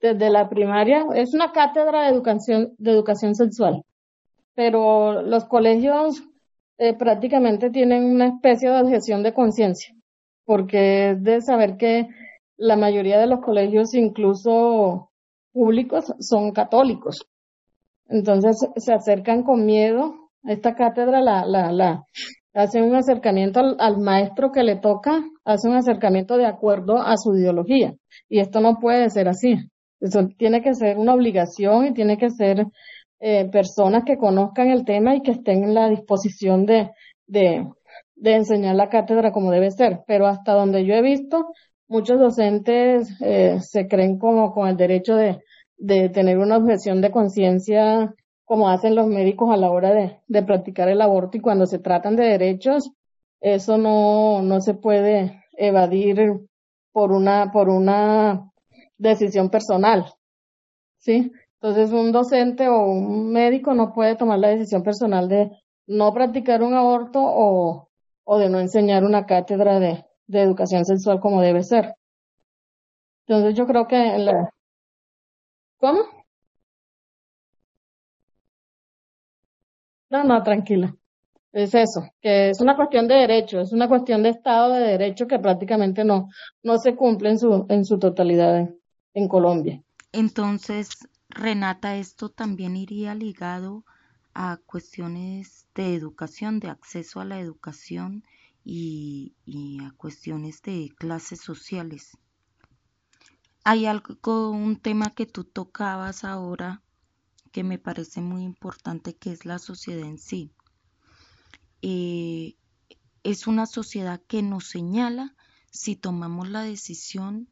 Desde 0.00 0.28
la 0.28 0.48
primaria, 0.48 1.06
es 1.14 1.34
una 1.34 1.52
cátedra 1.52 2.02
de 2.02 2.08
educación, 2.08 2.74
de 2.78 2.90
educación 2.90 3.36
sexual. 3.36 3.84
pero 4.54 5.22
los 5.22 5.44
colegios 5.44 6.24
eh, 6.82 6.94
prácticamente 6.94 7.68
tienen 7.68 8.04
una 8.04 8.28
especie 8.28 8.70
de 8.70 8.80
objeción 8.80 9.22
de 9.22 9.34
conciencia, 9.34 9.94
porque 10.46 11.10
es 11.10 11.22
de 11.22 11.42
saber 11.42 11.76
que 11.76 12.08
la 12.56 12.74
mayoría 12.76 13.18
de 13.18 13.26
los 13.26 13.40
colegios, 13.40 13.92
incluso 13.92 15.10
públicos, 15.52 16.14
son 16.20 16.52
católicos. 16.52 17.26
Entonces 18.08 18.66
se 18.76 18.94
acercan 18.94 19.42
con 19.42 19.66
miedo 19.66 20.30
a 20.42 20.52
esta 20.52 20.74
cátedra, 20.74 21.20
la, 21.20 21.44
la, 21.44 21.70
la, 21.70 22.06
hacen 22.54 22.84
un 22.84 22.94
acercamiento 22.94 23.60
al, 23.78 23.98
maestro 23.98 24.50
que 24.50 24.62
le 24.62 24.76
toca, 24.76 25.22
hace 25.44 25.68
un 25.68 25.76
acercamiento 25.76 26.38
de 26.38 26.46
acuerdo 26.46 26.96
a 26.96 27.18
su 27.18 27.36
ideología. 27.36 27.92
Y 28.26 28.40
esto 28.40 28.60
no 28.60 28.78
puede 28.80 29.10
ser 29.10 29.28
así. 29.28 29.54
Eso 30.00 30.28
tiene 30.38 30.62
que 30.62 30.72
ser 30.72 30.96
una 30.96 31.12
obligación 31.12 31.88
y 31.88 31.92
tiene 31.92 32.16
que 32.16 32.30
ser 32.30 32.64
eh, 33.20 33.48
personas 33.50 34.04
que 34.04 34.16
conozcan 34.16 34.70
el 34.70 34.84
tema 34.84 35.14
y 35.14 35.22
que 35.22 35.32
estén 35.32 35.62
en 35.62 35.74
la 35.74 35.88
disposición 35.88 36.64
de, 36.66 36.90
de, 37.26 37.66
enseñar 38.24 38.74
la 38.76 38.88
cátedra 38.88 39.30
como 39.30 39.50
debe 39.50 39.70
ser. 39.70 40.00
Pero 40.06 40.26
hasta 40.26 40.52
donde 40.52 40.84
yo 40.86 40.94
he 40.94 41.02
visto, 41.02 41.52
muchos 41.86 42.18
docentes 42.18 43.10
eh, 43.20 43.58
se 43.60 43.86
creen 43.88 44.18
como 44.18 44.52
con 44.52 44.68
el 44.68 44.76
derecho 44.76 45.16
de, 45.16 45.38
de 45.76 46.08
tener 46.08 46.38
una 46.38 46.56
objeción 46.56 47.00
de 47.00 47.10
conciencia 47.10 48.14
como 48.44 48.68
hacen 48.68 48.94
los 48.96 49.06
médicos 49.06 49.50
a 49.52 49.56
la 49.56 49.70
hora 49.70 49.92
de, 49.92 50.18
de, 50.26 50.42
practicar 50.42 50.88
el 50.88 51.00
aborto 51.00 51.36
y 51.36 51.40
cuando 51.40 51.66
se 51.66 51.78
tratan 51.78 52.16
de 52.16 52.24
derechos, 52.24 52.90
eso 53.40 53.78
no, 53.78 54.42
no 54.42 54.60
se 54.60 54.74
puede 54.74 55.44
evadir 55.52 56.40
por 56.92 57.12
una, 57.12 57.52
por 57.52 57.68
una 57.68 58.50
decisión 58.98 59.50
personal. 59.50 60.06
¿Sí? 60.98 61.32
Entonces 61.62 61.92
un 61.92 62.10
docente 62.10 62.68
o 62.68 62.86
un 62.86 63.32
médico 63.32 63.74
no 63.74 63.92
puede 63.92 64.16
tomar 64.16 64.38
la 64.38 64.48
decisión 64.48 64.82
personal 64.82 65.28
de 65.28 65.50
no 65.86 66.12
practicar 66.14 66.62
un 66.62 66.72
aborto 66.72 67.20
o, 67.22 67.88
de 68.38 68.48
no 68.48 68.60
enseñar 68.60 69.04
una 69.04 69.26
cátedra 69.26 69.78
de, 69.78 70.04
educación 70.28 70.84
sexual 70.86 71.20
como 71.20 71.42
debe 71.42 71.62
ser. 71.62 71.94
Entonces 73.26 73.54
yo 73.56 73.66
creo 73.66 73.86
que 73.86 73.96
la... 74.18 74.50
¿Cómo? 75.78 76.00
No, 80.08 80.24
no, 80.24 80.42
tranquila. 80.42 80.94
Es 81.52 81.74
eso, 81.74 82.08
que 82.22 82.50
es 82.50 82.60
una 82.60 82.76
cuestión 82.76 83.08
de 83.08 83.16
derecho, 83.16 83.60
es 83.60 83.72
una 83.72 83.88
cuestión 83.88 84.22
de 84.22 84.30
Estado 84.30 84.72
de 84.74 84.80
Derecho 84.80 85.26
que 85.26 85.38
prácticamente 85.38 86.04
no, 86.04 86.28
no 86.62 86.78
se 86.78 86.94
cumple 86.94 87.30
en 87.30 87.38
su, 87.38 87.66
en 87.68 87.84
su 87.84 87.98
totalidad 87.98 88.70
en 89.14 89.28
Colombia. 89.28 89.82
Entonces, 90.12 90.90
Renata, 91.30 91.96
esto 91.96 92.28
también 92.28 92.76
iría 92.76 93.14
ligado 93.14 93.84
a 94.34 94.58
cuestiones 94.66 95.66
de 95.74 95.94
educación, 95.94 96.60
de 96.60 96.68
acceso 96.68 97.20
a 97.20 97.24
la 97.24 97.40
educación 97.40 98.24
y, 98.64 99.34
a 99.82 99.92
cuestiones 99.92 100.60
de 100.62 100.92
clases 100.96 101.40
sociales. 101.40 102.16
Hay 103.64 103.86
algo, 103.86 104.50
un 104.50 104.76
tema 104.76 105.10
que 105.10 105.26
tú 105.26 105.44
tocabas 105.44 106.24
ahora 106.24 106.82
que 107.52 107.62
me 107.62 107.78
parece 107.78 108.20
muy 108.20 108.42
importante, 108.42 109.14
que 109.14 109.32
es 109.32 109.44
la 109.44 109.58
sociedad 109.58 110.06
en 110.06 110.18
sí. 110.18 110.50
Eh, 111.82 112.56
es 113.22 113.46
una 113.46 113.66
sociedad 113.66 114.20
que 114.26 114.42
nos 114.42 114.68
señala 114.68 115.34
si 115.70 115.94
tomamos 115.94 116.48
la 116.48 116.62
decisión 116.62 117.48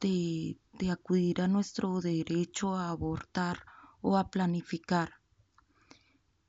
de, 0.00 0.58
acudir 0.90 1.40
a 1.40 1.48
nuestro 1.48 2.00
derecho 2.00 2.74
a 2.74 2.90
abortar 2.90 3.58
o 4.00 4.16
a 4.16 4.30
planificar. 4.30 5.14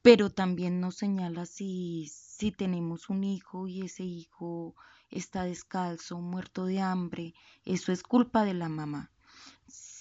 Pero 0.02 0.30
también 0.30 0.80
nos 0.80 0.96
señala 0.96 1.46
si, 1.46 2.08
si 2.12 2.52
tenemos 2.52 3.10
un 3.10 3.24
hijo 3.24 3.68
y 3.68 3.82
ese 3.82 4.04
hijo 4.04 4.76
está 5.10 5.44
descalzo, 5.44 6.20
muerto 6.20 6.66
de 6.66 6.82
hambre, 6.82 7.34
eso 7.64 7.92
es 7.92 8.04
culpa 8.04 8.44
de 8.44 8.54
la 8.54 8.70
mamá 8.70 9.14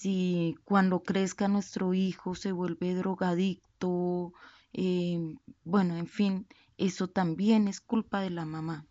si 0.02 0.56
cuando 0.64 1.04
crezca 1.04 1.46
nuestro 1.46 1.94
hijo 1.94 2.34
se 2.34 2.50
vuelve 2.50 2.92
drogadicto, 2.92 4.32
eh, 4.72 5.36
bueno, 5.62 5.96
en 5.96 6.08
fin, 6.08 6.48
eso 6.76 7.06
también 7.06 7.68
es 7.68 7.80
culpa 7.80 8.20
de 8.20 8.30
la 8.30 8.44
mamá. 8.44 8.84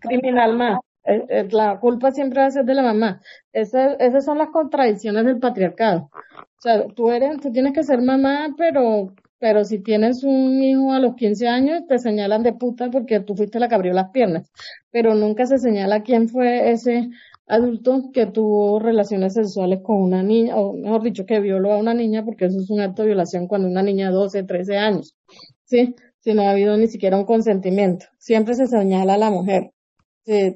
Criminal 0.00 0.54
más. 0.54 0.80
Eh, 1.08 1.24
eh, 1.30 1.48
la 1.52 1.80
culpa 1.80 2.10
siempre 2.12 2.40
va 2.42 2.46
a 2.48 2.50
ser 2.50 2.66
de 2.66 2.74
la 2.74 2.82
mamá. 2.82 3.22
Esas, 3.50 4.24
son 4.24 4.36
las 4.36 4.50
contradicciones 4.50 5.24
del 5.24 5.38
patriarcado. 5.38 6.10
O 6.12 6.60
sea, 6.60 6.86
tú 6.88 7.10
eres, 7.10 7.40
tú 7.40 7.50
tienes 7.50 7.72
que 7.72 7.82
ser 7.82 8.02
mamá, 8.02 8.54
pero, 8.58 9.14
pero 9.38 9.64
si 9.64 9.78
tienes 9.78 10.22
un 10.22 10.62
hijo 10.62 10.92
a 10.92 10.98
los 10.98 11.14
15 11.14 11.48
años, 11.48 11.86
te 11.88 11.98
señalan 11.98 12.42
de 12.42 12.52
puta 12.52 12.90
porque 12.90 13.20
tú 13.20 13.34
fuiste 13.34 13.58
la 13.58 13.68
que 13.68 13.74
abrió 13.76 13.94
las 13.94 14.10
piernas. 14.10 14.50
Pero 14.90 15.14
nunca 15.14 15.46
se 15.46 15.58
señala 15.58 16.02
quién 16.02 16.28
fue 16.28 16.72
ese 16.72 17.08
adulto 17.46 18.10
que 18.12 18.26
tuvo 18.26 18.78
relaciones 18.78 19.32
sexuales 19.32 19.80
con 19.82 20.02
una 20.02 20.22
niña, 20.22 20.56
o 20.56 20.74
mejor 20.74 21.02
dicho, 21.02 21.24
que 21.24 21.40
violó 21.40 21.72
a 21.72 21.78
una 21.78 21.94
niña, 21.94 22.22
porque 22.22 22.46
eso 22.46 22.58
es 22.60 22.68
un 22.68 22.80
acto 22.80 23.00
de 23.02 23.08
violación 23.08 23.48
cuando 23.48 23.66
una 23.68 23.82
niña 23.82 24.08
de 24.08 24.12
12, 24.14 24.42
13 24.42 24.76
años, 24.76 25.16
¿sí? 25.64 25.94
Si 26.20 26.34
no 26.34 26.42
ha 26.42 26.50
habido 26.50 26.76
ni 26.76 26.88
siquiera 26.88 27.16
un 27.16 27.24
consentimiento. 27.24 28.04
Siempre 28.18 28.54
se 28.54 28.66
señala 28.66 29.14
a 29.14 29.18
la 29.18 29.30
mujer 29.30 29.72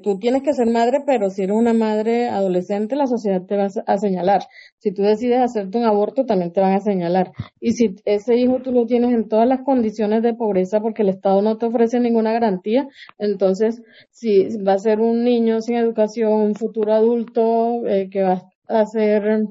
tú 0.03 0.19
tienes 0.19 0.43
que 0.43 0.53
ser 0.53 0.67
madre, 0.67 0.99
pero 1.05 1.29
si 1.29 1.43
eres 1.43 1.55
una 1.55 1.73
madre 1.73 2.27
adolescente, 2.29 2.95
la 2.95 3.07
sociedad 3.07 3.41
te 3.43 3.57
va 3.57 3.67
a 3.87 3.97
señalar. 3.97 4.43
Si 4.77 4.91
tú 4.91 5.01
decides 5.01 5.39
hacerte 5.39 5.79
un 5.79 5.85
aborto, 5.85 6.25
también 6.25 6.51
te 6.51 6.61
van 6.61 6.73
a 6.73 6.79
señalar. 6.79 7.31
Y 7.59 7.71
si 7.71 7.95
ese 8.05 8.35
hijo 8.35 8.61
tú 8.61 8.71
lo 8.71 8.85
tienes 8.85 9.13
en 9.13 9.27
todas 9.27 9.47
las 9.47 9.61
condiciones 9.61 10.21
de 10.21 10.35
pobreza 10.35 10.79
porque 10.79 11.01
el 11.01 11.09
Estado 11.09 11.41
no 11.41 11.57
te 11.57 11.65
ofrece 11.65 11.99
ninguna 11.99 12.33
garantía, 12.33 12.87
entonces 13.17 13.81
si 14.11 14.57
va 14.57 14.73
a 14.73 14.79
ser 14.79 14.99
un 14.99 15.23
niño 15.23 15.59
sin 15.61 15.77
educación, 15.77 16.33
un 16.33 16.55
futuro 16.55 16.93
adulto 16.93 17.85
eh, 17.87 18.09
que 18.11 18.21
va 18.21 18.43
a 18.67 18.85
ser 18.85 19.47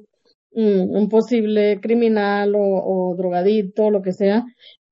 un 0.55 1.09
posible 1.09 1.81
criminal 1.81 2.55
o, 2.55 3.15
drogadito, 3.17 3.91
lo 3.91 4.03
que 4.03 4.13
sea, 4.13 4.45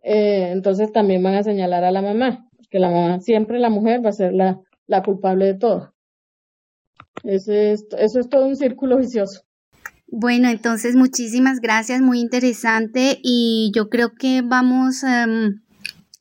eh, 0.02 0.50
entonces 0.50 0.90
también 0.92 1.22
van 1.22 1.34
a 1.34 1.42
señalar 1.42 1.84
a 1.84 1.92
la 1.92 2.02
mamá, 2.02 2.48
que 2.70 2.78
la 2.78 2.90
mamá, 2.90 3.20
siempre 3.20 3.58
la 3.60 3.70
mujer 3.70 4.04
va 4.04 4.08
a 4.08 4.12
ser 4.12 4.32
la 4.32 4.58
la 4.90 5.02
culpable 5.04 5.46
de 5.46 5.54
todo. 5.54 5.94
eso 7.22 7.52
es 7.52 8.28
todo 8.28 8.46
un 8.46 8.56
círculo 8.56 8.98
vicioso. 8.98 9.42
Bueno, 10.08 10.48
entonces 10.48 10.96
muchísimas 10.96 11.60
gracias, 11.60 12.02
muy 12.02 12.18
interesante 12.18 13.20
y 13.22 13.70
yo 13.72 13.88
creo 13.88 14.14
que 14.16 14.42
vamos 14.42 15.04
em, 15.04 15.62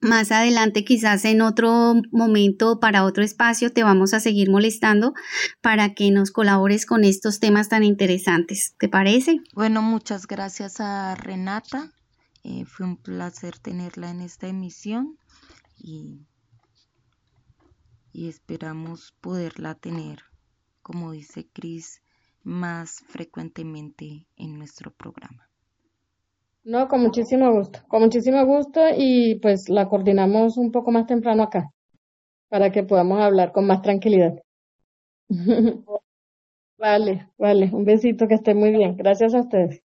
más 0.01 0.32
adelante, 0.32 0.86
quizás 0.86 1.25
en 1.25 1.41
otro 1.41 1.95
momento, 2.12 2.79
para 2.79 3.03
otro 3.03 3.23
espacio, 3.23 3.73
te 3.73 3.82
vamos 3.82 4.13
a 4.13 4.19
seguir 4.19 4.51
molestando 4.51 5.15
para 5.62 5.95
que 5.95 6.12
nos 6.12 6.29
colabores 6.29 6.86
con 6.86 7.03
estos 7.03 7.39
temas 7.39 7.69
tan 7.69 7.84
interesantes. 7.84 8.75
¿Te 8.77 8.88
parece? 8.88 9.39
Bueno, 9.55 9.82
muchas 9.82 10.27
gracias 10.27 10.79
a 10.79 11.15
Renata. 11.15 11.91
Eh, 12.43 12.65
fue 12.65 12.86
un 12.86 12.97
placer 12.97 13.58
tenerla 13.58 14.12
en 14.12 14.21
esta 14.21 14.47
emisión 14.47 15.17
y 15.79 16.28
y 18.19 18.27
esperamos 18.27 19.13
poderla 19.21 19.75
tener, 19.75 20.19
como 20.82 21.13
dice 21.13 21.47
Cris, 21.53 22.01
más 22.43 22.99
frecuentemente 23.08 24.27
en 24.36 24.58
nuestro 24.58 24.91
programa. 24.91 25.49
No, 26.65 26.89
con 26.89 26.99
muchísimo 26.99 27.49
gusto, 27.53 27.79
con 27.88 28.01
muchísimo 28.01 28.45
gusto 28.45 28.82
y 28.93 29.36
pues 29.36 29.69
la 29.69 29.88
coordinamos 29.88 30.58
un 30.58 30.69
poco 30.69 30.91
más 30.91 31.08
temprano 31.08 31.43
acá 31.43 31.71
para 32.49 32.73
que 32.73 32.84
podamos 32.84 33.21
hablar 33.21 33.53
con 33.53 33.65
más 33.65 33.82
tranquilidad. 33.82 34.34
vale, 36.77 37.29
vale, 37.38 37.69
un 37.71 37.86
besito, 37.86 38.27
que 38.27 38.36
esté 38.36 38.53
muy 38.53 38.71
bien. 38.71 38.97
Gracias 38.97 39.34
a 39.34 39.39
ustedes. 39.39 39.82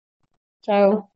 Chao. 0.62 1.11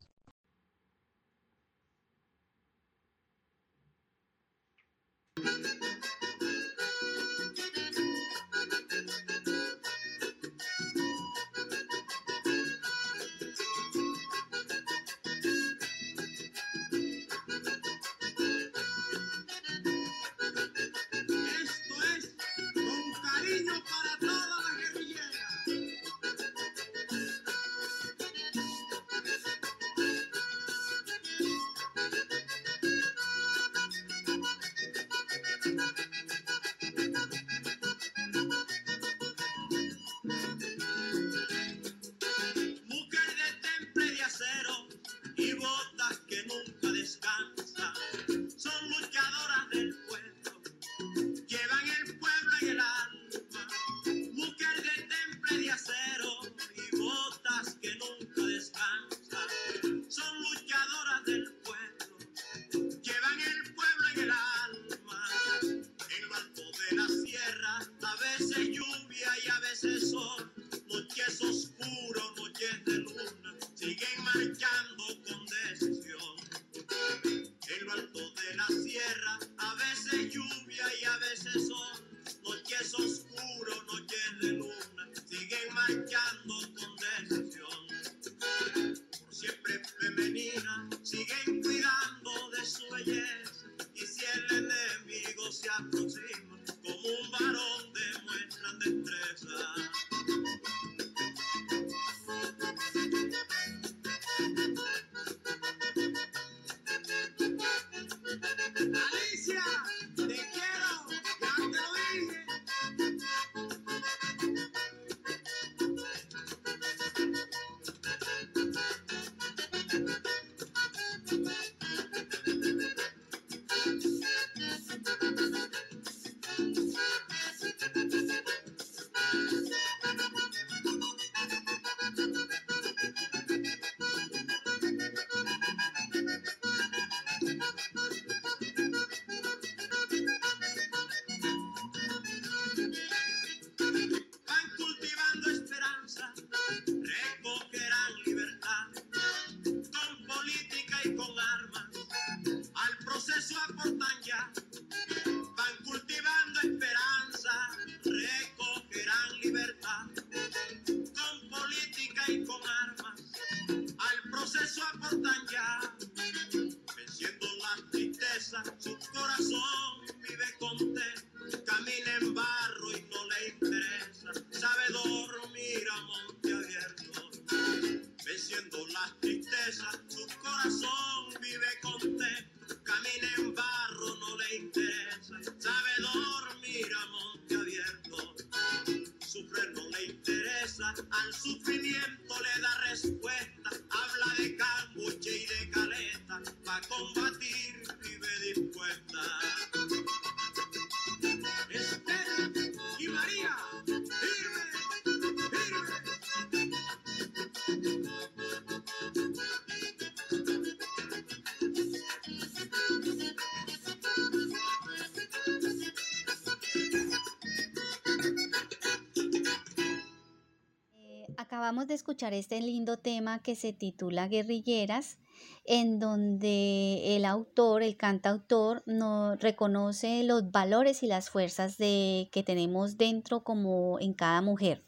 Acabamos 221.66 221.88
de 221.88 221.94
escuchar 221.94 222.33
este 222.33 222.61
lindo 222.61 222.96
tema 222.96 223.40
que 223.40 223.57
se 223.57 223.72
titula 223.72 224.29
Guerrilleras, 224.29 225.18
en 225.64 225.98
donde 225.98 227.16
el 227.16 227.24
autor, 227.24 227.83
el 227.83 227.96
cantautor, 227.96 228.85
nos 228.87 229.37
reconoce 229.40 230.22
los 230.22 230.52
valores 230.52 231.02
y 231.02 231.09
las 231.09 231.29
fuerzas 231.29 231.76
de, 231.76 232.29
que 232.31 232.44
tenemos 232.44 232.98
dentro 232.98 233.42
como 233.42 233.98
en 233.98 234.14
cada 234.14 234.42
mujer. 234.42 234.85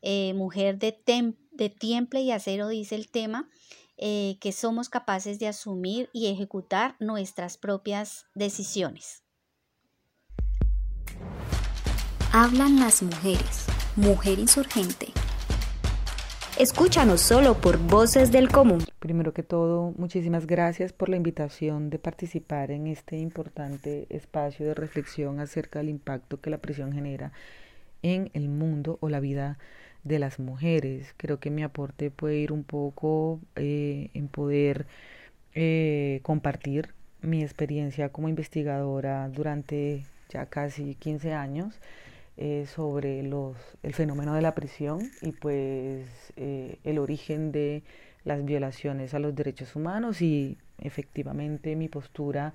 Eh, 0.00 0.32
mujer 0.34 0.78
de, 0.78 0.96
de 1.50 1.70
tiemple 1.70 2.20
y 2.20 2.30
acero, 2.30 2.68
dice 2.68 2.94
el 2.94 3.08
tema, 3.08 3.50
eh, 3.96 4.38
que 4.40 4.52
somos 4.52 4.88
capaces 4.88 5.40
de 5.40 5.48
asumir 5.48 6.08
y 6.12 6.28
ejecutar 6.28 6.94
nuestras 7.00 7.58
propias 7.58 8.26
decisiones. 8.32 9.24
Hablan 12.32 12.78
las 12.78 13.02
mujeres. 13.02 13.66
Mujer 13.96 14.38
insurgente. 14.38 15.12
Escúchanos 16.58 17.20
solo 17.20 17.52
por 17.60 17.76
Voces 17.76 18.32
del 18.32 18.48
Común. 18.48 18.82
Primero 18.98 19.34
que 19.34 19.42
todo, 19.42 19.92
muchísimas 19.98 20.46
gracias 20.46 20.94
por 20.94 21.10
la 21.10 21.16
invitación 21.16 21.90
de 21.90 21.98
participar 21.98 22.70
en 22.70 22.86
este 22.86 23.18
importante 23.18 24.06
espacio 24.08 24.64
de 24.64 24.72
reflexión 24.72 25.38
acerca 25.38 25.80
del 25.80 25.90
impacto 25.90 26.40
que 26.40 26.48
la 26.48 26.56
prisión 26.56 26.94
genera 26.94 27.32
en 28.00 28.30
el 28.32 28.48
mundo 28.48 28.96
o 29.02 29.10
la 29.10 29.20
vida 29.20 29.58
de 30.02 30.18
las 30.18 30.38
mujeres. 30.38 31.12
Creo 31.18 31.40
que 31.40 31.50
mi 31.50 31.62
aporte 31.62 32.10
puede 32.10 32.38
ir 32.38 32.52
un 32.52 32.64
poco 32.64 33.38
eh, 33.56 34.08
en 34.14 34.28
poder 34.28 34.86
eh, 35.54 36.20
compartir 36.22 36.94
mi 37.20 37.42
experiencia 37.42 38.08
como 38.08 38.30
investigadora 38.30 39.28
durante 39.28 40.06
ya 40.30 40.46
casi 40.46 40.94
15 40.94 41.34
años 41.34 41.74
eh, 42.38 42.66
sobre 42.66 43.22
los, 43.22 43.56
el 43.82 43.94
fenómeno 43.94 44.34
de 44.34 44.42
la 44.42 44.54
prisión 44.54 45.10
y 45.22 45.32
pues 45.32 46.06
eh, 46.36 46.78
el 46.84 46.98
origen 46.98 47.50
de 47.50 47.82
las 48.24 48.44
violaciones 48.44 49.14
a 49.14 49.18
los 49.18 49.34
derechos 49.34 49.74
humanos 49.74 50.20
y 50.20 50.58
efectivamente 50.78 51.76
mi 51.76 51.88
postura 51.88 52.52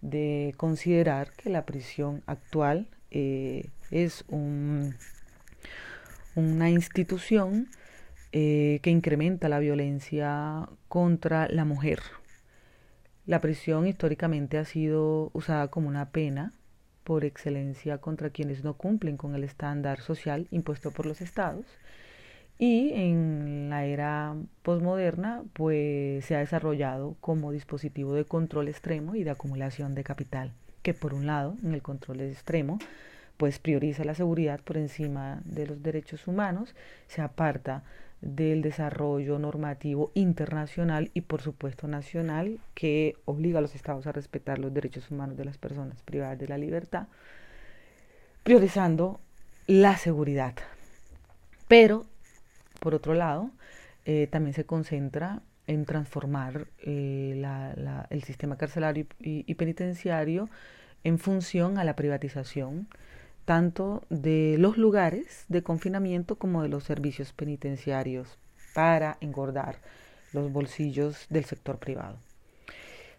de 0.00 0.52
considerar 0.56 1.30
que 1.36 1.48
la 1.48 1.64
prisión 1.64 2.24
actual 2.26 2.88
eh, 3.12 3.68
es 3.92 4.24
un, 4.26 4.96
una 6.34 6.68
institución 6.68 7.68
que 8.32 8.80
incrementa 8.84 9.48
la 9.48 9.58
violencia 9.58 10.68
contra 10.88 11.48
la 11.48 11.64
mujer. 11.64 12.00
La 13.26 13.40
prisión 13.40 13.86
históricamente 13.86 14.58
ha 14.58 14.64
sido 14.64 15.30
usada 15.34 15.68
como 15.68 15.88
una 15.88 16.10
pena 16.10 16.52
por 17.10 17.24
excelencia 17.24 17.98
contra 17.98 18.30
quienes 18.30 18.62
no 18.62 18.74
cumplen 18.74 19.16
con 19.16 19.34
el 19.34 19.42
estándar 19.42 20.00
social 20.00 20.46
impuesto 20.52 20.92
por 20.92 21.06
los 21.06 21.20
estados. 21.20 21.66
Y 22.56 22.92
en 22.92 23.68
la 23.68 23.84
era 23.84 24.36
posmoderna, 24.62 25.42
pues 25.52 26.24
se 26.24 26.36
ha 26.36 26.38
desarrollado 26.38 27.16
como 27.20 27.50
dispositivo 27.50 28.14
de 28.14 28.24
control 28.24 28.68
extremo 28.68 29.16
y 29.16 29.24
de 29.24 29.30
acumulación 29.30 29.96
de 29.96 30.04
capital, 30.04 30.52
que 30.84 30.94
por 30.94 31.12
un 31.12 31.26
lado, 31.26 31.56
en 31.64 31.74
el 31.74 31.82
control 31.82 32.20
extremo, 32.20 32.78
pues 33.38 33.58
prioriza 33.58 34.04
la 34.04 34.14
seguridad 34.14 34.60
por 34.60 34.76
encima 34.76 35.42
de 35.44 35.66
los 35.66 35.82
derechos 35.82 36.28
humanos, 36.28 36.76
se 37.08 37.22
aparta 37.22 37.82
del 38.20 38.60
desarrollo 38.60 39.38
normativo 39.38 40.10
internacional 40.14 41.10
y 41.14 41.22
por 41.22 41.40
supuesto 41.40 41.88
nacional 41.88 42.58
que 42.74 43.16
obliga 43.24 43.58
a 43.58 43.62
los 43.62 43.74
estados 43.74 44.06
a 44.06 44.12
respetar 44.12 44.58
los 44.58 44.74
derechos 44.74 45.10
humanos 45.10 45.36
de 45.36 45.44
las 45.44 45.58
personas 45.58 46.02
privadas 46.02 46.38
de 46.38 46.48
la 46.48 46.58
libertad, 46.58 47.06
priorizando 48.42 49.20
la 49.66 49.96
seguridad. 49.96 50.54
Pero, 51.68 52.04
por 52.80 52.94
otro 52.94 53.14
lado, 53.14 53.50
eh, 54.04 54.28
también 54.30 54.54
se 54.54 54.64
concentra 54.64 55.40
en 55.66 55.84
transformar 55.86 56.66
eh, 56.82 57.40
el 58.10 58.24
sistema 58.24 58.56
carcelario 58.56 59.06
y 59.20 59.54
penitenciario 59.54 60.48
en 61.04 61.18
función 61.18 61.78
a 61.78 61.84
la 61.84 61.94
privatización 61.94 62.88
tanto 63.50 64.04
de 64.10 64.54
los 64.60 64.78
lugares 64.78 65.44
de 65.48 65.64
confinamiento 65.64 66.36
como 66.36 66.62
de 66.62 66.68
los 66.68 66.84
servicios 66.84 67.32
penitenciarios 67.32 68.38
para 68.74 69.16
engordar 69.20 69.80
los 70.32 70.52
bolsillos 70.52 71.26
del 71.30 71.44
sector 71.46 71.78
privado. 71.78 72.16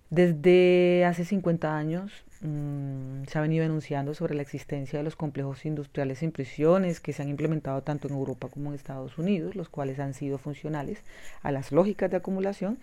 Desde 0.09 1.03
hace 1.03 1.25
50 1.25 1.75
años 1.75 2.13
mm, 2.39 3.25
se 3.27 3.37
ha 3.37 3.41
venido 3.41 3.63
denunciando 3.63 4.13
sobre 4.13 4.35
la 4.35 4.41
existencia 4.41 4.99
de 4.99 5.03
los 5.03 5.17
complejos 5.17 5.65
industriales 5.65 6.23
en 6.23 6.31
prisiones 6.31 7.01
que 7.01 7.11
se 7.11 7.23
han 7.23 7.27
implementado 7.27 7.83
tanto 7.83 8.07
en 8.07 8.13
Europa 8.13 8.47
como 8.47 8.69
en 8.69 8.75
Estados 8.75 9.17
Unidos, 9.17 9.57
los 9.57 9.67
cuales 9.67 9.99
han 9.99 10.13
sido 10.13 10.37
funcionales 10.37 10.99
a 11.43 11.51
las 11.51 11.73
lógicas 11.73 12.09
de 12.09 12.15
acumulación 12.15 12.77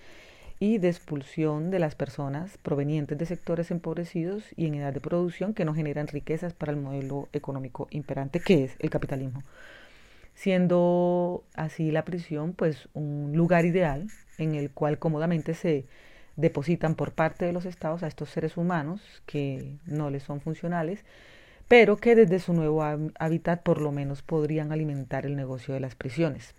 y 0.61 0.79
de 0.79 0.89
expulsión 0.89 1.71
de 1.71 1.79
las 1.79 1.95
personas 1.95 2.59
provenientes 2.59 3.17
de 3.17 3.27
sectores 3.27 3.71
empobrecidos 3.71 4.45
y 4.57 4.67
en 4.67 4.75
edad 4.75 4.93
de 4.93 5.01
producción 5.01 5.55
que 5.55 5.65
no 5.65 5.75
generan 5.75 6.09
riquezas 6.09 6.53
para 6.53 6.73
el 6.73 6.79
modelo 6.79 7.29
económico 7.33 7.87
imperante 7.91 8.41
que 8.41 8.65
es 8.65 8.77
el 8.81 8.91
capitalismo. 8.91 9.43
Siendo 10.35 11.45
así 11.55 11.91
la 11.91 12.05
prisión 12.05 12.53
pues 12.53 12.89
un 12.95 13.33
lugar 13.35 13.65
ideal 13.65 14.09
en 14.39 14.55
el 14.55 14.71
cual 14.71 14.99
cómodamente 14.99 15.55
se 15.55 15.87
depositan 16.37 16.95
por 16.95 17.13
parte 17.13 17.45
de 17.45 17.53
los 17.53 17.65
estados 17.65 18.03
a 18.03 18.09
estos 18.09 18.31
seres 18.31 18.57
humanos 18.57 19.01
que 19.27 19.77
no 19.87 20.11
les 20.11 20.23
son 20.23 20.41
funcionales, 20.41 21.05
pero 21.67 21.97
que 21.99 22.15
desde 22.15 22.39
su 22.39 22.53
nuevo 22.53 22.83
hábitat 23.19 23.63
por 23.63 23.81
lo 23.81 23.93
menos 23.93 24.23
podrían 24.23 24.73
alimentar 24.73 25.27
el 25.27 25.37
negocio 25.37 25.75
de 25.75 25.81
las 25.81 25.95
prisiones. 25.95 26.55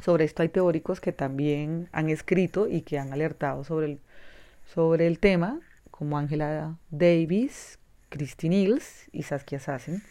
Sobre 0.00 0.24
esto 0.24 0.42
hay 0.42 0.48
teóricos 0.48 1.00
que 1.00 1.12
también 1.12 1.88
han 1.92 2.08
escrito 2.08 2.68
y 2.68 2.82
que 2.82 2.98
han 2.98 3.12
alertado 3.12 3.64
sobre 3.64 3.86
el, 3.86 4.00
sobre 4.72 5.06
el 5.06 5.18
tema, 5.18 5.60
como 5.90 6.18
Angela 6.18 6.76
Davis, 6.90 7.78
Christine 8.08 8.56
Niels 8.56 9.08
y 9.12 9.24
Saskia 9.24 9.58
Sassen. 9.58 10.02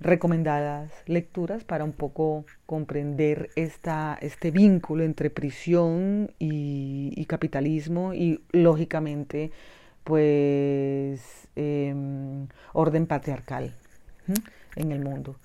Recomendadas 0.00 0.92
lecturas 1.06 1.64
para 1.64 1.84
un 1.84 1.92
poco 1.92 2.44
comprender 2.66 3.48
esta, 3.56 4.18
este 4.20 4.50
vínculo 4.50 5.04
entre 5.04 5.30
prisión 5.30 6.30
y, 6.38 7.24
capitalismo 7.26 8.12
y, 8.12 8.44
lógicamente, 8.52 9.50
pues, 10.02 11.48
em, 11.56 12.48
orden 12.74 13.06
patriarcal 13.06 13.74
en 14.76 14.92
el 14.92 15.00
mundo. 15.00 15.36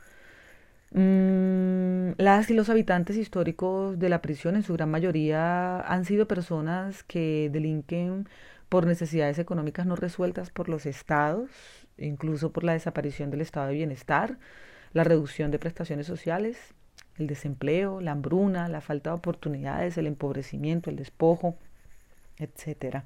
Mm, 0.92 2.14
las 2.18 2.50
y 2.50 2.54
los 2.54 2.70
habitantes 2.70 3.16
históricos 3.18 4.00
de 4.00 4.10
la 4.10 4.22
prisión 4.22 4.56
en 4.56 4.64
su 4.64 4.74
gran 4.74 4.90
mayoría 4.90 5.82
han 5.82 6.06
sido 6.06 6.28
personas 6.28 7.04
que 7.04 7.50
delinquen 7.52 8.28
por 8.70 8.88
necesidades 8.88 9.40
económicas 9.40 9.86
no 9.86 9.96
resueltas 9.96 10.50
por 10.52 10.70
los 10.70 10.86
estados, 10.86 11.50
incluso 11.98 12.52
por 12.52 12.64
la 12.64 12.74
desaparición 12.74 13.30
del 13.32 13.42
estado 13.42 13.68
de 13.68 13.76
bienestar, 13.76 14.38
la 14.94 15.04
reducción 15.04 15.52
de 15.52 15.60
prestaciones 15.60 16.08
sociales, 16.08 16.58
el 17.18 17.28
desempleo, 17.28 18.02
la 18.02 18.12
hambruna, 18.12 18.68
la 18.70 18.82
falta 18.82 19.12
de 19.12 19.18
oportunidades, 19.18 19.98
el 19.98 20.08
empobrecimiento, 20.08 20.90
el 20.90 20.96
despojo, 20.96 21.58
etcétera. 22.38 23.06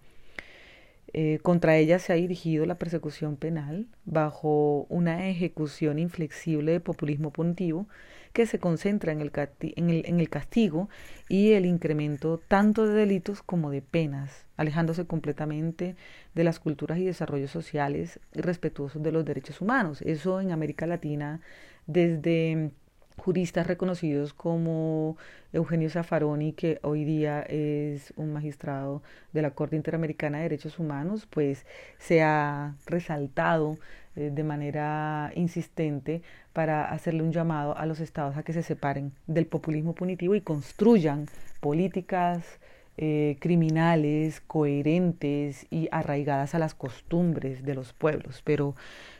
Eh, 1.13 1.39
contra 1.43 1.77
ella 1.77 1.99
se 1.99 2.11
ha 2.11 2.15
dirigido 2.15 2.65
la 2.65 2.79
persecución 2.79 3.35
penal 3.37 3.87
bajo 4.03 4.87
una 4.89 5.29
ejecución 5.29 5.99
inflexible 5.99 6.71
de 6.71 6.79
populismo 6.79 7.31
punitivo 7.31 7.87
que 8.33 8.47
se 8.47 8.57
concentra 8.57 9.11
en 9.11 9.21
el, 9.21 9.31
en, 9.59 9.89
el, 9.91 10.05
en 10.07 10.19
el, 10.19 10.29
castigo 10.29 10.89
y 11.29 11.51
el 11.51 11.67
incremento 11.67 12.39
tanto 12.39 12.87
de 12.87 12.95
delitos 12.95 13.43
como 13.43 13.69
de 13.69 13.83
penas, 13.83 14.47
alejándose 14.57 15.05
completamente 15.05 15.95
de 16.33 16.43
las 16.43 16.59
culturas 16.59 16.97
y 16.97 17.05
desarrollos 17.05 17.51
sociales 17.51 18.19
respetuosos 18.33 19.03
de 19.03 19.11
los 19.11 19.23
derechos 19.23 19.61
humanos. 19.61 20.01
Eso 20.01 20.41
en 20.41 20.51
América 20.51 20.87
Latina 20.87 21.41
desde 21.85 22.71
juristas 23.17 23.67
reconocidos 23.67 24.33
como 24.33 25.17
Eugenio 25.51 25.89
Zaffaroni, 25.89 26.53
que 26.53 26.79
hoy 26.81 27.03
día 27.03 27.41
es 27.41 28.13
un 28.15 28.33
magistrado 28.33 29.01
de 29.31 29.41
la 29.41 29.51
Corte 29.51 29.75
Interamericana 29.75 30.37
de 30.37 30.43
Derechos 30.43 30.79
Humanos, 30.79 31.27
pues 31.29 31.65
se 31.97 32.21
ha 32.21 32.75
resaltado 32.85 33.77
eh, 34.15 34.31
de 34.33 34.43
manera 34.43 35.31
insistente 35.35 36.21
para 36.53 36.85
hacerle 36.85 37.23
un 37.23 37.31
llamado 37.31 37.77
a 37.77 37.85
los 37.85 37.99
estados 37.99 38.37
a 38.37 38.43
que 38.43 38.53
se 38.53 38.63
separen 38.63 39.11
del 39.27 39.47
populismo 39.47 39.93
punitivo 39.93 40.35
y 40.35 40.41
construyan 40.41 41.27
políticas 41.59 42.59
eh, 42.97 43.37
criminales, 43.39 44.39
coherentes 44.41 45.65
y 45.71 45.89
arraigadas 45.91 46.53
a 46.53 46.59
las 46.59 46.75
costumbres 46.75 47.63
de 47.65 47.73
los 47.73 47.93
pueblos. 47.93 48.43
Pero 48.43 48.75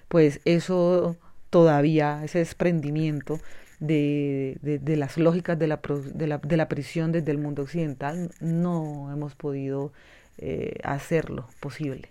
pues 0.10 0.42
eso 0.46 1.16
todavía, 1.50 2.22
ese 2.24 2.40
desprendimiento 2.40 3.40
de, 3.84 4.96
las 4.98 5.18
lógicas 5.18 5.60
de 5.60 5.68
la, 5.68 5.82
de, 6.14 6.28
la, 6.28 6.38
de 6.38 6.58
la, 6.58 6.70
prisión 6.70 7.12
desde 7.12 7.32
el 7.32 7.38
mundo 7.38 7.64
occidental, 7.64 8.32
no 8.40 9.12
hemos 9.12 9.36
podido 9.36 9.92
eh, 10.38 10.78
hacerlo 10.84 11.48
posible. 11.60 12.10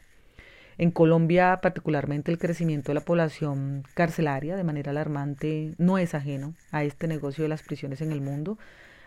En 0.78 0.90
Colombia, 0.90 1.60
particularmente, 1.62 2.30
el 2.30 2.38
crecimiento 2.38 2.90
de 2.90 2.94
la 2.94 3.04
población 3.04 3.84
carcelaria 3.94 4.56
de 4.56 4.64
manera 4.64 4.90
alarmante 4.90 5.74
no 5.78 5.98
es 5.98 6.14
ajeno 6.14 6.54
a 6.72 6.84
este 6.84 7.06
negocio 7.08 7.42
de 7.42 7.48
las 7.48 7.62
prisiones 7.62 8.00
en 8.00 8.12
el 8.12 8.20
mundo. 8.20 8.58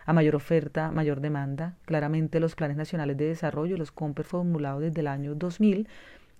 A 0.04 0.12
mayor 0.12 0.36
oferta, 0.36 0.90
mayor 0.92 1.20
demanda. 1.20 1.74
Claramente 1.84 2.38
los 2.40 2.54
planes 2.54 2.76
nacionales 2.76 3.16
de 3.16 3.26
desarrollo, 3.26 3.76
los 3.76 3.90
COMPER 3.90 4.24
formulados 4.24 4.82
desde 4.82 5.00
el 5.00 5.08
año 5.08 5.34
2000, 5.34 5.88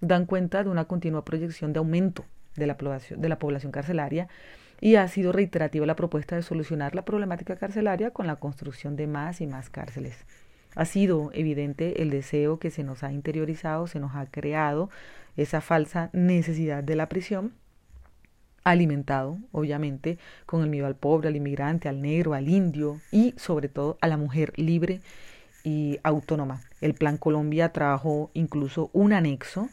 dan 0.00 0.26
cuenta 0.26 0.62
de 0.62 0.70
una 0.70 0.84
continua 0.84 1.24
proyección 1.24 1.72
de 1.72 1.78
aumento 1.78 2.24
de 2.54 2.66
la 2.66 2.76
población, 2.76 3.20
de 3.20 3.28
la 3.28 3.38
población 3.38 3.72
carcelaria 3.72 4.28
y 4.80 4.96
ha 4.96 5.08
sido 5.08 5.32
reiterativa 5.32 5.86
la 5.86 5.96
propuesta 5.96 6.36
de 6.36 6.42
solucionar 6.42 6.94
la 6.94 7.04
problemática 7.04 7.56
carcelaria 7.56 8.10
con 8.10 8.26
la 8.26 8.36
construcción 8.36 8.96
de 8.96 9.06
más 9.06 9.40
y 9.40 9.46
más 9.46 9.70
cárceles. 9.70 10.16
Ha 10.74 10.84
sido 10.84 11.30
evidente 11.32 12.02
el 12.02 12.10
deseo 12.10 12.58
que 12.58 12.70
se 12.70 12.84
nos 12.84 13.02
ha 13.02 13.12
interiorizado, 13.12 13.86
se 13.86 13.98
nos 13.98 14.14
ha 14.14 14.26
creado 14.26 14.90
esa 15.36 15.60
falsa 15.60 16.10
necesidad 16.12 16.84
de 16.84 16.96
la 16.96 17.08
prisión, 17.08 17.54
alimentado, 18.64 19.38
obviamente, 19.52 20.18
con 20.44 20.62
el 20.62 20.68
miedo 20.68 20.86
al 20.86 20.96
pobre, 20.96 21.28
al 21.28 21.36
inmigrante, 21.36 21.88
al 21.88 22.02
negro, 22.02 22.34
al 22.34 22.48
indio 22.48 23.00
y 23.12 23.32
sobre 23.36 23.68
todo 23.68 23.96
a 24.00 24.08
la 24.08 24.16
mujer 24.16 24.52
libre 24.56 25.00
y 25.62 25.98
autónoma. 26.02 26.60
El 26.80 26.94
Plan 26.94 27.16
Colombia 27.16 27.72
trabajó 27.72 28.30
incluso 28.34 28.90
un 28.92 29.12
anexo. 29.12 29.68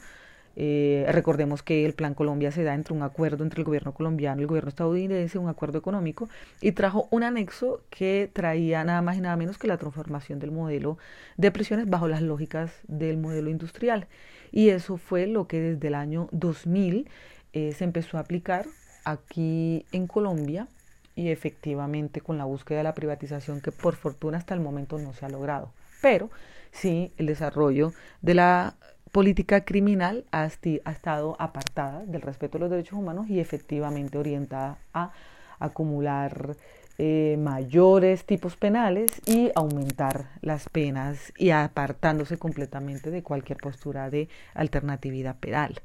Eh, 0.56 1.06
recordemos 1.10 1.64
que 1.64 1.86
el 1.86 1.94
Plan 1.94 2.14
Colombia 2.14 2.52
se 2.52 2.64
da 2.64 2.74
entre 2.76 2.94
un 2.94 3.02
acuerdo 3.02 3.44
entre 3.44 3.62
el 3.62 3.66
gobierno 3.66 3.94
colombiano 3.94 4.40
y 4.40 4.44
el 4.44 4.48
gobierno 4.48 4.70
estadounidense, 4.70 5.38
un 5.38 5.50
acuerdo 5.50 5.80
económico, 5.80 6.30
y 6.62 6.74
trajo 6.74 7.08
un 7.12 7.24
anexo 7.24 7.82
que 7.90 8.30
traía 8.32 8.84
nada 8.84 9.02
más 9.02 9.18
y 9.18 9.22
nada 9.22 9.36
menos 9.36 9.58
que 9.58 9.68
la 9.68 9.78
transformación 9.78 10.40
del 10.40 10.52
modelo 10.52 10.98
de 11.38 11.52
prisiones 11.52 11.90
bajo 11.90 12.08
las 12.08 12.22
lógicas 12.22 12.72
del 12.88 13.18
modelo 13.18 13.50
industrial. 13.50 14.08
Y 14.52 14.70
eso 14.70 14.98
fue 14.98 15.28
lo 15.28 15.48
que 15.48 15.60
desde 15.60 15.88
el 15.88 15.96
año 15.96 16.30
2000 16.32 17.10
eh, 17.54 17.74
se 17.74 17.84
empezó 17.84 18.18
a 18.18 18.22
aplicar 18.22 18.66
aquí 19.06 19.86
en 19.92 20.08
Colombia 20.08 20.68
y 21.16 21.30
efectivamente 21.30 22.22
con 22.22 22.38
la 22.38 22.46
búsqueda 22.46 22.80
de 22.80 22.84
la 22.84 22.96
privatización 22.96 23.62
que 23.62 23.72
por 23.72 23.96
fortuna 23.96 24.38
hasta 24.38 24.54
el 24.54 24.60
momento 24.60 24.98
no 24.98 25.14
se 25.14 25.26
ha 25.26 25.30
logrado. 25.30 25.72
Pero 26.02 26.30
sí 26.72 27.12
el 27.18 27.28
desarrollo 27.28 27.94
de 28.22 28.34
la 28.34 28.76
política 29.14 29.64
criminal 29.64 30.26
ha, 30.32 30.46
estado 30.46 31.36
apartada 31.40 32.04
del 32.06 32.22
respeto 32.22 32.58
a 32.58 32.62
los 32.62 32.72
derechos 32.72 32.98
humanos 32.98 33.30
y 33.30 33.40
efectivamente 33.40 34.18
orientada 34.18 34.80
a 34.92 35.12
acumular 35.60 36.58
eh, 36.98 37.38
mayores 37.40 38.26
tipos 38.26 38.56
penales 38.58 39.22
y 39.28 39.52
aumentar 39.56 40.32
las 40.42 40.68
penas 40.68 41.32
y 41.38 41.52
apartándose 41.52 42.38
completamente 42.38 43.12
de 43.12 43.22
cualquier 43.22 43.60
postura 43.60 44.10
de 44.10 44.30
alternatividad 44.56 45.36
penal. 45.36 45.80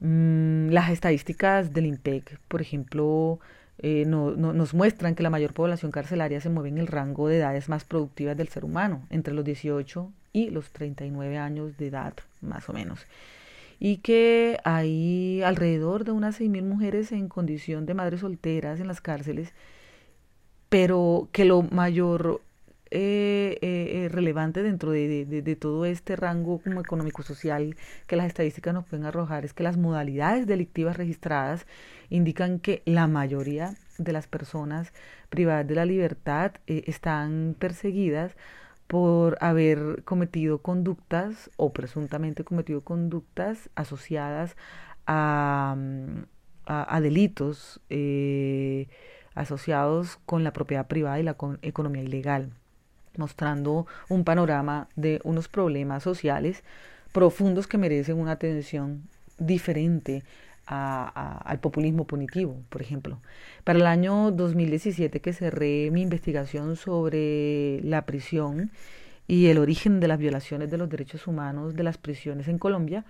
Mm, 0.00 0.68
las 0.68 0.90
estadísticas 0.90 1.72
del 1.72 1.86
INPEC, 1.86 2.38
por 2.46 2.60
ejemplo, 2.60 3.40
eh, 3.78 4.04
no, 4.06 4.30
nos 4.32 4.74
muestran 4.74 5.14
que 5.14 5.22
la 5.22 5.30
mayor 5.30 5.52
población 5.52 5.90
carcelaria 5.90 6.40
se 6.40 6.48
mueve 6.48 6.70
en 6.70 6.78
el 6.78 6.86
rango 6.86 7.28
de 7.28 7.38
edades 7.38 7.68
más 7.68 7.84
productivas 7.84 8.36
del 8.36 8.48
ser 8.48 8.64
humano, 8.64 9.06
entre 9.10 9.34
los 9.34 9.44
18 9.44 10.10
y 10.32 10.50
los 10.50 10.70
39 10.70 11.36
años 11.38 11.76
de 11.76 11.88
edad, 11.88 12.14
más 12.40 12.68
o 12.68 12.72
menos. 12.72 13.06
Y 13.78 13.98
que 13.98 14.58
hay 14.64 15.42
alrededor 15.42 16.04
de 16.04 16.12
unas 16.12 16.40
6.000 16.40 16.62
mujeres 16.62 17.12
en 17.12 17.28
condición 17.28 17.84
de 17.84 17.94
madres 17.94 18.20
solteras 18.20 18.80
en 18.80 18.88
las 18.88 19.02
cárceles, 19.02 19.52
pero 20.70 21.28
que 21.32 21.44
lo 21.44 21.62
mayor 21.62 22.40
eh, 22.96 23.58
eh, 23.60 24.04
eh 24.04 24.08
relevante 24.08 24.62
dentro 24.62 24.90
de, 24.90 25.58
todo 25.60 25.84
este 25.84 26.16
rango 26.16 26.60
como 26.60 26.80
económico-social 26.80 27.76
que 28.06 28.16
las 28.16 28.26
estadísticas 28.26 28.72
nos 28.72 28.86
pueden 28.86 29.04
arrojar 29.04 29.44
es 29.44 29.52
que 29.52 29.62
las 29.62 29.76
modalidades 29.76 30.46
delictivas 30.46 30.96
registradas 30.96 31.66
indican 32.08 32.58
que 32.58 32.82
la 32.86 33.06
mayoría 33.06 33.74
de 33.98 34.12
las 34.12 34.26
personas 34.26 34.92
privadas 35.28 35.66
de 35.66 35.74
la 35.74 35.84
libertad 35.84 36.52
eh, 36.66 36.84
están 36.86 37.54
perseguidas 37.58 38.34
por 38.86 39.36
haber 39.40 40.02
cometido 40.04 40.62
conductas 40.62 41.50
o 41.56 41.72
presuntamente 41.72 42.44
cometido 42.44 42.82
conductas 42.82 43.68
asociadas 43.74 44.56
a, 45.06 45.74
mm, 45.76 46.22
a, 46.66 47.00
delitos 47.00 47.80
eh, 47.90 48.88
asociados 49.34 50.18
con 50.24 50.44
la 50.44 50.52
propiedad 50.52 50.86
privada 50.86 51.20
y 51.20 51.24
la 51.24 51.36
economía 51.62 52.02
ilegal, 52.02 52.52
mostrando 53.18 53.86
un 54.08 54.24
panorama 54.24 54.88
de 54.96 55.20
unos 55.24 55.48
problemas 55.48 56.02
sociales 56.02 56.62
profundos 57.12 57.66
que 57.66 57.78
merecen 57.78 58.18
una 58.18 58.32
atención 58.32 59.02
diferente 59.38 60.22
al 60.66 61.60
populismo 61.60 62.06
punitivo, 62.06 62.60
por 62.68 62.82
ejemplo. 62.82 63.20
Para 63.64 63.78
el 63.78 63.86
año 63.86 64.32
2017 64.32 65.20
que 65.20 65.32
cerré 65.32 65.90
mi 65.92 66.02
investigación 66.02 66.76
sobre 66.76 67.80
la 67.82 68.02
prisión 68.04 68.70
y 69.28 69.46
el 69.46 69.58
origen 69.58 70.00
de 70.00 70.08
las 70.08 70.18
violaciones 70.18 70.70
de 70.70 70.76
los 70.78 70.88
derechos 70.88 71.26
humanos 71.26 71.74
de 71.74 71.84
las 71.84 71.98
prisiones 71.98 72.48
en 72.48 72.58
Colombia, 72.58 73.04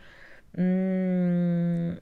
mmm, 0.55 1.93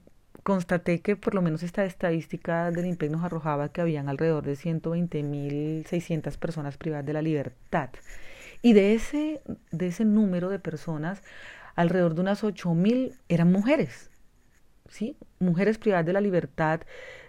constaté 0.45 1.01
que 1.01 1.15
por 1.15 1.33
lo 1.33 1.41
menos 1.41 1.63
esta 1.63 1.85
estadística 1.85 2.69
del 2.69 2.85
INPEC 2.85 3.09
nos 3.09 3.23
arrojaba 3.23 3.69
que 3.69 3.81
habían 3.81 4.09
alrededor 4.09 4.45
de 4.45 4.53
120.600 4.53 6.37
personas 6.37 6.77
privadas 6.77 7.03
de 7.03 7.13
la 7.13 7.23
libertad. 7.23 7.89
Y 8.61 8.73
de 8.73 8.93
ese, 8.93 9.41
de 9.71 9.87
ese 9.87 10.05
número 10.05 10.49
de 10.49 10.59
personas, 10.59 11.23
alrededor 11.75 12.13
de 12.13 12.21
unas 12.21 12.43
8.000 12.43 13.15
eran 13.27 13.51
mujeres. 13.51 14.11
¿sí? 14.87 15.17
Mujeres 15.39 15.79
privadas 15.79 16.05
de 16.05 16.13
la 16.13 16.21
libertad, 16.21 16.81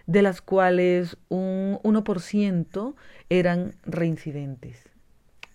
de 0.05 0.21
las 0.21 0.43
cuales 0.43 1.17
un 1.27 1.79
1% 1.81 2.93
eran 3.29 3.73
reincidentes. 3.83 4.91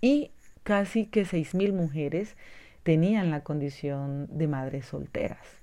Y 0.00 0.32
casi 0.64 1.06
que 1.06 1.22
6.000 1.22 1.72
mujeres 1.72 2.36
tenían 2.82 3.30
la 3.30 3.44
condición 3.44 4.26
de 4.36 4.48
madres 4.48 4.86
solteras. 4.86 5.61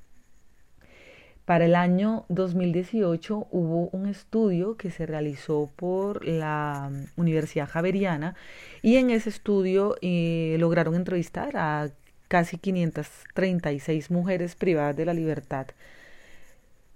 Para 1.50 1.66
el 1.66 1.74
año 1.74 2.26
2018 2.30 3.48
hubo 3.50 3.90
un 3.90 4.06
estudio 4.06 4.78
que 4.78 4.92
se 4.92 5.08
realizó 5.08 5.68
por 5.76 6.24
la 6.24 6.92
Universidad 7.16 7.68
Javeriana 7.68 8.36
y 8.84 8.98
en 8.98 9.10
ese 9.10 9.30
estudio 9.30 9.96
eh, 10.04 10.58
lograron 10.60 10.94
entrevistar 10.94 11.58
a 11.58 11.90
casi 12.28 12.60
536 12.60 14.12
mujeres 14.12 14.54
privadas 14.54 14.96
de 14.96 15.06
la 15.06 15.16
libertad 15.16 15.66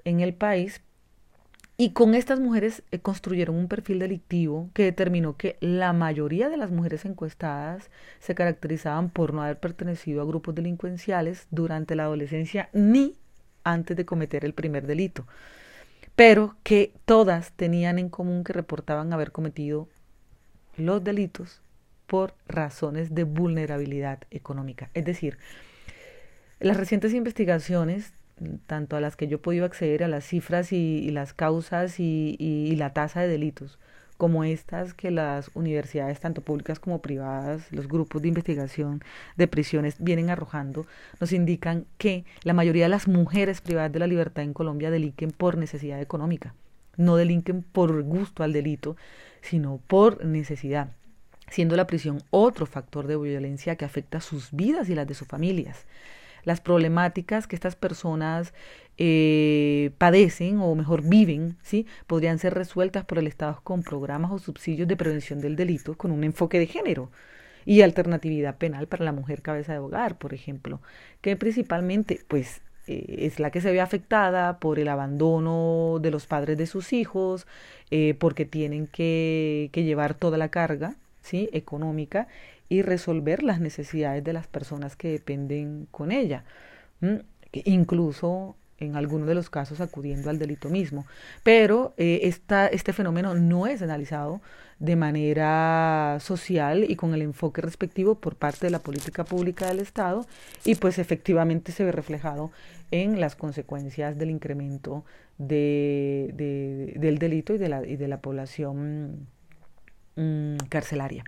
en 0.06 0.20
el 0.20 0.36
país. 0.36 0.82
Y 1.76 1.94
con 1.94 2.14
estas 2.14 2.40
mujeres 2.40 2.84
eh, 2.92 3.00
construyeron 3.00 3.56
un 3.56 3.68
perfil 3.68 3.98
delictivo 3.98 4.70
que 4.76 4.84
determinó 4.84 5.36
que 5.36 5.58
la 5.62 5.94
mayoría 5.94 6.48
de 6.50 6.58
las 6.58 6.70
mujeres 6.70 7.06
encuestadas 7.06 7.90
se 8.20 8.36
caracterizaban 8.36 9.10
por 9.10 9.34
no 9.34 9.42
haber 9.42 9.60
pertenecido 9.60 10.22
a 10.22 10.26
grupos 10.26 10.54
delincuenciales 10.54 11.48
durante 11.50 11.96
la 11.96 12.04
adolescencia 12.04 12.70
ni 12.72 13.16
antes 13.64 13.98
de 13.98 14.06
cometer 14.06 14.46
el 14.46 14.54
primer 14.54 14.88
delito, 14.88 15.28
pero 16.16 16.56
que 16.64 16.94
todas 17.06 17.52
tenían 17.54 18.00
en 18.00 18.10
común 18.10 18.44
que 18.44 18.54
reportaban 18.54 19.14
haber 19.14 19.32
cometido 19.32 19.88
los 20.78 21.04
delitos 21.04 21.62
por 22.08 22.36
razones 22.48 23.16
de 23.16 23.24
vulnerabilidad 23.24 24.20
económica. 24.32 24.90
Es 24.94 25.06
decir, 25.06 25.38
las 26.60 26.78
recientes 26.78 27.14
investigaciones 27.14 28.14
tanto 28.68 28.96
a 28.96 29.02
las 29.02 29.16
que 29.16 29.28
yo 29.28 29.38
he 29.38 29.40
podido 29.40 29.66
acceder, 29.66 30.04
a 30.04 30.08
las 30.08 30.26
cifras 30.26 30.72
y, 30.72 31.10
las 31.12 31.34
causas 31.34 32.00
y, 32.00 32.76
la 32.78 32.94
tasa 32.94 33.22
de 33.22 33.28
delitos, 33.28 33.80
como 34.24 34.46
estas 34.46 34.94
que 34.94 35.12
las 35.12 35.52
universidades, 35.54 36.22
tanto 36.22 36.40
públicas 36.40 36.80
como 36.80 37.02
privadas, 37.02 37.70
los 37.72 37.90
grupos 37.90 38.22
de 38.22 38.30
investigación 38.30 39.04
de 39.36 39.50
prisiones 39.50 39.96
vienen 40.00 40.30
arrojando, 40.30 40.86
nos 41.20 41.34
indican 41.34 41.86
que 41.98 42.24
la 42.44 42.54
mayoría 42.54 42.86
de 42.86 42.90
las 42.90 43.10
mujeres 43.10 43.60
privadas 43.60 43.92
de 43.92 44.00
la 44.00 44.08
libertad 44.08 44.46
en 44.46 44.54
Colombia 44.54 44.92
delinquen 44.92 45.32
por 45.32 45.58
necesidad 45.58 46.00
económica. 46.00 46.56
No 46.96 47.18
delinquen 47.18 47.64
por 47.64 48.02
gusto 48.04 48.44
al 48.44 48.54
delito, 48.54 48.96
sino 49.42 49.82
por 49.88 50.24
necesidad, 50.24 50.94
siendo 51.50 51.76
la 51.76 51.86
prisión 51.86 52.24
otro 52.30 52.66
factor 52.66 53.08
de 53.08 53.18
violencia 53.18 53.76
que 53.76 53.84
afecta 53.84 54.22
sus 54.22 54.54
vidas 54.54 54.88
y 54.88 54.96
las 54.96 55.06
de 55.06 55.16
sus 55.16 55.28
familias. 55.28 55.86
Las 56.44 56.62
problemáticas 56.62 57.48
que 57.48 57.56
estas 57.56 57.76
personas 57.76 58.54
eh, 58.98 59.92
padecen 59.98 60.60
o 60.60 60.76
mejor 60.76 61.02
viven, 61.02 61.58
¿sí? 61.64 61.88
podrían 62.08 62.40
ser 62.40 62.54
resueltas 62.54 63.06
por 63.06 63.18
el 63.18 63.28
Estado 63.28 63.60
con 63.64 63.84
programas 63.84 64.32
o 64.32 64.40
subsidios 64.40 64.88
de 64.88 64.96
prevención 64.96 65.42
del 65.42 65.56
delito 65.56 65.96
con 65.96 66.12
un 66.12 66.24
enfoque 66.24 66.60
de 66.60 66.68
género 66.68 67.10
y 67.66 67.82
alternatividad 67.82 68.58
penal 68.58 68.88
para 68.88 69.06
la 69.06 69.12
mujer 69.12 69.42
cabeza 69.42 69.74
de 69.74 69.80
hogar, 69.80 70.18
por 70.18 70.34
ejemplo, 70.34 70.82
que 71.22 71.36
principalmente 71.36 72.20
pues 72.28 72.62
eh, 72.88 73.16
es 73.20 73.40
la 73.40 73.50
que 73.52 73.62
se 73.62 73.72
ve 73.72 73.82
afectada 73.82 74.60
por 74.60 74.78
el 74.80 74.90
abandono 74.90 76.00
de 76.02 76.12
los 76.12 76.28
padres 76.28 76.58
de 76.58 76.68
sus 76.68 76.94
hijos, 76.94 77.48
eh, 77.92 78.16
porque 78.20 78.46
tienen 78.46 78.88
que, 78.88 79.70
que, 79.72 79.84
llevar 79.84 80.14
toda 80.14 80.38
la 80.38 80.50
carga 80.50 80.96
¿sí? 81.22 81.50
económica 81.54 82.28
y 82.70 82.82
resolver 82.82 83.44
las 83.44 83.60
necesidades 83.60 84.24
de 84.24 84.34
las 84.34 84.48
personas 84.48 84.96
que 84.96 85.10
dependen 85.10 85.88
con 85.92 86.12
ella. 86.12 86.44
Incluso 87.52 88.56
en 88.80 88.96
algunos 88.96 89.28
de 89.28 89.36
los 89.36 89.50
casos 89.50 89.82
acudiendo 89.82 90.30
al 90.30 90.40
delito 90.40 90.70
mismo. 90.70 91.06
Pero 91.44 91.94
eh, 91.98 92.22
esta, 92.24 92.68
este 92.68 92.94
fenómeno 92.94 93.34
no 93.34 93.68
es 93.68 93.82
analizado 93.82 94.42
de 94.80 94.96
manera 94.96 96.18
social 96.20 96.86
y 96.90 96.96
con 96.96 97.14
el 97.14 97.22
enfoque 97.22 97.62
respectivo 97.62 98.16
por 98.16 98.36
parte 98.36 98.66
de 98.68 98.72
la 98.72 98.80
política 98.80 99.24
pública 99.24 99.68
del 99.68 99.80
Estado 99.80 100.26
y 100.66 100.76
pues 100.76 101.00
efectivamente 101.00 101.72
se 101.72 101.86
ve 101.86 101.92
reflejado 101.92 102.52
en 102.92 103.20
las 103.20 103.36
consecuencias 103.36 104.18
del 104.18 104.30
incremento 104.30 105.06
de, 105.38 106.32
de, 106.34 107.00
del 107.00 107.18
delito 107.18 107.54
y 107.54 107.58
de 107.58 107.70
la, 107.70 107.86
y 107.86 107.96
de 107.96 108.08
la 108.08 108.20
población 108.20 109.28
mm, 110.16 110.58
carcelaria. 110.70 111.24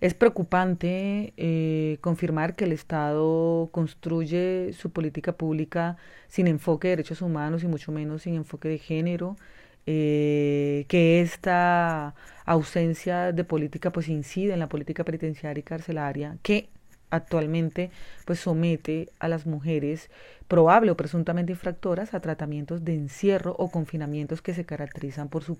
Es 0.00 0.14
preocupante 0.14 1.32
eh, 1.36 1.98
confirmar 2.00 2.56
que 2.56 2.64
el 2.64 2.72
Estado 2.72 3.68
construye 3.72 4.72
su 4.72 4.90
política 4.90 5.32
pública 5.36 5.96
sin 6.28 6.46
enfoque 6.46 6.88
de 6.88 6.96
derechos 6.96 7.22
humanos 7.22 7.62
y 7.62 7.68
mucho 7.68 7.92
menos 7.92 8.22
sin 8.22 8.34
enfoque 8.34 8.68
de 8.68 8.78
género, 8.78 9.36
eh, 9.86 10.86
que 10.88 11.20
esta 11.20 12.14
ausencia 12.44 13.32
de 13.32 13.44
política 13.44 13.90
pues 13.92 14.08
incide 14.08 14.52
en 14.52 14.60
la 14.60 14.68
política 14.68 15.04
penitenciaria 15.04 15.60
y 15.60 15.62
carcelaria, 15.62 16.38
que 16.42 16.70
actualmente 17.14 17.90
pues 18.24 18.40
somete 18.40 19.08
a 19.18 19.28
las 19.28 19.46
mujeres 19.46 20.10
probable 20.48 20.90
o 20.90 20.96
presuntamente 20.96 21.52
infractoras 21.52 22.12
a 22.12 22.20
tratamientos 22.20 22.84
de 22.84 22.94
encierro 22.94 23.54
o 23.58 23.70
confinamientos 23.70 24.42
que 24.42 24.54
se 24.54 24.64
caracterizan 24.64 25.28
por 25.28 25.42
su 25.42 25.56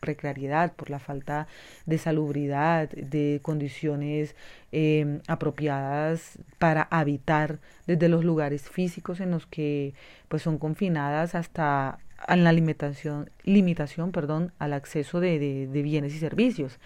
precariedad, 0.00 0.72
por 0.72 0.90
la 0.90 0.98
falta 0.98 1.46
de 1.86 1.98
salubridad, 1.98 2.88
de 2.90 3.40
condiciones 3.42 4.34
eh, 4.72 5.20
apropiadas 5.28 6.38
para 6.58 6.82
habitar 6.90 7.58
desde 7.86 8.08
los 8.08 8.24
lugares 8.24 8.70
físicos 8.70 9.20
en 9.20 9.30
los 9.30 9.46
que 9.46 9.94
pues 10.28 10.42
son 10.42 10.58
confinadas 10.58 11.34
hasta 11.34 11.98
en 12.28 12.44
la 12.44 12.52
limitación, 12.52 13.30
limitación 13.44 14.12
perdón, 14.12 14.52
al 14.58 14.72
acceso 14.72 15.20
de, 15.20 15.38
de 15.66 15.82
bienes 15.82 16.14
y 16.14 16.18
servicios. 16.18 16.78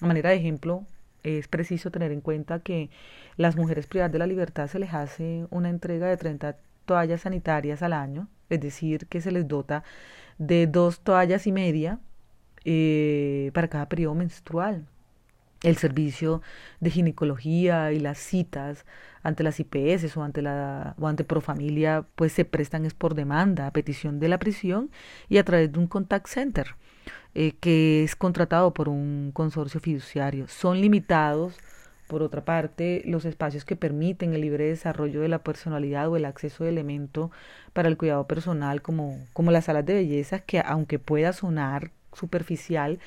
A 0.00 0.06
manera 0.06 0.30
de 0.30 0.36
ejemplo, 0.36 0.84
es 1.24 1.48
preciso 1.48 1.90
tener 1.90 2.12
en 2.12 2.20
cuenta 2.20 2.60
que 2.60 2.90
las 3.36 3.56
mujeres 3.56 3.86
privadas 3.86 4.12
de 4.12 4.18
la 4.18 4.26
libertad 4.26 4.68
se 4.68 4.78
les 4.78 4.94
hace 4.94 5.46
una 5.50 5.70
entrega 5.70 6.06
de 6.06 6.16
30 6.16 6.56
toallas 6.84 7.22
sanitarias 7.22 7.82
al 7.82 7.92
año, 7.92 8.28
es 8.50 8.60
decir, 8.60 9.06
que 9.06 9.20
se 9.20 9.32
les 9.32 9.48
dota 9.48 9.84
de 10.38 10.66
dos 10.66 11.00
toallas 11.00 11.46
y 11.46 11.52
media 11.52 11.98
eh, 12.64 13.50
para 13.54 13.68
cada 13.68 13.88
periodo 13.88 14.14
menstrual. 14.14 14.86
El 15.62 15.76
servicio 15.76 16.42
de 16.80 16.90
ginecología 16.90 17.90
y 17.92 17.98
las 17.98 18.18
citas 18.18 18.84
ante 19.22 19.42
las 19.42 19.58
IPS 19.60 20.14
o 20.16 20.22
ante 20.22 20.42
la 20.42 20.94
o 20.98 21.08
ante 21.08 21.24
Profamilia 21.24 22.04
pues 22.16 22.32
se 22.32 22.44
prestan 22.44 22.84
es 22.84 22.92
por 22.92 23.14
demanda 23.14 23.66
a 23.66 23.72
petición 23.72 24.20
de 24.20 24.28
la 24.28 24.38
prisión 24.38 24.90
y 25.30 25.38
a 25.38 25.44
través 25.44 25.72
de 25.72 25.78
un 25.78 25.86
contact 25.86 26.26
center 26.26 26.76
eh, 27.34 27.52
que 27.60 28.04
es 28.04 28.14
contratado 28.14 28.74
por 28.74 28.90
un 28.90 29.30
consorcio 29.32 29.80
fiduciario. 29.80 30.48
Son 30.48 30.80
limitados 30.80 31.56
por 32.06 32.22
otra 32.22 32.44
parte, 32.44 33.02
los 33.06 33.24
espacios 33.24 33.64
que 33.64 33.76
permiten 33.76 34.34
el 34.34 34.42
libre 34.42 34.64
desarrollo 34.64 35.20
de 35.20 35.28
la 35.28 35.38
personalidad 35.38 36.08
o 36.08 36.16
el 36.16 36.24
acceso 36.24 36.64
de 36.64 36.70
elemento 36.70 37.30
para 37.72 37.88
el 37.88 37.96
cuidado 37.96 38.26
personal, 38.26 38.82
como, 38.82 39.18
como 39.32 39.50
las 39.50 39.66
salas 39.66 39.86
de 39.86 39.94
belleza, 39.94 40.40
que 40.40 40.60
aunque 40.60 40.98
pueda 40.98 41.32
sonar 41.32 41.90
superficial, 42.12 42.98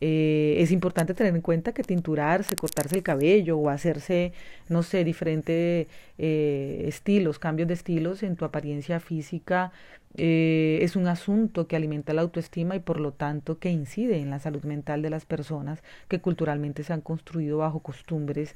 eh, 0.00 0.56
es 0.58 0.72
importante 0.72 1.14
tener 1.14 1.34
en 1.34 1.40
cuenta 1.40 1.72
que 1.72 1.82
tinturarse, 1.82 2.54
cortarse 2.56 2.96
el 2.96 3.02
cabello 3.02 3.56
o 3.58 3.70
hacerse, 3.70 4.32
no 4.68 4.82
sé, 4.82 5.04
diferentes 5.04 5.86
eh, 6.18 6.84
estilos, 6.86 7.38
cambios 7.38 7.68
de 7.68 7.74
estilos 7.74 8.22
en 8.22 8.36
tu 8.36 8.44
apariencia 8.44 9.00
física 9.00 9.72
eh, 10.16 10.78
es 10.82 10.96
un 10.96 11.06
asunto 11.08 11.66
que 11.66 11.76
alimenta 11.76 12.14
la 12.14 12.22
autoestima 12.22 12.74
y 12.76 12.80
por 12.80 13.00
lo 13.00 13.12
tanto 13.12 13.58
que 13.58 13.70
incide 13.70 14.18
en 14.18 14.30
la 14.30 14.38
salud 14.38 14.64
mental 14.64 15.02
de 15.02 15.10
las 15.10 15.26
personas 15.26 15.82
que 16.08 16.20
culturalmente 16.20 16.82
se 16.84 16.92
han 16.92 17.00
construido 17.02 17.58
bajo 17.58 17.80
costumbres 17.80 18.54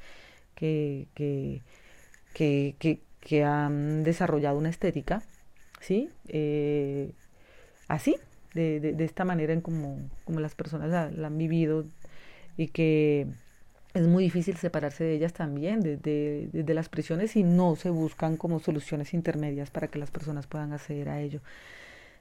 que, 0.54 1.08
que, 1.14 1.62
que, 2.34 3.00
que, 3.20 3.44
han 3.44 4.04
desarrollado 4.04 4.58
una 4.58 4.70
estética, 4.70 5.22
¿sí? 5.80 6.11
así, 7.88 8.16
de, 8.54 8.80
de, 8.80 8.92
de 8.92 9.04
esta 9.04 9.24
manera 9.24 9.52
en 9.52 9.61
como, 9.61 9.98
como 10.24 10.40
las 10.40 10.54
personas 10.54 10.90
la, 10.90 11.26
han 11.26 11.38
vivido 11.38 11.84
y 12.56 12.68
que 12.68 13.26
es 13.95 14.07
muy 14.07 14.24
difícil 14.24 14.57
separarse 14.57 15.05
de 15.05 15.14
ellas 15.14 15.32
también, 15.32 15.80
desde 15.80 16.49
de, 16.53 16.62
de, 16.62 16.74
las 16.74 16.88
prisiones, 16.88 17.36
y 17.36 17.43
no 17.43 17.76
se 17.76 17.91
buscan 17.91 18.36
como 18.36 18.61
soluciones 18.61 19.14
intermedias 19.14 19.70
para 19.70 19.88
que 19.88 19.99
las 19.99 20.11
personas 20.11 20.47
puedan 20.47 20.72
acceder 20.72 21.09
a 21.09 21.20
ello. 21.20 21.41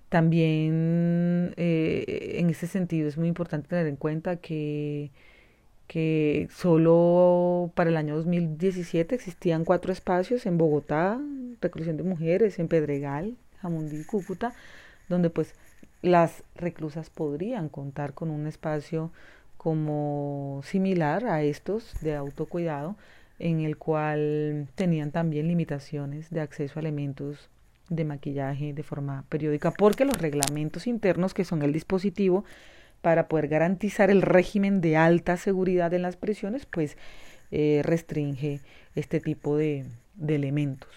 También 0.09 1.53
eh, 1.57 2.37
en 2.39 2.49
ese 2.49 2.65
sentido 2.65 3.07
es 3.07 3.17
muy 3.17 3.27
importante 3.27 3.67
tener 3.69 3.85
en 3.85 3.95
cuenta 3.95 4.37
que, 4.37 5.11
que 5.87 6.47
solo 6.51 7.71
para 7.75 7.91
el 7.91 7.97
año 7.97 8.15
2017 8.15 9.13
existían 9.13 9.65
cuatro 9.65 9.93
espacios 9.93 10.47
en 10.47 10.57
Bogotá, 10.57 11.19
reclusión 11.61 11.97
de 11.97 12.03
mujeres, 12.03 12.57
en 12.57 12.67
Pedregal, 12.67 13.37
Jamundí, 13.61 14.03
Cúcuta, 14.05 14.53
donde 15.09 15.29
pues 15.29 15.53
las 16.01 16.43
reclusas 16.55 17.11
podrían 17.11 17.69
contar 17.69 18.13
con 18.13 18.31
un 18.31 18.47
espacio 18.47 19.11
como 19.59 20.61
similar 20.63 21.25
a 21.25 21.43
estos 21.43 21.93
de 21.99 22.15
autocuidado, 22.15 22.95
en 23.39 23.59
el 23.59 23.75
cual 23.75 24.69
tenían 24.75 25.11
también 25.11 25.49
limitaciones 25.49 26.29
de 26.29 26.39
acceso 26.39 26.79
a 26.79 26.81
elementos 26.81 27.49
de 27.89 28.05
maquillaje 28.05 28.71
de 28.73 28.83
forma 28.83 29.25
periódica, 29.27 29.71
porque 29.71 30.05
los 30.05 30.17
reglamentos 30.17 30.87
internos, 30.87 31.33
que 31.33 31.43
son 31.43 31.61
el 31.61 31.73
dispositivo 31.73 32.45
para 33.01 33.27
poder 33.27 33.49
garantizar 33.49 34.09
el 34.09 34.21
régimen 34.21 34.79
de 34.79 34.95
alta 34.95 35.35
seguridad 35.35 35.93
en 35.93 36.03
las 36.03 36.15
prisiones, 36.15 36.65
pues 36.65 36.95
eh, 37.51 37.81
restringe 37.83 38.61
este 38.95 39.19
tipo 39.19 39.57
de, 39.57 39.85
elementos. 40.25 40.89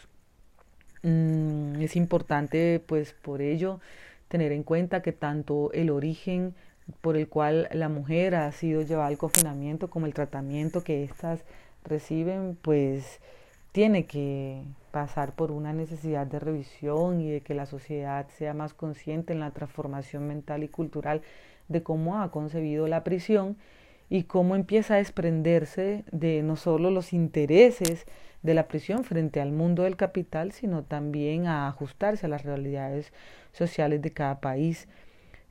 Mm, 1.03 1.83
es 1.83 1.97
importante, 1.97 2.81
pues 2.87 3.13
por 3.13 3.43
ello, 3.43 3.81
tener 4.29 4.53
en 4.53 4.63
cuenta 4.63 5.03
que 5.03 5.11
tanto 5.11 5.73
el 5.73 5.91
origen 5.91 6.55
por 7.01 7.17
el 7.17 7.29
cual 7.29 7.69
la 7.73 7.89
mujer 7.89 8.35
ha 8.35 8.51
sido 8.53 8.83
llevada 8.83 9.09
al 9.09 9.19
confinamiento 9.19 9.91
como 9.91 10.07
el 10.07 10.15
tratamiento 10.15 10.83
que 10.83 11.05
éstas 11.05 11.45
reciben, 11.85 12.57
pues 12.61 13.21
tiene 13.73 14.07
que 14.07 14.63
pasar 14.91 15.35
por 15.35 15.51
una 15.51 15.73
necesidad 15.73 16.27
de 16.27 16.39
revisión 16.39 17.21
y 17.21 17.31
de 17.31 17.41
que 17.41 17.55
la 17.55 17.67
sociedad 17.67 18.27
sea 18.37 18.53
más 18.53 18.75
consciente 18.75 19.33
en 19.33 19.41
la 19.41 19.51
transformación 19.51 20.27
mental 20.27 20.63
y 20.63 20.69
cultural 20.69 21.23
de 21.69 21.83
cómo 21.83 22.21
ha 22.21 22.31
concebido 22.31 22.87
la 22.87 23.03
prisión 23.03 23.57
y 24.11 24.25
cómo 24.25 24.55
empieza 24.57 24.95
a 24.95 24.99
desprenderse 24.99 26.05
de 26.13 26.43
no 26.43 26.57
solo 26.57 26.91
los 26.91 27.15
intereses 27.15 28.07
de 28.43 28.55
la 28.55 28.69
prisión 28.69 29.05
frente 29.05 29.41
al 29.41 29.53
mundo 29.53 29.85
del 29.85 29.97
capital, 29.97 30.53
sino 30.53 30.83
también 30.83 31.47
a 31.47 31.67
ajustarse 31.69 32.27
a 32.27 32.29
las 32.29 32.43
realidades 32.43 33.13
sociales 33.53 34.03
de 34.03 34.11
cada 34.11 34.41
país. 34.41 34.87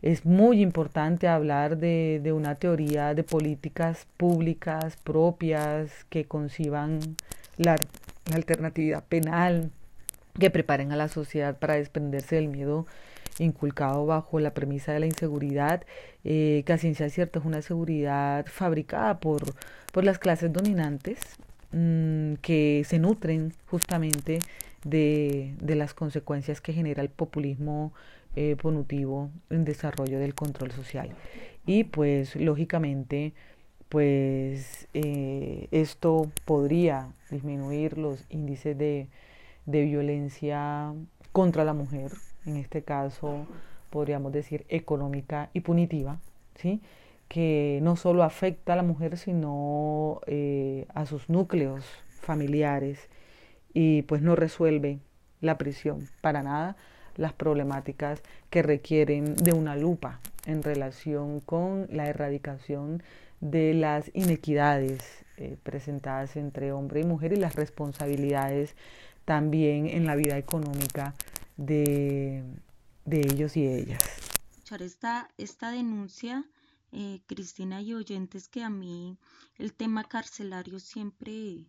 Es 0.02 0.26
muy 0.26 0.62
importante 0.62 1.28
hablar 1.28 1.78
de, 1.78 2.20
de 2.24 2.34
una 2.34 2.56
teoría 2.56 3.14
de 3.14 3.24
políticas 3.24 4.08
públicas 4.18 4.98
propias 5.04 5.92
que 6.10 6.26
conciban 6.26 7.00
la, 7.58 7.76
la 8.30 8.36
alternatividad 8.36 9.04
penal, 9.04 9.72
que 10.40 10.50
preparen 10.50 10.92
a 10.92 10.96
la 10.96 11.08
sociedad 11.08 11.58
para 11.58 11.76
desprenderse 11.76 12.36
del 12.38 12.48
miedo 12.48 12.88
inculcado 13.40 14.06
bajo 14.06 14.40
la 14.40 14.54
premisa 14.54 14.94
de 14.94 15.02
la 15.02 15.06
inseguridad, 15.06 15.84
eh, 16.24 16.64
que 16.66 16.74
a 16.74 16.78
ciencia 16.78 17.10
cierta 17.10 17.40
es 17.40 17.46
una 17.46 17.62
seguridad 17.62 18.46
fabricada 18.46 19.20
por, 19.20 19.44
por 19.92 20.04
las 20.04 20.20
clases 20.20 20.52
dominantes 20.52 21.20
mmm, 21.72 22.34
que 22.42 22.84
se 22.88 23.00
nutren 23.00 23.54
justamente 23.68 24.40
de, 24.84 25.54
de, 25.60 25.76
las 25.76 25.94
consecuencias 25.94 26.60
que 26.60 26.74
genera 26.74 27.02
el 27.04 27.10
populismo 27.10 27.94
eh, 28.36 28.58
en 29.50 29.66
desarrollo 29.66 30.20
del 30.20 30.36
control 30.36 30.72
social. 30.72 31.10
Y 31.66 31.84
pues 31.86 32.36
lógicamente 32.36 33.34
pues 33.90 34.88
eh, 34.94 35.68
esto 35.72 36.32
podría 36.46 37.14
disminuir 37.30 37.98
los 37.98 38.26
índices 38.30 38.78
de, 38.78 39.10
de 39.66 39.84
violencia 39.84 40.94
contra 41.34 41.66
la 41.66 41.74
mujer, 41.74 42.14
en 42.46 42.56
este 42.56 42.84
caso 42.84 43.46
podríamos 43.90 44.32
decir 44.32 44.66
económica 44.70 45.50
y 45.54 45.60
punitiva, 45.60 46.22
¿sí? 46.56 46.82
que 47.28 47.80
no 47.82 47.98
solo 47.98 48.24
afecta 48.24 48.74
a 48.74 48.76
la 48.78 48.84
mujer, 48.84 49.18
sino 49.18 50.22
eh, 50.26 50.86
a 50.94 51.06
sus 51.06 51.30
núcleos 51.30 51.86
familiares 52.22 53.10
y 53.74 54.04
pues 54.04 54.22
no 54.22 54.36
resuelve 54.36 55.00
la 55.42 55.58
prisión 55.58 56.08
para 56.22 56.44
nada 56.44 56.78
las 57.22 57.34
problemáticas 57.34 58.22
que 58.50 58.64
requieren 58.64 59.36
de 59.36 59.54
una 59.54 59.76
lupa 59.76 60.20
en 60.46 60.64
relación 60.64 61.40
con 61.40 61.88
la 61.92 62.08
erradicación 62.08 63.04
de 63.40 63.74
las 63.74 64.10
inequidades 64.14 65.04
eh, 65.38 65.58
presentadas 65.64 66.36
entre 66.36 66.72
hombre 66.72 67.02
y 67.02 67.04
mujer 67.04 67.34
y 67.34 67.38
las 67.38 67.56
responsabilidades 67.56 68.76
también 69.26 69.88
en 69.88 70.06
la 70.06 70.16
vida 70.16 70.38
económica 70.38 71.14
de, 71.58 72.44
de 73.06 73.20
ellos 73.22 73.56
y 73.56 73.68
ellas. 73.68 74.02
Esta, 74.80 75.30
esta 75.38 75.72
denuncia, 75.72 76.46
eh, 76.94 77.22
Cristina 77.28 77.82
y 77.82 77.94
oyentes, 77.94 78.48
que 78.48 78.64
a 78.64 78.70
mí 78.70 79.18
el 79.58 79.74
tema 79.74 80.06
carcelario 80.06 80.80
siempre, 80.80 81.66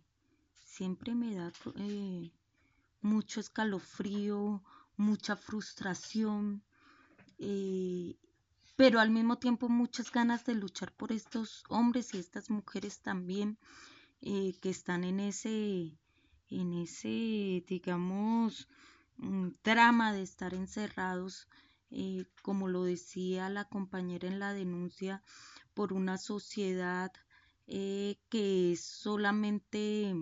siempre 0.63 1.13
me 1.13 1.35
da 1.35 1.51
eh, 1.75 2.31
mucho 3.01 3.41
escalofrío, 3.41 4.63
mucha 4.97 5.35
frustración, 5.35 6.63
eh, 7.39 8.15
pero 8.75 8.99
al 8.99 9.09
mismo 9.09 9.37
tiempo 9.37 9.69
muchas 9.69 10.11
ganas 10.11 10.45
de 10.45 10.55
luchar 10.55 10.91
por 10.93 11.11
estos 11.11 11.63
hombres 11.69 12.13
y 12.13 12.19
estas 12.19 12.49
mujeres 12.49 13.01
también 13.01 13.57
eh, 14.21 14.53
que 14.61 14.69
están 14.69 15.03
en 15.03 15.19
ese, 15.19 15.97
en 16.49 16.73
ese, 16.73 17.63
digamos, 17.67 18.67
mm, 19.17 19.49
drama 19.63 20.13
de 20.13 20.23
estar 20.23 20.53
encerrados, 20.53 21.47
eh, 21.91 22.25
como 22.41 22.67
lo 22.67 22.83
decía 22.83 23.49
la 23.49 23.65
compañera 23.65 24.27
en 24.27 24.39
la 24.39 24.53
denuncia, 24.53 25.23
por 25.73 25.93
una 25.93 26.17
sociedad 26.17 27.11
que 27.65 28.73
es 28.73 28.81
solamente 28.83 30.13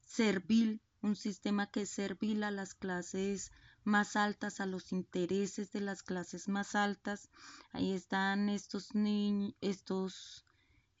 servil, 0.00 0.80
un 1.02 1.16
sistema 1.16 1.70
que 1.70 1.82
es 1.82 1.90
servil 1.90 2.42
a 2.42 2.50
las 2.50 2.74
clases 2.74 3.52
más 3.88 4.14
altas, 4.14 4.60
a 4.60 4.66
los 4.66 4.92
intereses 4.92 5.72
de 5.72 5.80
las 5.80 6.02
clases 6.04 6.46
más 6.46 6.76
altas. 6.76 7.30
Ahí 7.72 7.92
están 7.92 8.48
estos, 8.48 8.94
niños 8.94 9.54
estos, 9.60 10.44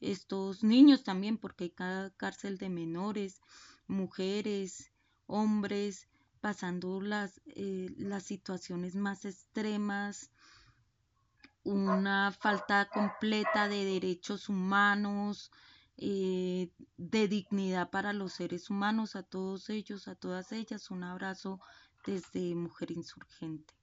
estos 0.00 0.64
niños 0.64 1.04
también, 1.04 1.38
porque 1.38 1.64
hay 1.64 1.70
cada 1.70 2.10
cárcel 2.10 2.58
de 2.58 2.70
menores, 2.70 3.40
mujeres, 3.86 4.90
hombres, 5.26 6.08
pasando 6.40 7.00
las, 7.00 7.40
eh, 7.46 7.90
las 7.96 8.24
situaciones 8.24 8.96
más 8.96 9.24
extremas, 9.24 10.30
una 11.64 12.32
falta 12.32 12.88
completa 12.88 13.68
de 13.68 13.84
derechos 13.84 14.48
humanos, 14.48 15.50
eh, 15.96 16.70
de 16.96 17.28
dignidad 17.28 17.90
para 17.90 18.12
los 18.12 18.34
seres 18.34 18.70
humanos, 18.70 19.16
a 19.16 19.24
todos 19.24 19.68
ellos, 19.68 20.06
a 20.06 20.14
todas 20.14 20.52
ellas, 20.52 20.90
un 20.90 21.02
abrazo 21.02 21.60
desde 22.06 22.54
Mujer 22.54 22.90
Insurgente. 22.90 23.74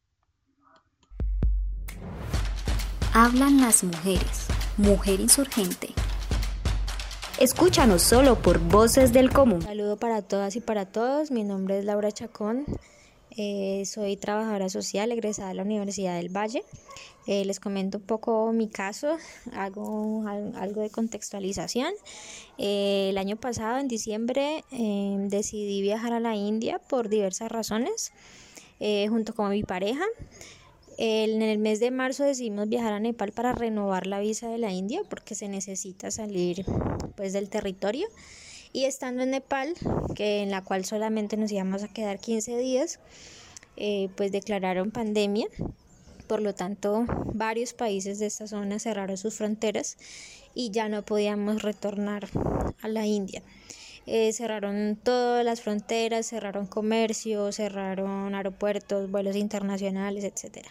Hablan 3.14 3.62
las 3.62 3.84
mujeres. 3.84 4.48
Mujer 4.78 5.20
Insurgente. 5.20 5.94
Escúchanos 7.40 8.02
solo 8.02 8.36
por 8.36 8.60
Voces 8.60 9.12
del 9.14 9.32
Común. 9.32 9.62
saludo 9.62 9.98
para 9.98 10.22
todas 10.22 10.56
y 10.56 10.62
para 10.62 10.86
todos. 10.86 11.32
Mi 11.32 11.44
nombre 11.44 11.80
es 11.80 11.86
Laura 11.86 12.12
Chacón. 12.12 12.66
Eh, 13.38 13.84
soy 13.86 14.16
trabajadora 14.16 14.70
social 14.70 15.12
egresada 15.12 15.50
de 15.50 15.56
la 15.56 15.64
Universidad 15.64 16.16
del 16.16 16.30
Valle. 16.30 16.64
Eh, 17.28 17.44
les 17.44 17.60
comento 17.60 17.98
un 17.98 18.06
poco 18.06 18.54
mi 18.54 18.70
caso, 18.70 19.18
hago 19.54 20.26
algo 20.28 20.82
de 20.82 20.90
contextualización. 20.90 21.94
Eh, 22.58 23.08
el 23.10 23.18
año 23.18 23.36
pasado, 23.36 23.80
en 23.80 23.90
diciembre, 23.90 24.64
em, 24.72 25.28
decidí 25.28 25.82
viajar 25.82 26.14
a 26.14 26.22
la 26.22 26.36
India 26.36 26.80
por 26.80 27.10
diversas 27.10 27.52
razones, 27.52 28.14
junto 29.10 29.34
con 29.34 29.50
mi 29.50 29.64
pareja. 29.64 30.06
en 30.98 31.42
el 31.42 31.58
mes 31.58 31.82
de 31.82 31.92
marzo 31.92 32.24
decidimos 32.24 32.70
viajar 32.70 32.94
a 32.94 33.00
Nepal 33.02 33.34
para 33.34 33.52
renovar 33.52 34.08
la 34.08 34.20
visa 34.22 34.48
de 34.48 34.58
la 34.58 34.72
India 34.72 35.02
porque 35.10 35.36
se 35.36 35.50
necesita 35.50 36.10
salir 36.10 36.66
pues, 37.18 37.34
del 37.34 37.50
territorio 37.50 38.08
y 38.76 38.84
estando 38.84 39.24
en 39.24 39.32
Nepal, 39.32 39.74
que 40.16 40.44
en 40.44 40.52
la 40.52 40.62
cual 40.62 40.84
solamente 40.84 41.38
nos 41.38 41.50
íbamos 41.50 41.82
a 41.84 41.88
quedar 41.88 42.20
15 42.20 42.58
días, 42.58 43.00
eh, 43.78 44.10
pues 44.18 44.34
declararon 44.34 44.92
pandemia. 44.92 45.48
Por 46.28 46.42
lo 46.42 46.54
tanto, 46.54 47.06
varios 47.34 47.72
países 47.72 48.20
de 48.20 48.26
esta 48.26 48.48
zona 48.48 48.78
cerraron 48.80 49.16
sus 49.16 49.36
fronteras 49.36 49.96
y 50.54 50.72
ya 50.72 50.90
no 50.90 51.04
podíamos 51.04 51.62
retornar 51.62 52.28
a 52.82 52.90
la 52.90 53.06
India. 53.06 53.42
Eh, 54.08 54.34
cerraron 54.34 55.00
todas 55.02 55.46
las 55.46 55.62
fronteras, 55.62 56.26
cerraron 56.26 56.68
comercio, 56.68 57.54
cerraron 57.54 58.36
aeropuertos, 58.36 59.10
vuelos 59.10 59.38
internacionales, 59.38 60.26
etc. 60.26 60.68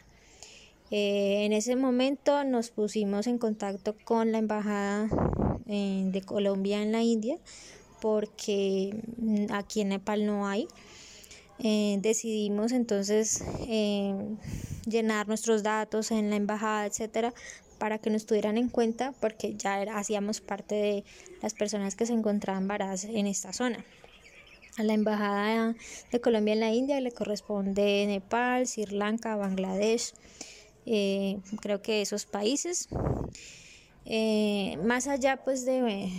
Eh, 0.91 1.47
en 1.47 1.55
ese 1.55 1.75
momento 1.75 2.45
nos 2.45 2.69
pusimos 2.69 3.27
en 3.27 3.39
contacto 3.39 3.97
con 4.05 4.31
la 4.31 4.37
Embajada 4.37 5.09
de 5.65 6.23
Colombia 6.27 6.83
en 6.83 6.93
la 6.93 7.01
India 7.03 7.39
porque 8.05 8.95
mm, 9.17 9.47
aquí 9.51 9.81
en 9.81 9.89
Nepal 9.89 10.27
no 10.27 10.47
hay. 10.47 10.69
Eh, 11.59 11.97
decidimos 12.03 12.73
entonces 12.73 13.43
eh, 13.67 14.15
llenar 14.85 15.27
nuestros 15.27 15.63
datos 15.63 16.11
en 16.11 16.29
la 16.29 16.37
embajada, 16.37 16.85
etcétera, 16.85 17.33
para 17.79 17.97
que 17.97 18.11
nos 18.11 18.27
tuvieran 18.27 18.59
en 18.59 18.69
cuenta, 18.69 19.15
porque 19.23 19.55
ya 19.57 19.81
hacíamos 19.97 20.43
parte 20.43 20.75
de 20.75 21.05
las 21.41 21.55
personas 21.55 21.97
que 21.97 22.05
se 22.05 22.13
encontraban 22.13 22.69
varadas 22.69 23.05
en 23.05 23.27
esta 23.27 23.55
zona. 23.55 23.83
A 24.77 24.83
la 24.83 24.93
embajada 24.93 25.75
de 26.13 26.21
Colombia 26.21 26.53
en 26.53 26.61
la 26.61 26.75
India 26.75 27.01
le 27.01 27.11
corresponde 27.11 28.05
Nepal, 28.07 28.67
Sri 28.67 28.85
Lanka, 28.85 29.35
Bangladesh, 29.35 30.13
eh, 30.85 31.39
creo 31.63 31.81
que 31.81 32.03
esos 32.03 32.27
países. 32.27 32.87
Eh, 34.07 34.77
más 34.85 35.07
allá 35.09 35.39
pues 35.43 35.65
de 35.65 36.11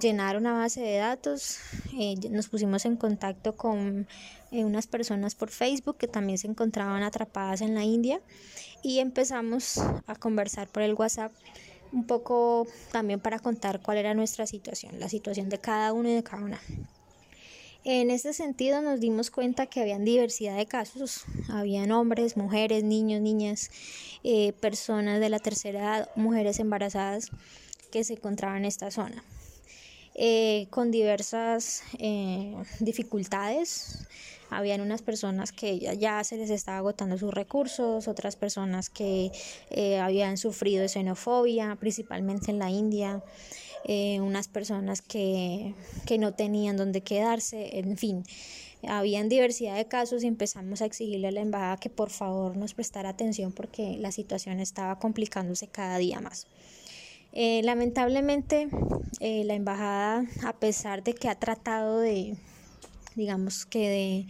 llenar 0.00 0.36
una 0.36 0.52
base 0.52 0.82
de 0.82 0.98
datos, 0.98 1.58
eh, 1.98 2.16
nos 2.30 2.48
pusimos 2.48 2.84
en 2.84 2.96
contacto 2.96 3.56
con 3.56 4.06
eh, 4.50 4.64
unas 4.64 4.86
personas 4.86 5.34
por 5.34 5.50
Facebook 5.50 5.96
que 5.96 6.06
también 6.06 6.36
se 6.36 6.48
encontraban 6.48 7.02
atrapadas 7.02 7.62
en 7.62 7.74
la 7.74 7.84
India 7.84 8.20
y 8.82 8.98
empezamos 8.98 9.78
a 10.06 10.14
conversar 10.16 10.68
por 10.68 10.82
el 10.82 10.92
WhatsApp 10.92 11.32
un 11.92 12.06
poco 12.06 12.66
también 12.90 13.20
para 13.20 13.38
contar 13.38 13.80
cuál 13.80 13.96
era 13.96 14.12
nuestra 14.12 14.46
situación, 14.46 15.00
la 15.00 15.08
situación 15.08 15.48
de 15.48 15.58
cada 15.58 15.92
uno 15.94 16.10
y 16.10 16.14
de 16.14 16.22
cada 16.22 16.42
una. 16.42 16.60
En 17.84 18.10
este 18.12 18.32
sentido 18.32 18.80
nos 18.80 19.00
dimos 19.00 19.32
cuenta 19.32 19.66
que 19.66 19.80
habían 19.80 20.04
diversidad 20.04 20.56
de 20.56 20.66
casos, 20.66 21.24
habían 21.48 21.90
hombres, 21.90 22.36
mujeres, 22.36 22.84
niños, 22.84 23.20
niñas, 23.20 23.70
eh, 24.22 24.52
personas 24.52 25.18
de 25.18 25.28
la 25.28 25.40
tercera 25.40 25.80
edad, 25.80 26.10
mujeres 26.14 26.60
embarazadas 26.60 27.30
que 27.90 28.04
se 28.04 28.12
encontraban 28.12 28.58
en 28.58 28.66
esta 28.66 28.92
zona. 28.92 29.24
Eh, 30.14 30.68
con 30.70 30.92
diversas 30.92 31.82
eh, 31.98 32.54
dificultades. 32.78 34.06
Habían 34.50 34.82
unas 34.82 35.00
personas 35.00 35.50
que 35.50 35.78
ya, 35.98 36.22
se 36.24 36.36
les 36.36 36.50
estaba 36.50 36.76
agotando 36.76 37.16
sus 37.16 37.32
recursos, 37.32 38.06
otras 38.06 38.36
personas 38.36 38.90
que 38.90 39.32
habían 39.98 40.36
sufrido 40.36 40.86
xenofobia, 40.88 41.74
principalmente 41.80 42.50
en 42.50 42.58
la 42.58 42.70
India. 42.70 43.22
Eh, 43.84 44.20
unas 44.20 44.48
personas 44.48 45.02
que, 45.02 45.74
que 46.06 46.18
no 46.18 46.34
tenían 46.34 46.76
dónde 46.76 47.02
quedarse, 47.02 47.78
en 47.78 47.96
fin. 47.96 48.24
Habían 48.88 49.28
diversidad 49.28 49.76
de 49.76 49.86
casos 49.86 50.24
y 50.24 50.26
empezamos 50.26 50.82
a 50.82 50.86
exigirle 50.86 51.28
a 51.28 51.32
la 51.32 51.40
embajada 51.40 51.76
que 51.76 51.90
por 51.90 52.10
favor 52.10 52.56
nos 52.56 52.74
prestara 52.74 53.10
atención 53.10 53.52
porque 53.52 53.96
la 53.98 54.10
situación 54.10 54.58
estaba 54.60 54.98
complicándose 54.98 55.68
cada 55.68 55.98
día 55.98 56.20
más. 56.20 56.46
Eh, 57.32 57.62
lamentablemente, 57.64 58.68
eh, 59.20 59.44
la 59.44 59.54
embajada, 59.54 60.26
a 60.44 60.52
pesar 60.54 61.02
de 61.02 61.14
que 61.14 61.28
ha 61.28 61.34
tratado 61.36 61.98
de, 62.00 62.36
digamos 63.16 63.66
que 63.66 63.88
de, 63.88 64.26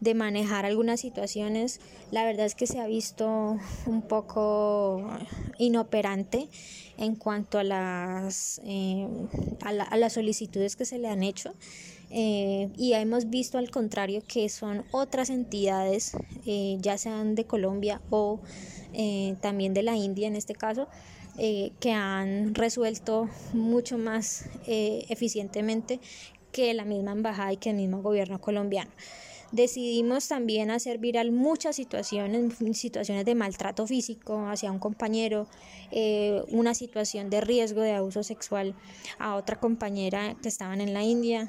de, 0.00 0.14
manejar 0.14 0.66
algunas 0.66 1.00
situaciones, 1.00 1.80
la 2.10 2.24
verdad 2.24 2.46
es 2.46 2.54
que 2.54 2.66
se 2.66 2.80
ha 2.80 2.86
visto 2.86 3.58
un 3.86 4.02
poco 4.02 5.06
inoperante 5.58 6.48
en 7.00 7.16
cuanto 7.16 7.58
a 7.58 7.64
las, 7.64 8.60
eh, 8.64 9.08
a, 9.62 9.96
las 9.96 10.12
solicitudes 10.12 10.76
que 10.76 10.84
se 10.84 10.98
le 10.98 11.08
han 11.08 11.22
hecho. 11.22 11.54
Eh, 12.10 12.68
y 12.76 12.92
hemos 12.92 13.30
visto 13.30 13.56
al 13.56 13.70
contrario 13.70 14.22
que 14.26 14.48
son 14.48 14.84
otras 14.90 15.30
entidades, 15.30 16.12
eh, 16.44 16.76
ya 16.80 16.98
sean 16.98 17.34
de 17.34 17.44
Colombia 17.44 18.00
o 18.10 18.40
también 19.40 19.72
de 19.72 19.84
la 19.84 19.96
India 19.96 20.26
en 20.26 20.34
este 20.34 20.54
caso, 20.54 20.88
que 21.38 21.92
han 21.92 22.54
resuelto 22.56 23.30
mucho 23.54 23.96
más 23.96 24.46
eficientemente 24.66 26.00
que 26.52 26.74
la 26.74 26.84
misma 26.84 27.12
embajada 27.12 27.52
y 27.52 27.56
que 27.56 27.70
el 27.70 27.76
mismo 27.76 28.02
gobierno 28.02 28.40
colombiano. 28.40 28.90
Decidimos 29.52 30.28
también 30.28 30.70
hacer 30.70 30.98
viral 30.98 31.32
muchas 31.32 31.74
situaciones, 31.74 32.54
situaciones 32.78 33.24
de 33.24 33.34
maltrato 33.34 33.84
físico 33.84 34.46
hacia 34.46 34.70
un 34.70 34.78
compañero, 34.78 35.48
eh, 35.90 36.44
una 36.50 36.72
situación 36.74 37.30
de 37.30 37.40
riesgo 37.40 37.80
de 37.80 37.94
abuso 37.94 38.22
sexual 38.22 38.76
a 39.18 39.34
otra 39.34 39.58
compañera 39.58 40.36
que 40.40 40.48
estaban 40.48 40.80
en 40.80 40.94
la 40.94 41.02
India, 41.02 41.48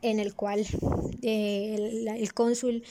en 0.00 0.20
el 0.20 0.34
cual 0.34 0.66
eh, 1.20 1.74
el, 1.76 2.08
el 2.08 2.32
cónsul 2.32 2.82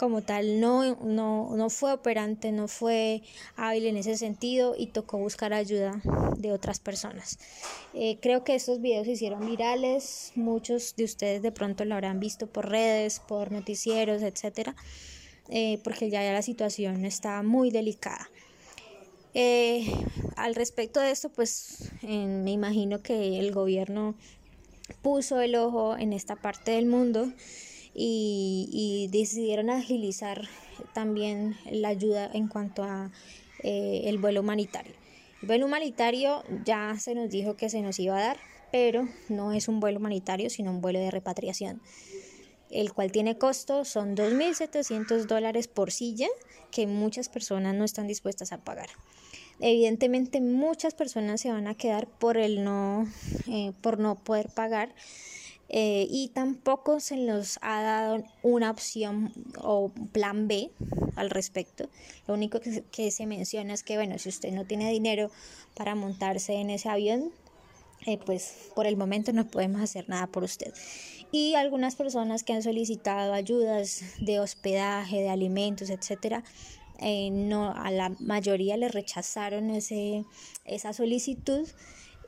como 0.00 0.22
tal 0.22 0.60
no, 0.60 0.96
no, 1.02 1.54
no, 1.54 1.68
fue 1.68 1.92
operante, 1.92 2.52
no 2.52 2.68
fue 2.68 3.20
hábil 3.54 3.86
en 3.86 3.98
ese 3.98 4.16
sentido 4.16 4.74
y 4.74 4.86
tocó 4.86 5.18
buscar 5.18 5.52
ayuda 5.52 6.00
de 6.38 6.52
otras 6.52 6.80
personas. 6.80 7.38
Eh, 7.92 8.16
creo 8.22 8.42
que 8.42 8.54
estos 8.54 8.80
videos 8.80 9.04
se 9.04 9.12
hicieron 9.12 9.44
virales, 9.44 10.32
muchos 10.36 10.96
de 10.96 11.04
ustedes 11.04 11.42
de 11.42 11.52
pronto 11.52 11.84
lo 11.84 11.96
habrán 11.96 12.18
visto 12.18 12.46
por 12.46 12.70
redes, 12.70 13.20
por 13.20 13.52
noticieros, 13.52 14.22
etcétera, 14.22 14.74
eh, 15.50 15.78
porque 15.84 16.08
ya, 16.08 16.22
la 16.32 16.40
situación 16.40 17.04
está 17.04 17.42
muy 17.42 17.70
delicada. 17.70 18.30
Eh, 19.34 19.84
al 20.34 20.54
respecto 20.54 20.98
de 21.00 21.10
esto, 21.10 21.28
pues 21.28 21.90
me 22.00 22.52
imagino 22.52 23.02
que 23.02 23.38
el 23.38 23.52
gobierno 23.52 24.14
puso 25.02 25.42
el 25.42 25.56
ojo 25.56 25.94
en 25.98 26.14
esta 26.14 26.36
parte 26.36 26.70
del 26.70 26.86
mundo 26.86 27.30
y, 27.94 29.08
decidieron 29.12 29.70
agilizar 29.70 30.48
también 30.94 31.56
la 31.70 31.88
ayuda 31.88 32.30
en 32.32 32.48
cuanto 32.48 32.82
a 32.82 33.10
eh, 33.62 34.02
el 34.04 34.18
vuelo 34.18 34.40
humanitario. 34.40 34.94
El 35.42 35.48
vuelo 35.48 35.66
humanitario 35.66 36.44
ya 36.64 36.96
se 36.98 37.14
nos 37.14 37.30
dijo 37.30 37.56
que 37.56 37.70
se 37.70 37.82
nos 37.82 37.98
iba 37.98 38.16
a 38.16 38.22
dar, 38.22 38.36
pero 38.70 39.08
no 39.28 39.52
es 39.52 39.68
un 39.68 39.80
vuelo 39.80 39.98
humanitario, 39.98 40.50
sino 40.50 40.70
un 40.70 40.80
vuelo 40.80 40.98
de 41.00 41.10
repatriación, 41.10 41.80
el 42.70 42.92
cual 42.92 43.10
tiene 43.10 43.38
costo, 43.38 43.84
son 43.84 44.16
2.700 44.16 45.24
dólares 45.26 45.66
por 45.66 45.90
silla, 45.90 46.28
que 46.70 46.86
muchas 46.86 47.28
personas 47.28 47.74
no 47.74 47.84
están 47.84 48.06
dispuestas 48.06 48.52
a 48.52 48.58
pagar. 48.58 48.90
Evidentemente 49.60 50.40
muchas 50.40 50.94
personas 50.94 51.40
se 51.40 51.52
van 51.52 51.66
a 51.66 51.74
quedar 51.74 52.06
por 52.06 52.38
el 52.38 52.64
no, 52.64 53.06
eh, 53.48 53.72
por 53.82 53.98
no 53.98 54.16
poder 54.16 54.48
pagar 54.48 54.94
eh, 55.72 56.08
y 56.10 56.30
tampoco 56.34 56.98
se 56.98 57.16
nos 57.16 57.60
ha 57.62 57.80
dado 57.82 58.24
una 58.42 58.72
opción 58.72 59.32
o 59.62 59.92
plan 60.12 60.48
B 60.48 60.72
al 61.14 61.30
respecto. 61.30 61.88
Lo 62.26 62.34
único 62.34 62.58
que, 62.60 63.10
se 63.12 63.26
menciona 63.26 63.72
es 63.72 63.84
que, 63.84 63.94
bueno, 63.96 64.18
si 64.18 64.30
usted 64.30 64.50
no 64.50 64.64
tiene 64.64 64.90
dinero 64.90 65.30
para 65.76 65.94
montarse 65.94 66.54
en 66.54 66.70
ese 66.70 66.88
avión, 66.88 67.30
eh, 68.04 68.18
pues 68.18 68.72
por 68.74 68.88
el 68.88 68.96
momento 68.96 69.32
no 69.32 69.46
podemos 69.46 69.80
hacer 69.80 70.08
nada 70.08 70.26
por 70.26 70.42
usted. 70.42 70.74
Y 71.30 71.54
algunas 71.54 71.94
personas 71.94 72.42
que 72.42 72.52
han 72.52 72.64
solicitado 72.64 73.32
ayudas 73.32 74.02
de 74.18 74.40
hospedaje, 74.40 75.20
de 75.20 75.28
alimentos, 75.28 75.88
etcétera, 75.88 76.42
eh, 76.98 77.30
no, 77.30 77.72
a 77.76 77.92
la 77.92 78.08
mayoría 78.18 78.76
le 78.76 78.88
rechazaron 78.88 79.70
ese, 79.70 80.24
esa 80.64 80.92
solicitud 80.92 81.68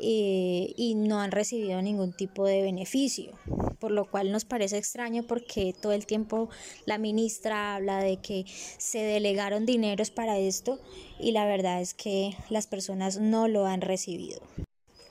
eh, 0.04 0.74
y 0.76 0.96
no 0.96 1.20
han 1.20 1.30
recibido 1.30 1.80
ningún 1.80 2.12
tipo 2.12 2.44
de 2.44 2.60
beneficio, 2.60 3.38
por 3.78 3.92
lo 3.92 4.10
cual 4.10 4.32
nos 4.32 4.44
parece 4.44 4.76
extraño 4.76 5.22
porque 5.22 5.74
todo 5.80 5.92
el 5.92 6.06
tiempo 6.06 6.50
la 6.86 6.98
ministra 6.98 7.76
habla 7.76 7.98
de 7.98 8.16
que 8.16 8.44
se 8.78 8.98
delegaron 8.98 9.64
dineros 9.64 10.10
para 10.10 10.38
esto 10.38 10.80
y 11.20 11.30
la 11.30 11.46
verdad 11.46 11.80
es 11.80 11.94
que 11.94 12.36
las 12.50 12.66
personas 12.66 13.18
no 13.18 13.46
lo 13.46 13.66
han 13.66 13.80
recibido. 13.80 14.40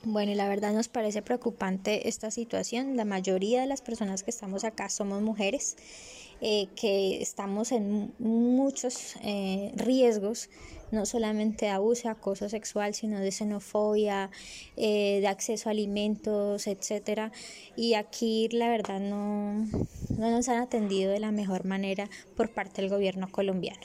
Bueno, 0.04 0.32
y 0.32 0.34
la 0.34 0.48
verdad 0.48 0.74
nos 0.74 0.88
parece 0.88 1.22
preocupante 1.22 2.08
esta 2.08 2.30
situación. 2.30 2.96
La 2.96 3.04
mayoría 3.04 3.60
de 3.60 3.68
las 3.68 3.82
personas 3.82 4.24
que 4.24 4.30
estamos 4.30 4.64
acá 4.64 4.88
somos 4.88 5.22
mujeres, 5.22 5.76
eh, 6.42 6.66
que 6.74 7.22
estamos 7.22 7.72
en 7.72 8.12
muchos 8.18 9.14
eh, 9.22 9.72
riesgos 9.76 10.50
no 10.92 11.06
solamente 11.06 11.64
de 11.66 11.70
abuso, 11.70 12.10
acoso 12.10 12.48
sexual, 12.48 12.94
sino 12.94 13.18
de 13.18 13.32
xenofobia, 13.32 14.30
eh, 14.76 15.18
de 15.20 15.26
acceso 15.26 15.68
a 15.68 15.72
alimentos, 15.72 16.66
etcétera. 16.66 17.32
Y 17.76 17.94
aquí 17.94 18.48
la 18.52 18.68
verdad 18.68 19.00
no, 19.00 19.66
no 20.10 20.30
nos 20.30 20.48
han 20.48 20.60
atendido 20.60 21.10
de 21.10 21.18
la 21.18 21.32
mejor 21.32 21.64
manera 21.64 22.08
por 22.36 22.50
parte 22.50 22.82
del 22.82 22.90
gobierno 22.90 23.30
colombiano. 23.32 23.80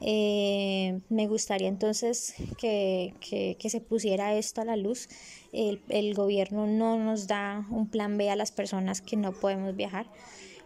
Eh, 0.00 0.98
me 1.10 1.28
gustaría 1.28 1.68
entonces 1.68 2.34
que, 2.58 3.14
que, 3.20 3.70
se 3.70 3.80
pusiera 3.80 4.34
esto 4.34 4.60
a 4.60 4.64
la 4.64 4.76
luz. 4.76 5.08
El, 5.52 5.80
el, 5.90 6.14
gobierno 6.14 6.66
no 6.66 6.98
nos 6.98 7.28
da 7.28 7.64
un 7.70 7.88
plan 7.88 8.18
B 8.18 8.28
a 8.30 8.34
las 8.34 8.50
personas 8.50 9.00
que 9.00 9.16
no 9.16 9.32
podemos 9.32 9.76
viajar 9.76 10.10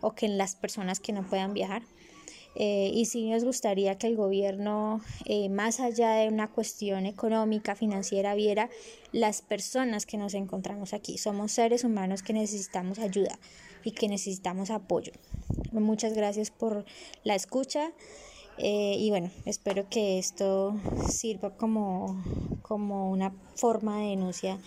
o 0.06 0.14
que 0.14 0.28
las 0.28 0.54
personas 0.54 1.00
que 1.00 1.12
no 1.12 1.26
puedan 1.26 1.52
viajar. 1.52 1.82
Eh, 2.54 2.90
y 2.94 3.06
sí 3.06 3.28
nos 3.28 3.44
gustaría 3.44 3.98
que 3.98 4.06
el 4.06 4.16
gobierno, 4.16 5.00
eh, 5.24 5.48
más 5.48 5.80
allá 5.80 6.12
de 6.12 6.28
una 6.28 6.48
cuestión 6.48 7.06
económica, 7.06 7.74
financiera, 7.74 8.36
viera 8.36 8.70
las 9.10 9.42
personas 9.42 10.06
que 10.06 10.16
nos 10.16 10.34
encontramos 10.34 10.94
aquí. 10.94 11.18
Somos 11.18 11.50
seres 11.50 11.82
humanos 11.82 12.22
que 12.22 12.32
necesitamos 12.32 13.00
ayuda 13.00 13.36
y 13.82 13.90
que 13.90 14.08
necesitamos 14.08 14.70
apoyo. 14.70 15.12
Muchas 15.72 16.14
gracias 16.14 16.52
por 16.52 16.84
la 17.24 17.34
escucha. 17.34 17.90
Eh, 18.58 18.96
y 18.98 19.10
bueno, 19.10 19.30
espero 19.44 19.88
que 19.90 20.18
esto 20.18 20.76
sirva 21.10 21.56
como, 21.56 22.22
como 22.62 23.10
una 23.10 23.34
forma 23.56 24.00
de 24.00 24.10
denuncia 24.10 24.58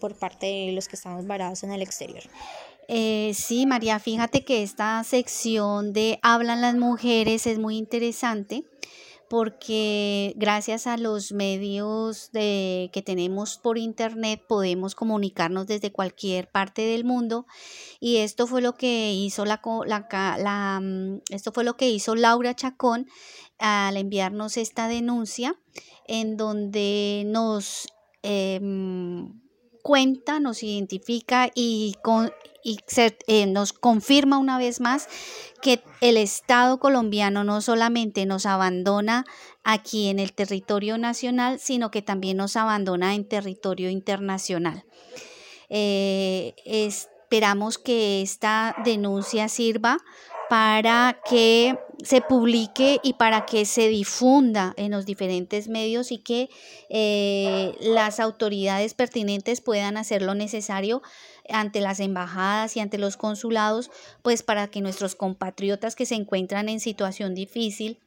por 0.00 0.14
parte 0.14 0.46
de 0.46 0.72
los 0.72 0.88
que 0.88 0.96
estamos 0.96 1.26
varados 1.26 1.62
en 1.62 1.72
el 1.72 1.82
exterior. 1.82 2.22
Eh, 2.88 3.32
sí, 3.34 3.66
María, 3.66 3.98
fíjate 3.98 4.44
que 4.44 4.62
esta 4.62 5.02
sección 5.04 5.92
de 5.92 6.18
Hablan 6.22 6.60
las 6.60 6.74
mujeres 6.74 7.46
es 7.46 7.58
muy 7.58 7.76
interesante 7.76 8.64
porque 9.32 10.34
gracias 10.36 10.86
a 10.86 10.98
los 10.98 11.32
medios 11.32 12.30
de, 12.32 12.90
que 12.92 13.00
tenemos 13.00 13.56
por 13.56 13.78
internet 13.78 14.42
podemos 14.46 14.94
comunicarnos 14.94 15.66
desde 15.66 15.90
cualquier 15.90 16.50
parte 16.50 16.82
del 16.82 17.04
mundo 17.04 17.46
y 17.98 18.18
esto 18.18 18.46
fue 18.46 18.60
lo 18.60 18.74
que 18.74 19.14
hizo 19.14 19.46
la, 19.46 19.62
la, 19.86 20.80
mm, 20.82 21.20
esto 21.30 21.50
fue 21.50 21.64
lo 21.64 21.78
que 21.78 21.88
hizo 21.88 22.14
Laura 22.14 22.54
Chacón 22.54 23.06
al 23.58 23.96
enviarnos 23.96 24.58
esta 24.58 24.86
denuncia 24.86 25.58
en 26.06 26.36
donde 26.36 27.22
nos 27.24 27.86
em, 28.22 29.41
cuenta, 29.82 30.40
nos 30.40 30.62
identifica 30.62 31.50
y, 31.54 31.96
con, 32.02 32.32
y 32.62 32.78
eh, 33.26 33.46
nos 33.46 33.72
confirma 33.72 34.38
una 34.38 34.58
vez 34.58 34.80
más 34.80 35.08
que 35.60 35.82
el 36.00 36.16
Estado 36.16 36.78
colombiano 36.78 37.44
no 37.44 37.60
solamente 37.60 38.24
nos 38.26 38.46
abandona 38.46 39.24
aquí 39.64 40.08
en 40.08 40.18
el 40.18 40.32
territorio 40.32 40.98
nacional, 40.98 41.58
sino 41.58 41.90
que 41.90 42.02
también 42.02 42.36
nos 42.36 42.56
abandona 42.56 43.14
en 43.14 43.28
territorio 43.28 43.90
internacional. 43.90 44.84
Eh, 45.68 46.54
esperamos 46.64 47.78
que 47.78 48.22
esta 48.22 48.76
denuncia 48.84 49.48
sirva 49.48 49.98
para 50.48 51.18
que 51.28 51.78
se 52.02 52.20
publique 52.20 52.98
y 53.02 53.14
para 53.14 53.46
que 53.46 53.64
se 53.64 53.88
difunda 53.88 54.74
en 54.76 54.90
los 54.90 55.06
diferentes 55.06 55.68
medios 55.68 56.10
y 56.12 56.18
que 56.18 56.50
eh, 56.90 57.74
las 57.80 58.20
autoridades 58.20 58.94
pertinentes 58.94 59.60
puedan 59.60 59.96
hacer 59.96 60.22
lo 60.22 60.34
necesario 60.34 61.02
ante 61.48 61.80
las 61.80 62.00
embajadas 62.00 62.76
y 62.76 62.80
ante 62.80 62.98
los 62.98 63.16
consulados, 63.16 63.90
pues 64.22 64.42
para 64.42 64.68
que 64.68 64.80
nuestros 64.80 65.14
compatriotas 65.14 65.94
que 65.94 66.06
se 66.06 66.16
encuentran 66.16 66.68
en 66.68 66.80
situación 66.80 67.34
difícil 67.34 67.98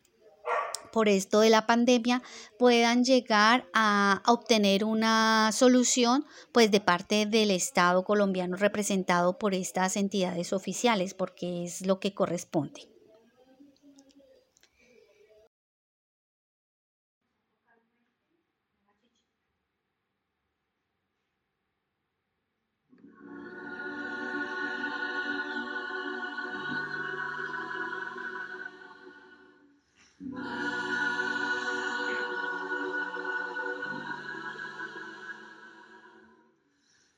por 0.96 1.10
esto 1.10 1.41
de 1.41 1.50
la 1.50 1.68
pandemia 1.68 2.24
puedan 2.58 3.04
llegar 3.04 3.68
a 3.74 4.24
obtener 4.28 4.86
una 4.86 5.52
solución 5.52 6.26
pues 6.54 6.72
de 6.72 6.80
parte 6.80 7.26
del 7.26 7.52
Estado 7.52 8.06
colombiano 8.06 8.56
representado 8.56 9.38
por 9.38 9.54
estas 9.54 9.98
entidades 9.98 10.54
oficiales 10.54 11.14
porque 11.14 11.66
es 11.66 11.86
lo 11.86 12.00
que 12.00 12.14
corresponde. 12.14 12.95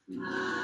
Mm-hmm. 0.09 0.56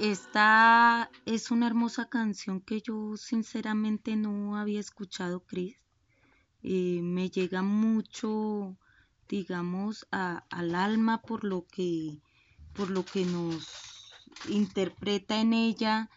Esta 0.00 1.10
es 1.26 1.50
una 1.50 1.66
hermosa 1.66 2.08
canción 2.08 2.62
que 2.62 2.80
yo 2.80 3.18
sinceramente 3.18 4.16
no 4.16 4.56
había 4.56 4.80
escuchado, 4.80 5.40
Cris. 5.44 5.76
Eh, 6.62 7.02
me 7.02 7.28
llega 7.28 7.60
mucho, 7.60 8.78
digamos, 9.28 10.06
al 10.10 10.74
alma 10.74 11.20
por 11.20 11.44
lo 11.44 11.66
que, 11.66 12.18
por 12.72 12.88
lo 12.88 13.04
que 13.04 13.26
nos 13.26 14.14
interpreta 14.48 15.38
en 15.38 15.52
ella, 15.52 16.08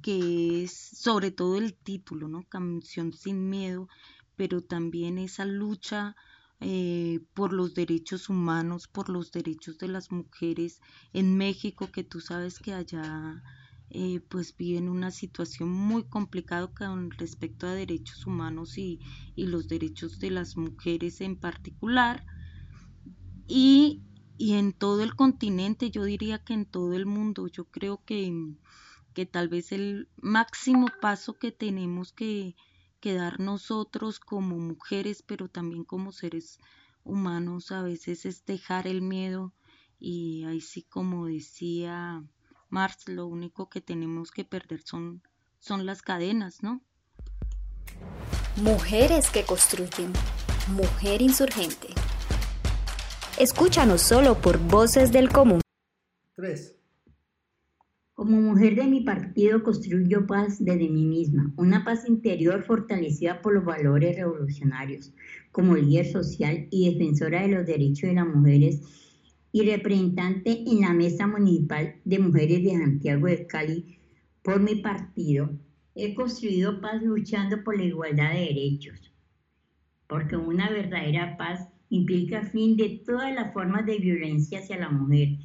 que 0.00 0.64
es 0.64 0.72
sobre 0.72 1.30
todo 1.30 1.58
el 1.58 1.74
título, 1.74 2.28
¿no? 2.28 2.42
Canción 2.48 3.12
sin 3.12 3.50
miedo, 3.50 3.86
pero 4.34 4.62
también 4.62 5.18
esa 5.18 5.44
lucha 5.44 6.16
eh, 6.60 7.20
por 7.34 7.52
los 7.52 7.74
derechos 7.74 8.28
humanos, 8.28 8.88
por 8.88 9.08
los 9.08 9.30
derechos 9.30 9.78
de 9.78 9.88
las 9.88 10.10
mujeres 10.10 10.80
en 11.12 11.36
México, 11.36 11.90
que 11.92 12.04
tú 12.04 12.20
sabes 12.20 12.58
que 12.58 12.72
allá 12.72 13.42
eh, 13.90 14.20
pues 14.28 14.56
viven 14.56 14.88
una 14.88 15.10
situación 15.10 15.70
muy 15.70 16.04
complicada 16.04 16.66
con 16.68 17.10
respecto 17.12 17.66
a 17.66 17.74
derechos 17.74 18.26
humanos 18.26 18.78
y, 18.78 19.00
los 19.36 19.68
derechos 19.68 20.18
de 20.18 20.30
las 20.30 20.56
mujeres 20.56 21.20
en 21.20 21.36
particular. 21.36 22.24
Y, 23.46 24.02
y, 24.38 24.54
en 24.54 24.72
todo 24.72 25.02
el 25.02 25.14
continente, 25.14 25.90
yo 25.90 26.04
diría 26.04 26.42
que 26.42 26.54
en 26.54 26.66
todo 26.66 26.94
el 26.94 27.06
mundo, 27.06 27.46
yo 27.46 27.66
creo 27.66 28.02
que, 28.04 28.32
que 29.14 29.24
tal 29.24 29.48
vez 29.48 29.70
el 29.72 30.08
máximo 30.16 30.88
paso 31.00 31.34
que 31.34 31.52
tenemos 31.52 32.12
que, 32.12 32.56
quedar 33.00 33.40
nosotros 33.40 34.20
como 34.20 34.56
mujeres, 34.58 35.22
pero 35.22 35.48
también 35.48 35.84
como 35.84 36.12
seres 36.12 36.58
humanos, 37.04 37.72
a 37.72 37.82
veces 37.82 38.26
es 38.26 38.44
dejar 38.44 38.86
el 38.86 39.02
miedo 39.02 39.52
y 39.98 40.44
ahí 40.44 40.60
sí 40.60 40.82
como 40.82 41.26
decía 41.26 42.24
Marx, 42.68 43.08
lo 43.08 43.26
único 43.26 43.68
que 43.68 43.80
tenemos 43.80 44.30
que 44.30 44.44
perder 44.44 44.82
son, 44.82 45.22
son 45.58 45.86
las 45.86 46.02
cadenas, 46.02 46.62
¿no? 46.62 46.82
Mujeres 48.56 49.30
que 49.30 49.44
construyen. 49.44 50.12
Mujer 50.68 51.22
insurgente. 51.22 51.88
Escúchanos 53.38 54.00
solo 54.00 54.40
por 54.40 54.58
Voces 54.58 55.12
del 55.12 55.30
Común. 55.30 55.60
3. 56.34 56.74
Como 58.16 58.40
mujer 58.40 58.76
de 58.76 58.86
mi 58.86 59.02
partido 59.02 59.62
construyo 59.62 60.26
paz 60.26 60.56
desde 60.58 60.88
mí 60.88 61.04
misma, 61.04 61.52
una 61.58 61.84
paz 61.84 62.08
interior 62.08 62.62
fortalecida 62.64 63.42
por 63.42 63.52
los 63.52 63.66
valores 63.66 64.16
revolucionarios, 64.16 65.12
como 65.52 65.76
líder 65.76 66.06
social 66.06 66.66
y 66.70 66.90
defensora 66.90 67.42
de 67.42 67.48
los 67.48 67.66
derechos 67.66 68.08
de 68.08 68.14
las 68.14 68.26
mujeres 68.26 68.80
y 69.52 69.70
representante 69.70 70.64
en 70.66 70.80
la 70.80 70.94
Mesa 70.94 71.26
Municipal 71.26 71.96
de 72.06 72.18
Mujeres 72.18 72.64
de 72.64 72.70
Santiago 72.70 73.26
de 73.26 73.46
Cali 73.46 73.98
por 74.42 74.62
mi 74.62 74.76
partido. 74.76 75.50
He 75.94 76.14
construido 76.14 76.80
paz 76.80 77.02
luchando 77.02 77.62
por 77.64 77.76
la 77.76 77.84
igualdad 77.84 78.32
de 78.32 78.46
derechos, 78.46 79.12
porque 80.06 80.38
una 80.38 80.70
verdadera 80.70 81.36
paz 81.36 81.68
implica 81.90 82.44
fin 82.44 82.78
de 82.78 83.02
todas 83.04 83.34
las 83.34 83.52
formas 83.52 83.84
de 83.84 83.98
violencia 83.98 84.60
hacia 84.60 84.78
la 84.78 84.88
mujer 84.88 85.36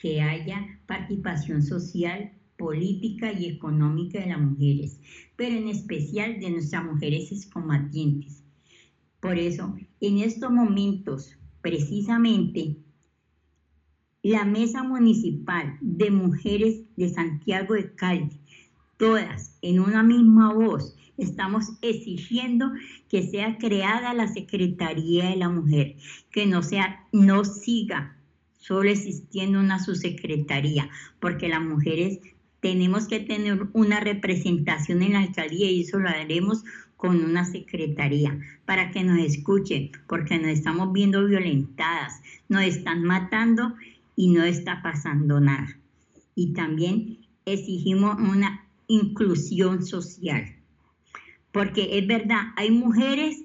que 0.00 0.20
haya 0.20 0.80
participación 0.86 1.62
social, 1.62 2.32
política 2.56 3.32
y 3.32 3.46
económica 3.46 4.20
de 4.20 4.26
las 4.26 4.40
mujeres, 4.40 5.00
pero 5.36 5.56
en 5.56 5.68
especial 5.68 6.40
de 6.40 6.50
nuestras 6.50 6.84
mujeres 6.84 7.48
combatientes. 7.52 8.44
Por 9.20 9.38
eso, 9.38 9.74
en 10.00 10.18
estos 10.18 10.50
momentos, 10.50 11.36
precisamente, 11.62 12.76
la 14.22 14.44
Mesa 14.44 14.82
Municipal 14.82 15.76
de 15.80 16.10
Mujeres 16.10 16.82
de 16.96 17.08
Santiago 17.08 17.74
de 17.74 17.94
Cali, 17.94 18.40
todas 18.96 19.58
en 19.62 19.80
una 19.80 20.02
misma 20.02 20.52
voz, 20.52 20.96
estamos 21.18 21.66
exigiendo 21.82 22.70
que 23.08 23.22
sea 23.22 23.58
creada 23.58 24.14
la 24.14 24.28
Secretaría 24.28 25.30
de 25.30 25.36
la 25.36 25.48
Mujer, 25.48 25.96
que 26.30 26.46
no 26.46 26.62
sea, 26.62 27.06
no 27.12 27.44
siga 27.44 28.16
solo 28.66 28.88
existiendo 28.88 29.60
una 29.60 29.78
subsecretaría, 29.78 30.88
porque 31.20 31.48
las 31.48 31.60
mujeres 31.60 32.18
tenemos 32.60 33.06
que 33.06 33.20
tener 33.20 33.66
una 33.74 34.00
representación 34.00 35.02
en 35.02 35.12
la 35.12 35.18
alcaldía 35.18 35.70
y 35.70 35.82
eso 35.82 35.98
lo 35.98 36.08
haremos 36.08 36.64
con 36.96 37.22
una 37.22 37.44
secretaría 37.44 38.40
para 38.64 38.90
que 38.90 39.04
nos 39.04 39.18
escuchen, 39.18 39.90
porque 40.08 40.38
nos 40.38 40.48
estamos 40.48 40.94
viendo 40.94 41.26
violentadas, 41.26 42.22
nos 42.48 42.62
están 42.62 43.04
matando 43.04 43.74
y 44.16 44.28
no 44.28 44.44
está 44.44 44.80
pasando 44.82 45.40
nada. 45.40 45.78
Y 46.34 46.54
también 46.54 47.18
exigimos 47.44 48.18
una 48.18 48.66
inclusión 48.86 49.84
social, 49.84 50.56
porque 51.52 51.98
es 51.98 52.06
verdad, 52.06 52.54
hay 52.56 52.70
mujeres 52.70 53.44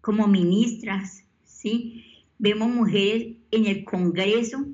como 0.00 0.26
ministras, 0.26 1.22
¿sí? 1.44 2.03
Vemos 2.44 2.68
mujeres 2.68 3.38
en 3.52 3.64
el 3.64 3.84
Congreso, 3.84 4.66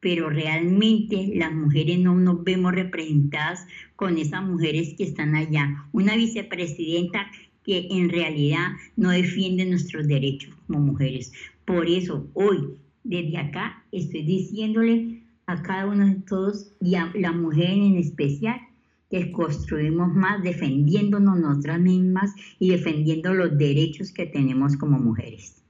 pero 0.00 0.30
realmente 0.30 1.30
las 1.36 1.52
mujeres 1.54 2.00
no 2.00 2.16
nos 2.16 2.42
vemos 2.42 2.72
representadas 2.72 3.68
con 3.94 4.18
esas 4.18 4.42
mujeres 4.42 4.94
que 4.98 5.04
están 5.04 5.36
allá. 5.36 5.86
Una 5.92 6.16
vicepresidenta 6.16 7.30
que 7.62 7.86
en 7.88 8.08
realidad 8.08 8.72
no 8.96 9.10
defiende 9.10 9.64
nuestros 9.64 10.08
derechos 10.08 10.56
como 10.66 10.80
mujeres. 10.80 11.32
Por 11.64 11.86
eso 11.86 12.28
hoy, 12.34 12.70
desde 13.04 13.38
acá, 13.38 13.84
estoy 13.92 14.24
diciéndole 14.24 15.20
a 15.46 15.62
cada 15.62 15.86
uno 15.86 16.08
de 16.08 16.20
todos 16.26 16.72
y 16.80 16.96
a 16.96 17.12
la 17.14 17.30
mujer 17.30 17.70
en 17.70 17.96
especial 17.96 18.60
que 19.08 19.30
construimos 19.30 20.12
más 20.12 20.42
defendiéndonos 20.42 21.38
nosotras 21.38 21.80
mismas 21.80 22.32
y 22.58 22.70
defendiendo 22.70 23.32
los 23.32 23.56
derechos 23.56 24.10
que 24.10 24.26
tenemos 24.26 24.76
como 24.76 24.98
mujeres. 24.98 25.63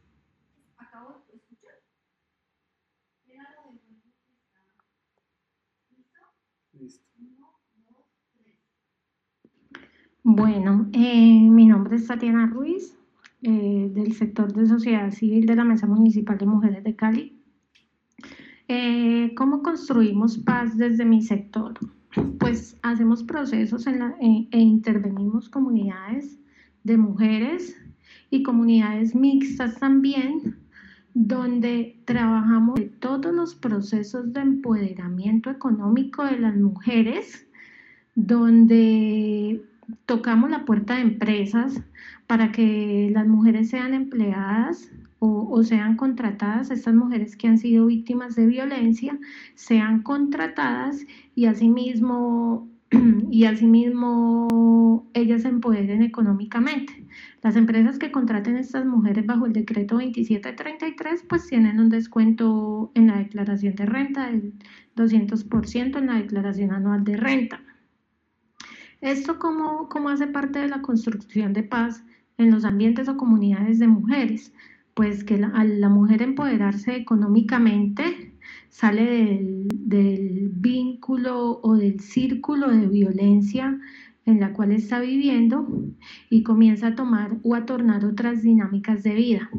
Bueno, 10.27 10.89
eh, 10.95 11.39
mi 11.51 11.67
nombre 11.67 11.97
es 11.97 12.07
Tatiana 12.07 12.47
Ruiz, 12.47 12.97
eh, 13.43 13.91
del 13.93 14.15
sector 14.15 14.55
de 14.55 14.67
sociedad 14.67 15.11
civil 15.11 15.45
de 15.45 15.55
la 15.55 15.65
Mesa 15.65 15.87
Municipal 15.87 16.39
de 16.39 16.47
Mujeres 16.47 16.83
de 16.83 16.97
Cali. 16.97 17.39
Eh, 18.67 19.35
¿Cómo 19.37 19.63
construimos 19.63 20.39
paz 20.39 20.79
desde 20.79 21.05
mi 21.05 21.21
sector? 21.21 21.75
Pues 22.39 22.79
hacemos 22.81 23.23
procesos 23.23 23.87
e, 23.87 24.49
intervenimos 24.59 25.51
comunidades 25.51 26.41
de 26.85 26.97
mujeres 26.97 27.77
y 28.31 28.43
comunidades 28.43 29.15
mixtas 29.15 29.79
también, 29.79 30.57
donde 31.13 32.01
trabajamos 32.07 32.81
todos 32.99 33.35
los 33.35 33.55
procesos 33.55 34.33
de 34.33 34.41
empoderamiento 34.41 35.51
económico 35.51 36.25
de 36.25 36.39
las 36.39 36.57
mujeres, 36.57 37.47
donde 38.15 39.63
tocamos 40.07 40.51
la 40.51 40.65
puerta 40.65 40.97
de 40.97 41.03
empresas 41.03 41.83
para 42.27 42.53
que 42.53 43.11
las 43.13 43.27
mujeres 43.27 43.71
sean 43.71 43.95
empleadas 43.95 44.91
o, 45.27 45.63
sean 45.63 45.97
contratadas, 45.97 46.71
estas 46.71 46.95
mujeres 46.95 47.35
que 47.37 47.49
han 47.49 47.57
sido 47.57 47.87
víctimas 47.87 48.35
de 48.35 48.47
violencia, 48.47 49.19
sean 49.55 50.03
contratadas 50.03 51.07
y 51.35 51.47
asimismo, 51.47 52.69
y 53.31 53.45
asimismo 53.45 55.09
ellas 55.15 55.43
se 55.43 55.49
empoderen 55.49 56.03
económicamente. 56.03 57.07
Las 57.43 57.57
empresas 57.57 57.99
que 57.99 58.11
contraten 58.11 58.57
a 58.57 58.61
estas 58.61 58.85
mujeres 58.85 59.25
bajo 59.25 59.47
el 59.47 59.55
decreto 59.55 59.95
2733 59.95 61.25
pues 61.29 61.47
tienen 61.47 61.81
un 61.81 61.89
descuento 61.89 62.91
en 62.95 63.07
la 63.07 63.19
declaración 63.19 63.75
de 63.77 63.87
renta 63.87 64.27
del 64.27 64.53
200% 64.97 65.99
en 65.99 66.07
la 66.07 66.17
declaración 66.17 66.73
anual 66.73 67.05
de 67.05 67.17
renta. 67.17 67.61
¿Esto 69.05 69.39
cómo, 69.39 70.09
hace 70.09 70.27
parte 70.27 70.61
de 70.61 70.69
la 70.69 70.81
construcción 70.81 71.53
de 71.53 71.63
paz 71.63 72.03
en 72.39 72.51
los 72.51 72.65
ambientes 72.65 73.07
o 73.07 73.19
comunidades 73.19 73.79
de 73.79 73.87
mujeres? 73.87 74.55
Pues 74.95 75.25
que 75.25 75.35
al 75.35 75.79
la 75.79 75.91
mujer 75.91 76.23
empoderarse 76.23 76.97
económicamente 76.97 78.33
sale 78.71 79.05
del, 79.05 79.69
del 79.75 80.49
vínculo 80.55 81.61
o 81.63 81.77
del 81.77 82.01
círculo 82.01 82.71
de 82.71 82.87
violencia 82.87 83.79
en 84.25 84.41
la 84.41 84.55
cual 84.55 84.73
está 84.73 85.01
viviendo 85.01 85.69
y 86.31 86.43
comienza 86.43 86.87
a 86.87 86.95
tomar 86.95 87.37
o 87.43 87.55
a 87.55 87.67
tornar 87.67 88.07
otras 88.07 88.41
dinámicas 88.43 89.03
de 89.03 89.17
vida. 89.17 89.51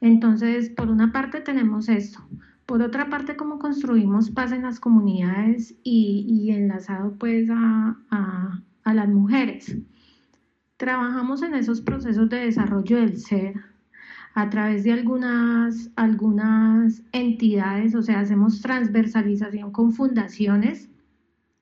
Entonces, 0.00 0.70
por 0.70 0.90
una 0.90 1.12
parte 1.12 1.40
tenemos 1.40 1.88
esto, 1.88 2.18
por 2.66 2.82
otra 2.82 3.08
parte, 3.08 3.36
cómo 3.36 3.60
construimos 3.60 4.30
paz 4.30 4.50
en 4.50 4.62
las 4.62 4.80
comunidades 4.80 5.76
y, 5.84 6.50
enlazado 6.50 7.14
pues 7.18 7.48
a, 7.50 7.96
las 8.84 9.08
mujeres. 9.08 9.76
Trabajamos 10.76 11.42
en 11.42 11.54
esos 11.54 11.80
procesos 11.80 12.28
de 12.28 12.38
desarrollo 12.38 12.98
del 12.98 13.18
ser 13.18 13.54
a 14.34 14.50
través 14.50 14.84
de 14.84 14.92
algunas, 14.92 15.90
algunas 15.96 17.02
entidades, 17.12 17.94
o 17.94 18.02
sea, 18.02 18.20
hacemos 18.20 18.60
transversalización 18.60 19.70
con 19.72 19.92
fundaciones 19.92 20.90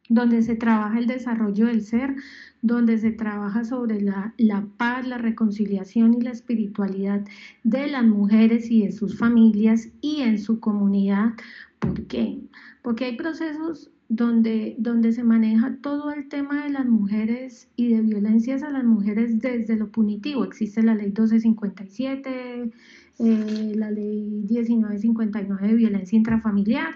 donde 0.08 0.42
se 0.42 0.56
trabaja 0.56 0.98
el 0.98 1.06
desarrollo 1.06 1.66
del 1.66 1.82
ser, 1.82 2.14
donde 2.62 2.98
se 2.98 3.10
trabaja 3.10 3.64
sobre 3.64 4.00
la, 4.00 4.34
la, 4.36 4.66
paz, 4.76 5.06
la 5.06 5.18
reconciliación 5.18 6.14
y 6.14 6.20
la 6.20 6.30
espiritualidad 6.30 7.24
de 7.62 7.88
las 7.88 8.04
mujeres 8.04 8.70
y 8.70 8.86
de 8.86 8.92
sus 8.92 9.18
familias 9.18 9.88
y 10.00 10.22
en 10.22 10.38
su 10.38 10.60
comunidad. 10.60 11.32
¿Por 11.78 12.06
qué? 12.06 12.40
Porque 12.82 13.06
hay 13.06 13.16
procesos 13.16 13.90
donde, 14.08 14.76
donde 14.78 15.12
se 15.12 15.24
maneja 15.24 15.76
todo 15.80 16.12
el 16.12 16.28
tema 16.28 16.64
de 16.64 16.70
las 16.70 16.86
mujeres 16.86 17.68
y 17.76 17.94
de 17.94 18.02
violencias 18.02 18.62
a 18.62 18.70
las 18.70 18.84
mujeres 18.84 19.40
desde 19.40 19.76
lo 19.76 19.90
punitivo. 19.90 20.44
Existe 20.44 20.82
la 20.82 20.94
ley 20.94 21.06
1257, 21.06 22.72
eh, 23.18 23.72
la 23.76 23.90
ley 23.90 24.44
1959 24.48 25.68
de 25.68 25.74
violencia 25.74 26.16
intrafamiliar, 26.16 26.94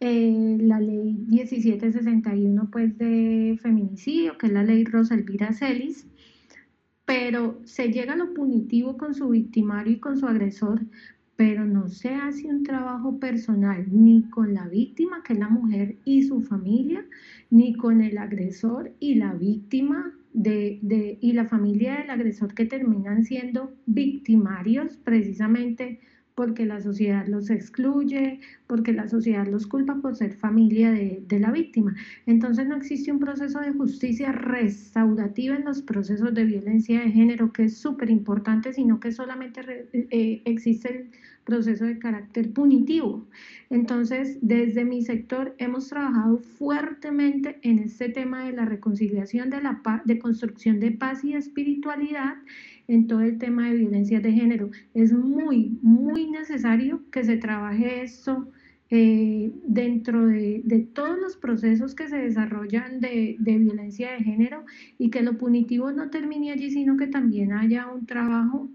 eh, 0.00 0.58
la 0.60 0.80
ley 0.80 1.14
1761 1.28 2.68
pues 2.70 2.96
de 2.98 3.58
feminicidio, 3.60 4.38
que 4.38 4.46
es 4.46 4.52
la 4.52 4.62
ley 4.62 4.84
Rosa 4.84 5.14
Elvira 5.14 5.52
Celis, 5.52 6.06
pero 7.04 7.60
se 7.64 7.90
llega 7.90 8.12
a 8.12 8.16
lo 8.16 8.34
punitivo 8.34 8.96
con 8.96 9.14
su 9.14 9.30
victimario 9.30 9.94
y 9.94 9.98
con 9.98 10.16
su 10.18 10.26
agresor, 10.26 10.82
pero 11.36 11.64
no 11.64 11.88
se 11.88 12.10
hace 12.14 12.48
un 12.48 12.64
trabajo 12.64 13.18
personal 13.18 13.86
ni 13.90 14.28
con 14.28 14.54
la 14.54 14.68
víctima, 14.68 15.22
que 15.22 15.32
es 15.32 15.38
la 15.38 15.48
mujer 15.48 15.96
y 16.04 16.22
su 16.24 16.42
familia, 16.42 17.04
ni 17.50 17.74
con 17.74 18.02
el 18.02 18.18
agresor 18.18 18.92
y 19.00 19.14
la 19.14 19.32
víctima 19.34 20.12
de, 20.32 20.78
de, 20.82 21.18
y 21.20 21.32
la 21.32 21.46
familia 21.46 21.96
del 21.96 22.10
agresor 22.10 22.54
que 22.54 22.66
terminan 22.66 23.24
siendo 23.24 23.72
victimarios 23.86 24.96
precisamente 24.98 26.00
porque 26.38 26.66
la 26.66 26.80
sociedad 26.80 27.26
los 27.26 27.50
excluye, 27.50 28.38
porque 28.68 28.92
la 28.92 29.08
sociedad 29.08 29.44
los 29.48 29.66
culpa 29.66 29.96
por 29.96 30.14
ser 30.14 30.34
familia 30.34 30.92
de, 30.92 31.38
la 31.40 31.50
víctima. 31.50 31.96
Entonces 32.26 32.64
no 32.68 32.76
existe 32.76 33.10
un 33.10 33.18
proceso 33.18 33.58
de 33.58 33.72
justicia 33.72 34.30
restaurativa 34.30 35.56
en 35.56 35.64
los 35.64 35.82
procesos 35.82 36.32
de 36.32 36.44
violencia 36.44 37.00
de 37.00 37.10
género, 37.10 37.52
que 37.52 37.64
es 37.64 37.76
súper 37.76 38.08
importante, 38.08 38.72
sino 38.72 39.00
que 39.00 39.10
solamente 39.10 39.62
eh, 39.92 40.42
existe 40.44 40.88
el 40.96 41.10
proceso 41.42 41.86
de 41.86 41.98
carácter 41.98 42.52
punitivo. 42.52 43.26
Entonces, 43.68 44.38
desde 44.40 44.84
mi 44.84 45.02
sector 45.02 45.56
hemos 45.58 45.88
trabajado 45.88 46.38
fuertemente 46.38 47.58
en 47.62 47.80
este 47.80 48.10
tema 48.10 48.44
de 48.44 48.52
la 48.52 48.64
reconciliación, 48.64 49.50
de 49.50 49.60
la 49.60 49.82
de 50.04 50.20
construcción 50.20 50.78
de 50.78 50.92
paz 50.92 51.24
y 51.24 51.32
espiritualidad 51.32 52.36
en 52.88 53.06
todo 53.06 53.20
el 53.20 53.38
tema 53.38 53.68
de 53.68 53.76
violencia 53.76 54.20
de 54.20 54.32
género. 54.32 54.70
Es 54.94 55.12
muy, 55.12 55.78
muy 55.82 56.30
necesario 56.30 57.02
que 57.12 57.22
se 57.22 57.36
trabaje 57.36 58.02
esto 58.02 58.50
eh, 58.90 59.52
dentro 59.66 60.26
de, 60.26 60.88
todos 60.94 61.18
los 61.18 61.36
procesos 61.36 61.94
que 61.94 62.08
se 62.08 62.16
desarrollan 62.16 63.00
de, 63.00 63.36
de, 63.38 63.58
violencia 63.58 64.12
de 64.12 64.24
género 64.24 64.64
y 64.98 65.10
que 65.10 65.22
lo 65.22 65.36
punitivo 65.36 65.92
no 65.92 66.08
termine 66.10 66.50
allí, 66.50 66.70
sino 66.70 66.96
que 66.96 67.06
también 67.06 67.52
haya 67.52 67.86
un 67.88 68.06
trabajo 68.06 68.70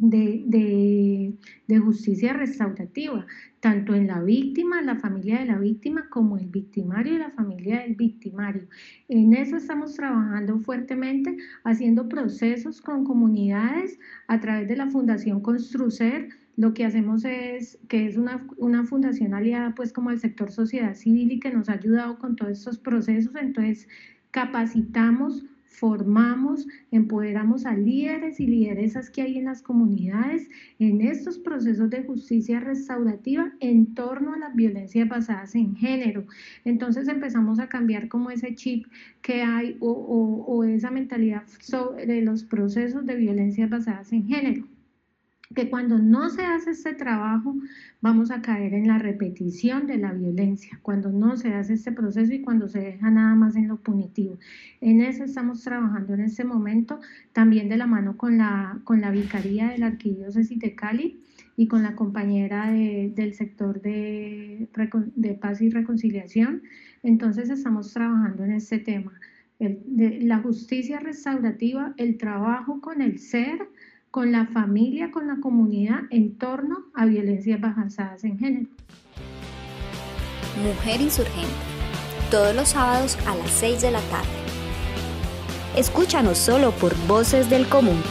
de, 0.00 1.34
justicia 1.82 2.32
restaurativa, 2.32 3.26
tanto 3.60 3.94
en 3.94 4.06
la 4.06 4.20
víctima, 4.22 4.82
la 4.82 4.96
familia 4.96 5.40
de 5.40 5.46
la 5.46 5.58
víctima, 5.58 6.08
como 6.08 6.38
el 6.38 6.46
victimario 6.46 7.14
y 7.14 7.18
la 7.18 7.30
familia 7.30 7.80
del 7.80 7.94
victimario. 7.94 8.66
En 9.08 9.34
eso 9.34 9.56
estamos 9.56 9.94
trabajando 9.94 10.58
fuertemente, 10.60 11.36
haciendo 11.64 12.08
procesos 12.08 12.80
con 12.80 13.04
comunidades 13.04 13.98
a 14.28 14.40
través 14.40 14.68
de 14.68 14.76
la 14.76 14.90
Fundación 14.90 15.40
Construcer. 15.40 16.28
Lo 16.56 16.74
que 16.74 16.84
hacemos 16.84 17.24
es 17.24 17.78
que 17.88 18.06
es 18.06 18.16
una, 18.16 18.46
una 18.56 18.84
fundación 18.84 19.34
aliada 19.34 19.74
pues 19.74 19.92
como 19.92 20.10
el 20.10 20.18
sector 20.18 20.50
sociedad 20.50 20.94
civil 20.94 21.32
y 21.32 21.40
que 21.40 21.52
nos 21.52 21.68
ha 21.68 21.74
ayudado 21.74 22.18
con 22.18 22.36
todos 22.36 22.52
estos 22.52 22.78
procesos. 22.78 23.34
Entonces 23.36 23.88
capacitamos 24.30 25.44
formamos, 25.80 26.68
empoderamos 26.90 27.64
a 27.64 27.74
líderes 27.74 28.38
y 28.38 28.46
lideresas 28.46 29.08
que 29.08 29.22
hay 29.22 29.38
en 29.38 29.46
las 29.46 29.62
comunidades 29.62 30.46
en 30.78 31.00
estos 31.00 31.38
procesos 31.38 31.88
de 31.88 32.04
justicia 32.04 32.60
restaurativa 32.60 33.50
en 33.60 33.94
torno 33.94 34.34
a 34.34 34.38
las 34.38 34.54
violencias 34.54 35.08
basadas 35.08 35.54
en 35.54 35.74
género. 35.74 36.26
Entonces 36.66 37.08
empezamos 37.08 37.58
a 37.60 37.70
cambiar 37.70 38.08
como 38.08 38.30
ese 38.30 38.54
chip 38.54 38.86
que 39.22 39.40
hay 39.42 39.78
o, 39.80 39.90
o 39.90 40.64
esa 40.64 40.90
mentalidad 40.90 41.44
sobre 41.60 42.20
los 42.20 42.44
procesos 42.44 43.06
de 43.06 43.16
violencias 43.16 43.70
basadas 43.70 44.12
en 44.12 44.26
género 44.26 44.66
que 45.54 45.68
cuando 45.68 45.98
no 45.98 46.30
se 46.30 46.42
hace 46.42 46.70
este 46.70 46.94
trabajo 46.94 47.56
vamos 48.00 48.30
a 48.30 48.40
caer 48.40 48.72
en 48.72 48.86
la 48.86 48.98
repetición 48.98 49.88
de 49.88 49.98
la 49.98 50.12
violencia, 50.12 50.78
cuando 50.80 51.10
no 51.10 51.36
se 51.36 51.52
hace 51.54 51.74
este 51.74 51.90
proceso 51.90 52.32
y 52.32 52.40
cuando 52.40 52.68
se 52.68 52.78
deja 52.78 53.10
nada 53.10 53.34
más 53.34 53.56
en 53.56 53.66
lo 53.66 53.76
punitivo. 53.78 54.38
En 54.80 55.00
eso 55.00 55.24
estamos 55.24 55.62
trabajando 55.64 56.14
en 56.14 56.20
este 56.20 56.44
momento, 56.44 57.00
también 57.32 57.68
de 57.68 57.76
la 57.76 57.86
mano 57.86 58.16
con 58.16 58.38
la, 58.38 58.80
con 58.84 59.00
la 59.00 59.10
Vicaría 59.10 59.70
de 59.70 59.78
la 59.78 59.88
Arquidiócesis 59.88 60.58
de 60.60 60.76
Cali 60.76 61.20
y 61.56 61.66
con 61.66 61.82
la 61.82 61.96
compañera 61.96 62.70
del 62.70 63.34
sector 63.34 63.82
de, 63.82 64.68
de, 65.16 65.34
paz 65.34 65.60
y 65.60 65.68
reconciliación. 65.68 66.62
Entonces 67.02 67.50
estamos 67.50 67.92
trabajando 67.92 68.44
en 68.44 68.52
este 68.52 68.78
tema. 68.78 69.12
de 69.58 70.20
la 70.22 70.38
justicia 70.38 71.00
restaurativa, 71.00 71.92
el 71.96 72.16
trabajo 72.18 72.80
con 72.80 73.02
el 73.02 73.18
ser, 73.18 73.68
con 74.10 74.32
la 74.32 74.46
familia, 74.46 75.10
con 75.10 75.28
la 75.28 75.36
comunidad 75.40 76.00
en 76.10 76.36
torno 76.36 76.86
a 76.94 77.06
violencias 77.06 77.60
basadas 77.60 78.24
en 78.24 78.38
género. 78.38 78.68
Mujer 80.62 81.00
Insurgente, 81.00 81.48
todos 82.30 82.54
los 82.54 82.70
sábados 82.70 83.16
a 83.26 83.36
las 83.36 83.50
6 83.50 83.82
de 83.82 83.90
la 83.92 84.00
tarde. 84.00 84.28
Escúchanos 85.76 86.38
solo 86.38 86.72
por 86.72 86.94
Voces 87.06 87.48
del 87.48 87.68
Común. 87.68 88.02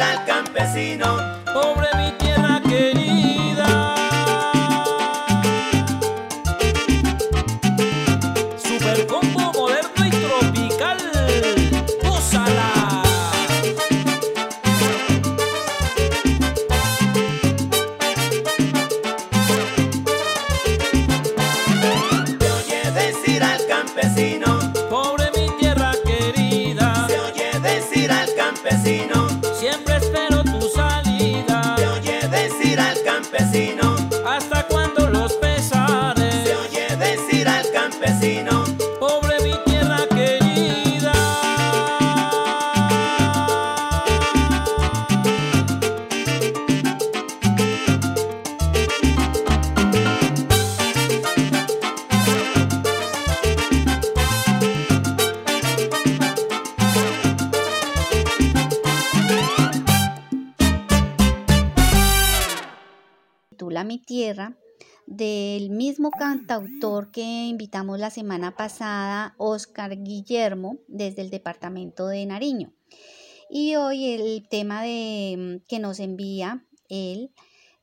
Al 0.00 0.24
campesino. 0.24 1.37
La 68.08 68.14
semana 68.14 68.56
pasada, 68.56 69.34
Oscar 69.36 70.02
Guillermo, 70.02 70.78
desde 70.88 71.20
el 71.20 71.28
departamento 71.28 72.06
de 72.06 72.24
Nariño. 72.24 72.72
Y 73.50 73.76
hoy 73.76 74.14
el 74.14 74.48
tema 74.48 74.82
de, 74.82 75.60
que 75.68 75.78
nos 75.78 76.00
envía 76.00 76.64
él 76.88 77.34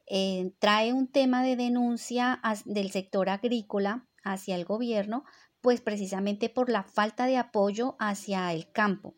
eh, 0.08 0.52
trae 0.58 0.94
un 0.94 1.12
tema 1.12 1.44
de 1.44 1.56
denuncia 1.56 2.42
del 2.66 2.90
sector 2.90 3.30
agrícola 3.30 4.08
hacia 4.24 4.56
el 4.56 4.66
gobierno, 4.66 5.26
pues 5.62 5.80
precisamente 5.80 6.50
por 6.50 6.72
la 6.72 6.82
falta 6.82 7.28
de 7.28 7.38
apoyo 7.38 7.96
hacia 8.00 8.52
el 8.52 8.72
campo, 8.72 9.14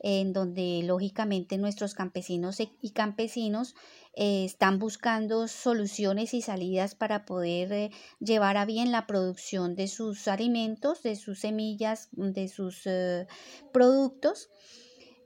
en 0.00 0.32
donde 0.32 0.82
lógicamente 0.82 1.56
nuestros 1.56 1.94
campesinos 1.94 2.58
y 2.58 2.90
campesinos 2.90 3.76
eh, 4.14 4.44
están 4.44 4.78
buscando 4.78 5.48
soluciones 5.48 6.34
y 6.34 6.42
salidas 6.42 6.94
para 6.94 7.24
poder 7.24 7.72
eh, 7.72 7.90
llevar 8.20 8.56
a 8.56 8.64
bien 8.66 8.92
la 8.92 9.06
producción 9.06 9.74
de 9.76 9.88
sus 9.88 10.28
alimentos, 10.28 11.02
de 11.02 11.16
sus 11.16 11.40
semillas, 11.40 12.08
de 12.12 12.48
sus 12.48 12.82
eh, 12.86 13.26
productos. 13.72 14.50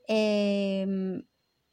em, 0.08 1.24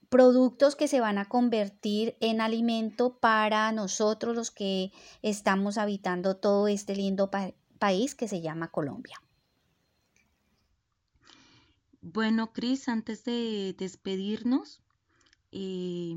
productos 0.09 0.75
que 0.75 0.87
se 0.87 0.99
van 1.01 1.17
a 1.17 1.25
convertir 1.27 2.15
en 2.19 2.39
alimento 2.41 3.17
para 3.19 3.71
nosotros 3.71 4.35
los 4.35 4.51
que 4.51 4.91
estamos 5.23 5.77
habitando 5.77 6.37
todo 6.37 6.67
este 6.67 6.95
lindo 6.95 7.31
pa- 7.31 7.53
país 7.79 8.13
que 8.15 8.27
se 8.27 8.41
llama 8.41 8.71
Colombia. 8.71 9.17
Bueno, 12.01 12.53
Cris, 12.53 12.87
antes 12.89 13.23
de 13.23 13.73
despedirnos, 13.77 14.81
eh, 15.51 16.15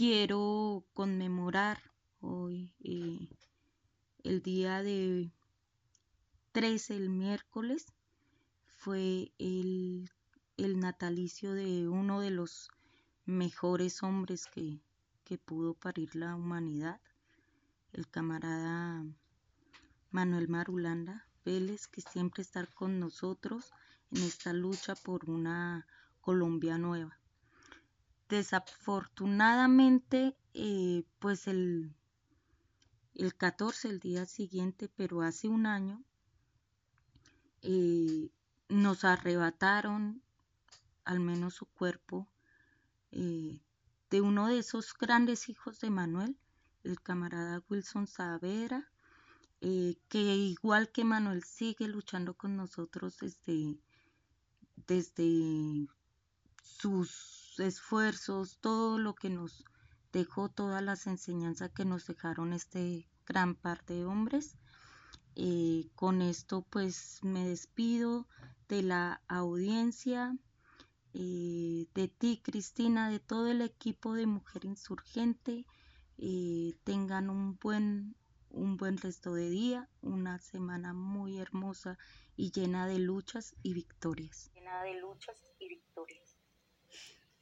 quiero 0.00 0.86
conmemorar 0.94 1.78
hoy 2.22 2.72
eh, 2.82 3.28
el 4.24 4.40
día 4.40 4.82
de 4.82 5.30
13, 6.52 6.96
el 6.96 7.10
miércoles, 7.10 7.84
fue 8.66 9.30
el, 9.36 10.08
natalicio 10.56 11.52
de 11.52 11.86
uno 11.86 12.22
de 12.22 12.30
los 12.30 12.70
mejores 13.26 14.02
hombres 14.02 14.46
que, 14.46 14.80
que 15.22 15.36
pudo 15.36 15.74
parir 15.74 16.16
la 16.16 16.34
humanidad, 16.34 16.98
el 17.92 18.08
camarada 18.08 19.04
Manuel 20.10 20.48
Marulanda 20.48 21.26
Vélez, 21.44 21.88
que 21.88 22.00
siempre 22.00 22.42
está 22.42 22.64
con 22.64 23.00
nosotros 23.00 23.70
en 24.12 24.22
esta 24.22 24.54
lucha 24.54 24.94
por 24.94 25.28
una 25.28 25.86
Colombia 26.22 26.78
nueva. 26.78 27.19
Desafortunadamente, 28.30 30.36
eh, 30.54 31.02
pues 31.18 31.48
el, 31.48 31.92
el 33.16 33.34
14, 33.34 33.88
el 33.88 33.98
día 33.98 34.24
siguiente, 34.24 34.88
pero 34.88 35.22
hace 35.22 35.48
un 35.48 35.66
año, 35.66 36.04
eh, 37.62 38.30
nos 38.68 39.04
arrebataron 39.04 40.22
al 41.04 41.18
menos 41.18 41.54
su 41.54 41.66
cuerpo 41.66 42.28
eh, 43.10 43.58
de 44.10 44.20
uno 44.20 44.46
de 44.46 44.60
esos 44.60 44.94
grandes 44.94 45.48
hijos 45.48 45.80
de 45.80 45.90
Manuel, 45.90 46.38
el 46.84 47.00
camarada 47.00 47.64
Wilson 47.68 48.06
Saavedra, 48.06 48.92
eh, 49.60 49.96
que 50.08 50.20
igual 50.20 50.92
que 50.92 51.02
Manuel 51.02 51.42
sigue 51.42 51.88
luchando 51.88 52.34
con 52.34 52.56
nosotros 52.56 53.18
desde, 53.18 53.76
desde 54.86 55.88
sus 56.62 57.39
esfuerzos, 57.66 58.58
todo 58.60 58.98
lo 58.98 59.14
que 59.14 59.30
nos 59.30 59.64
dejó, 60.12 60.48
todas 60.48 60.82
las 60.82 61.06
enseñanzas 61.06 61.70
que 61.70 61.84
nos 61.84 62.06
dejaron 62.06 62.52
este 62.52 63.08
gran 63.26 63.54
par 63.54 63.84
de 63.86 64.04
hombres. 64.04 64.56
Eh, 65.36 65.88
con 65.94 66.22
esto 66.22 66.62
pues 66.68 67.20
me 67.22 67.48
despido 67.48 68.26
de 68.68 68.82
la 68.82 69.22
audiencia, 69.28 70.36
eh, 71.14 71.86
de 71.94 72.08
ti 72.08 72.40
Cristina, 72.42 73.10
de 73.10 73.20
todo 73.20 73.48
el 73.48 73.62
equipo 73.62 74.14
de 74.14 74.26
Mujer 74.26 74.64
Insurgente. 74.64 75.66
Eh, 76.18 76.74
tengan 76.84 77.30
un 77.30 77.56
buen, 77.58 78.14
un 78.50 78.76
buen 78.76 78.98
resto 78.98 79.34
de 79.34 79.48
día, 79.48 79.88
una 80.02 80.38
semana 80.38 80.92
muy 80.92 81.38
hermosa 81.38 81.98
y 82.36 82.50
llena 82.50 82.86
de 82.86 82.98
luchas 82.98 83.54
y 83.62 83.74
victorias. 83.74 84.50
Llena 84.54 84.82
de 84.82 85.00
luchas 85.00 85.36
y 85.36 85.40
victorias. 85.40 85.49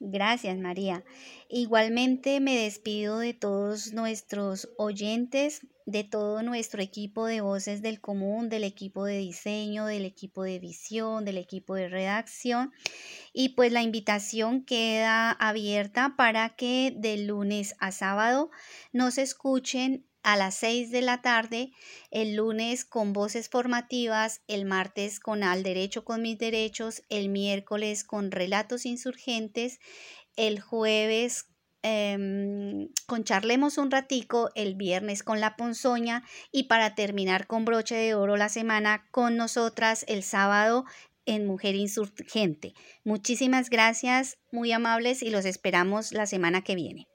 Gracias, 0.01 0.57
María. 0.59 1.05
Igualmente 1.49 2.39
me 2.39 2.57
despido 2.57 3.19
de 3.19 3.35
todos 3.35 3.93
nuestros 3.93 4.69
oyentes, 4.79 5.67
de 5.87 6.05
todo 6.05 6.43
nuestro 6.45 6.81
equipo 6.81 7.27
de 7.27 7.41
voces 7.41 7.83
del 7.83 8.01
común, 8.01 8.49
del 8.49 8.63
equipo 8.63 9.05
de 9.07 9.19
diseño, 9.19 9.87
del 9.87 10.05
equipo 10.05 10.45
de 10.45 10.55
edición, 10.55 11.25
del 11.25 11.37
equipo 11.37 11.75
de 11.75 11.89
redacción. 11.89 12.73
Y 13.33 13.51
pues 13.51 13.73
la 13.73 13.83
invitación 13.83 14.65
queda 14.65 15.33
abierta 15.33 16.15
para 16.17 16.51
que 16.51 16.95
de 16.97 17.19
lunes 17.19 17.75
a 17.81 17.91
sábado 17.91 18.51
nos 18.93 19.19
escuchen 19.19 20.07
a 20.23 20.37
las 20.37 20.57
6 20.57 20.91
de 20.91 21.03
la 21.03 21.23
tarde, 21.23 21.71
el 22.11 22.37
lunes 22.37 22.85
con 22.85 23.13
voces 23.13 23.49
formativas, 23.49 24.43
el 24.47 24.65
martes 24.65 25.21
con 25.21 25.43
Al 25.43 25.63
Derecho 25.63 26.05
con 26.05 26.23
mis 26.23 26.39
derechos, 26.39 27.03
el 27.09 27.29
miércoles 27.29 28.05
con 28.05 28.31
Relatos 28.31 28.87
Insurgentes, 28.87 29.79
el 30.37 30.61
jueves 30.61 31.47
em, 31.83 32.89
con 33.07 33.25
Charlemos 33.25 33.79
un 33.79 33.91
ratico, 33.91 34.51
el 34.55 34.75
viernes 34.75 35.23
con 35.23 35.41
La 35.41 35.57
Ponzoña 35.57 36.25
y 36.53 36.65
para 36.65 36.95
terminar 36.95 37.47
con 37.47 37.65
broche 37.65 37.95
de 37.95 38.15
oro 38.15 38.37
la 38.37 38.49
semana 38.49 39.07
con 39.11 39.37
nosotras 39.37 40.05
el 40.09 40.23
sábado 40.23 40.85
en 41.27 41.47
Mujer 41.47 41.75
Insurgente. 41.75 42.73
Muchísimas 43.05 43.69
gracias, 43.71 44.39
muy 44.51 44.73
amables 44.73 45.23
y 45.23 45.31
los 45.31 45.45
esperamos 45.45 46.13
la 46.13 46.27
semana 46.27 46.63
que 46.63 46.75
viene. 46.75 47.07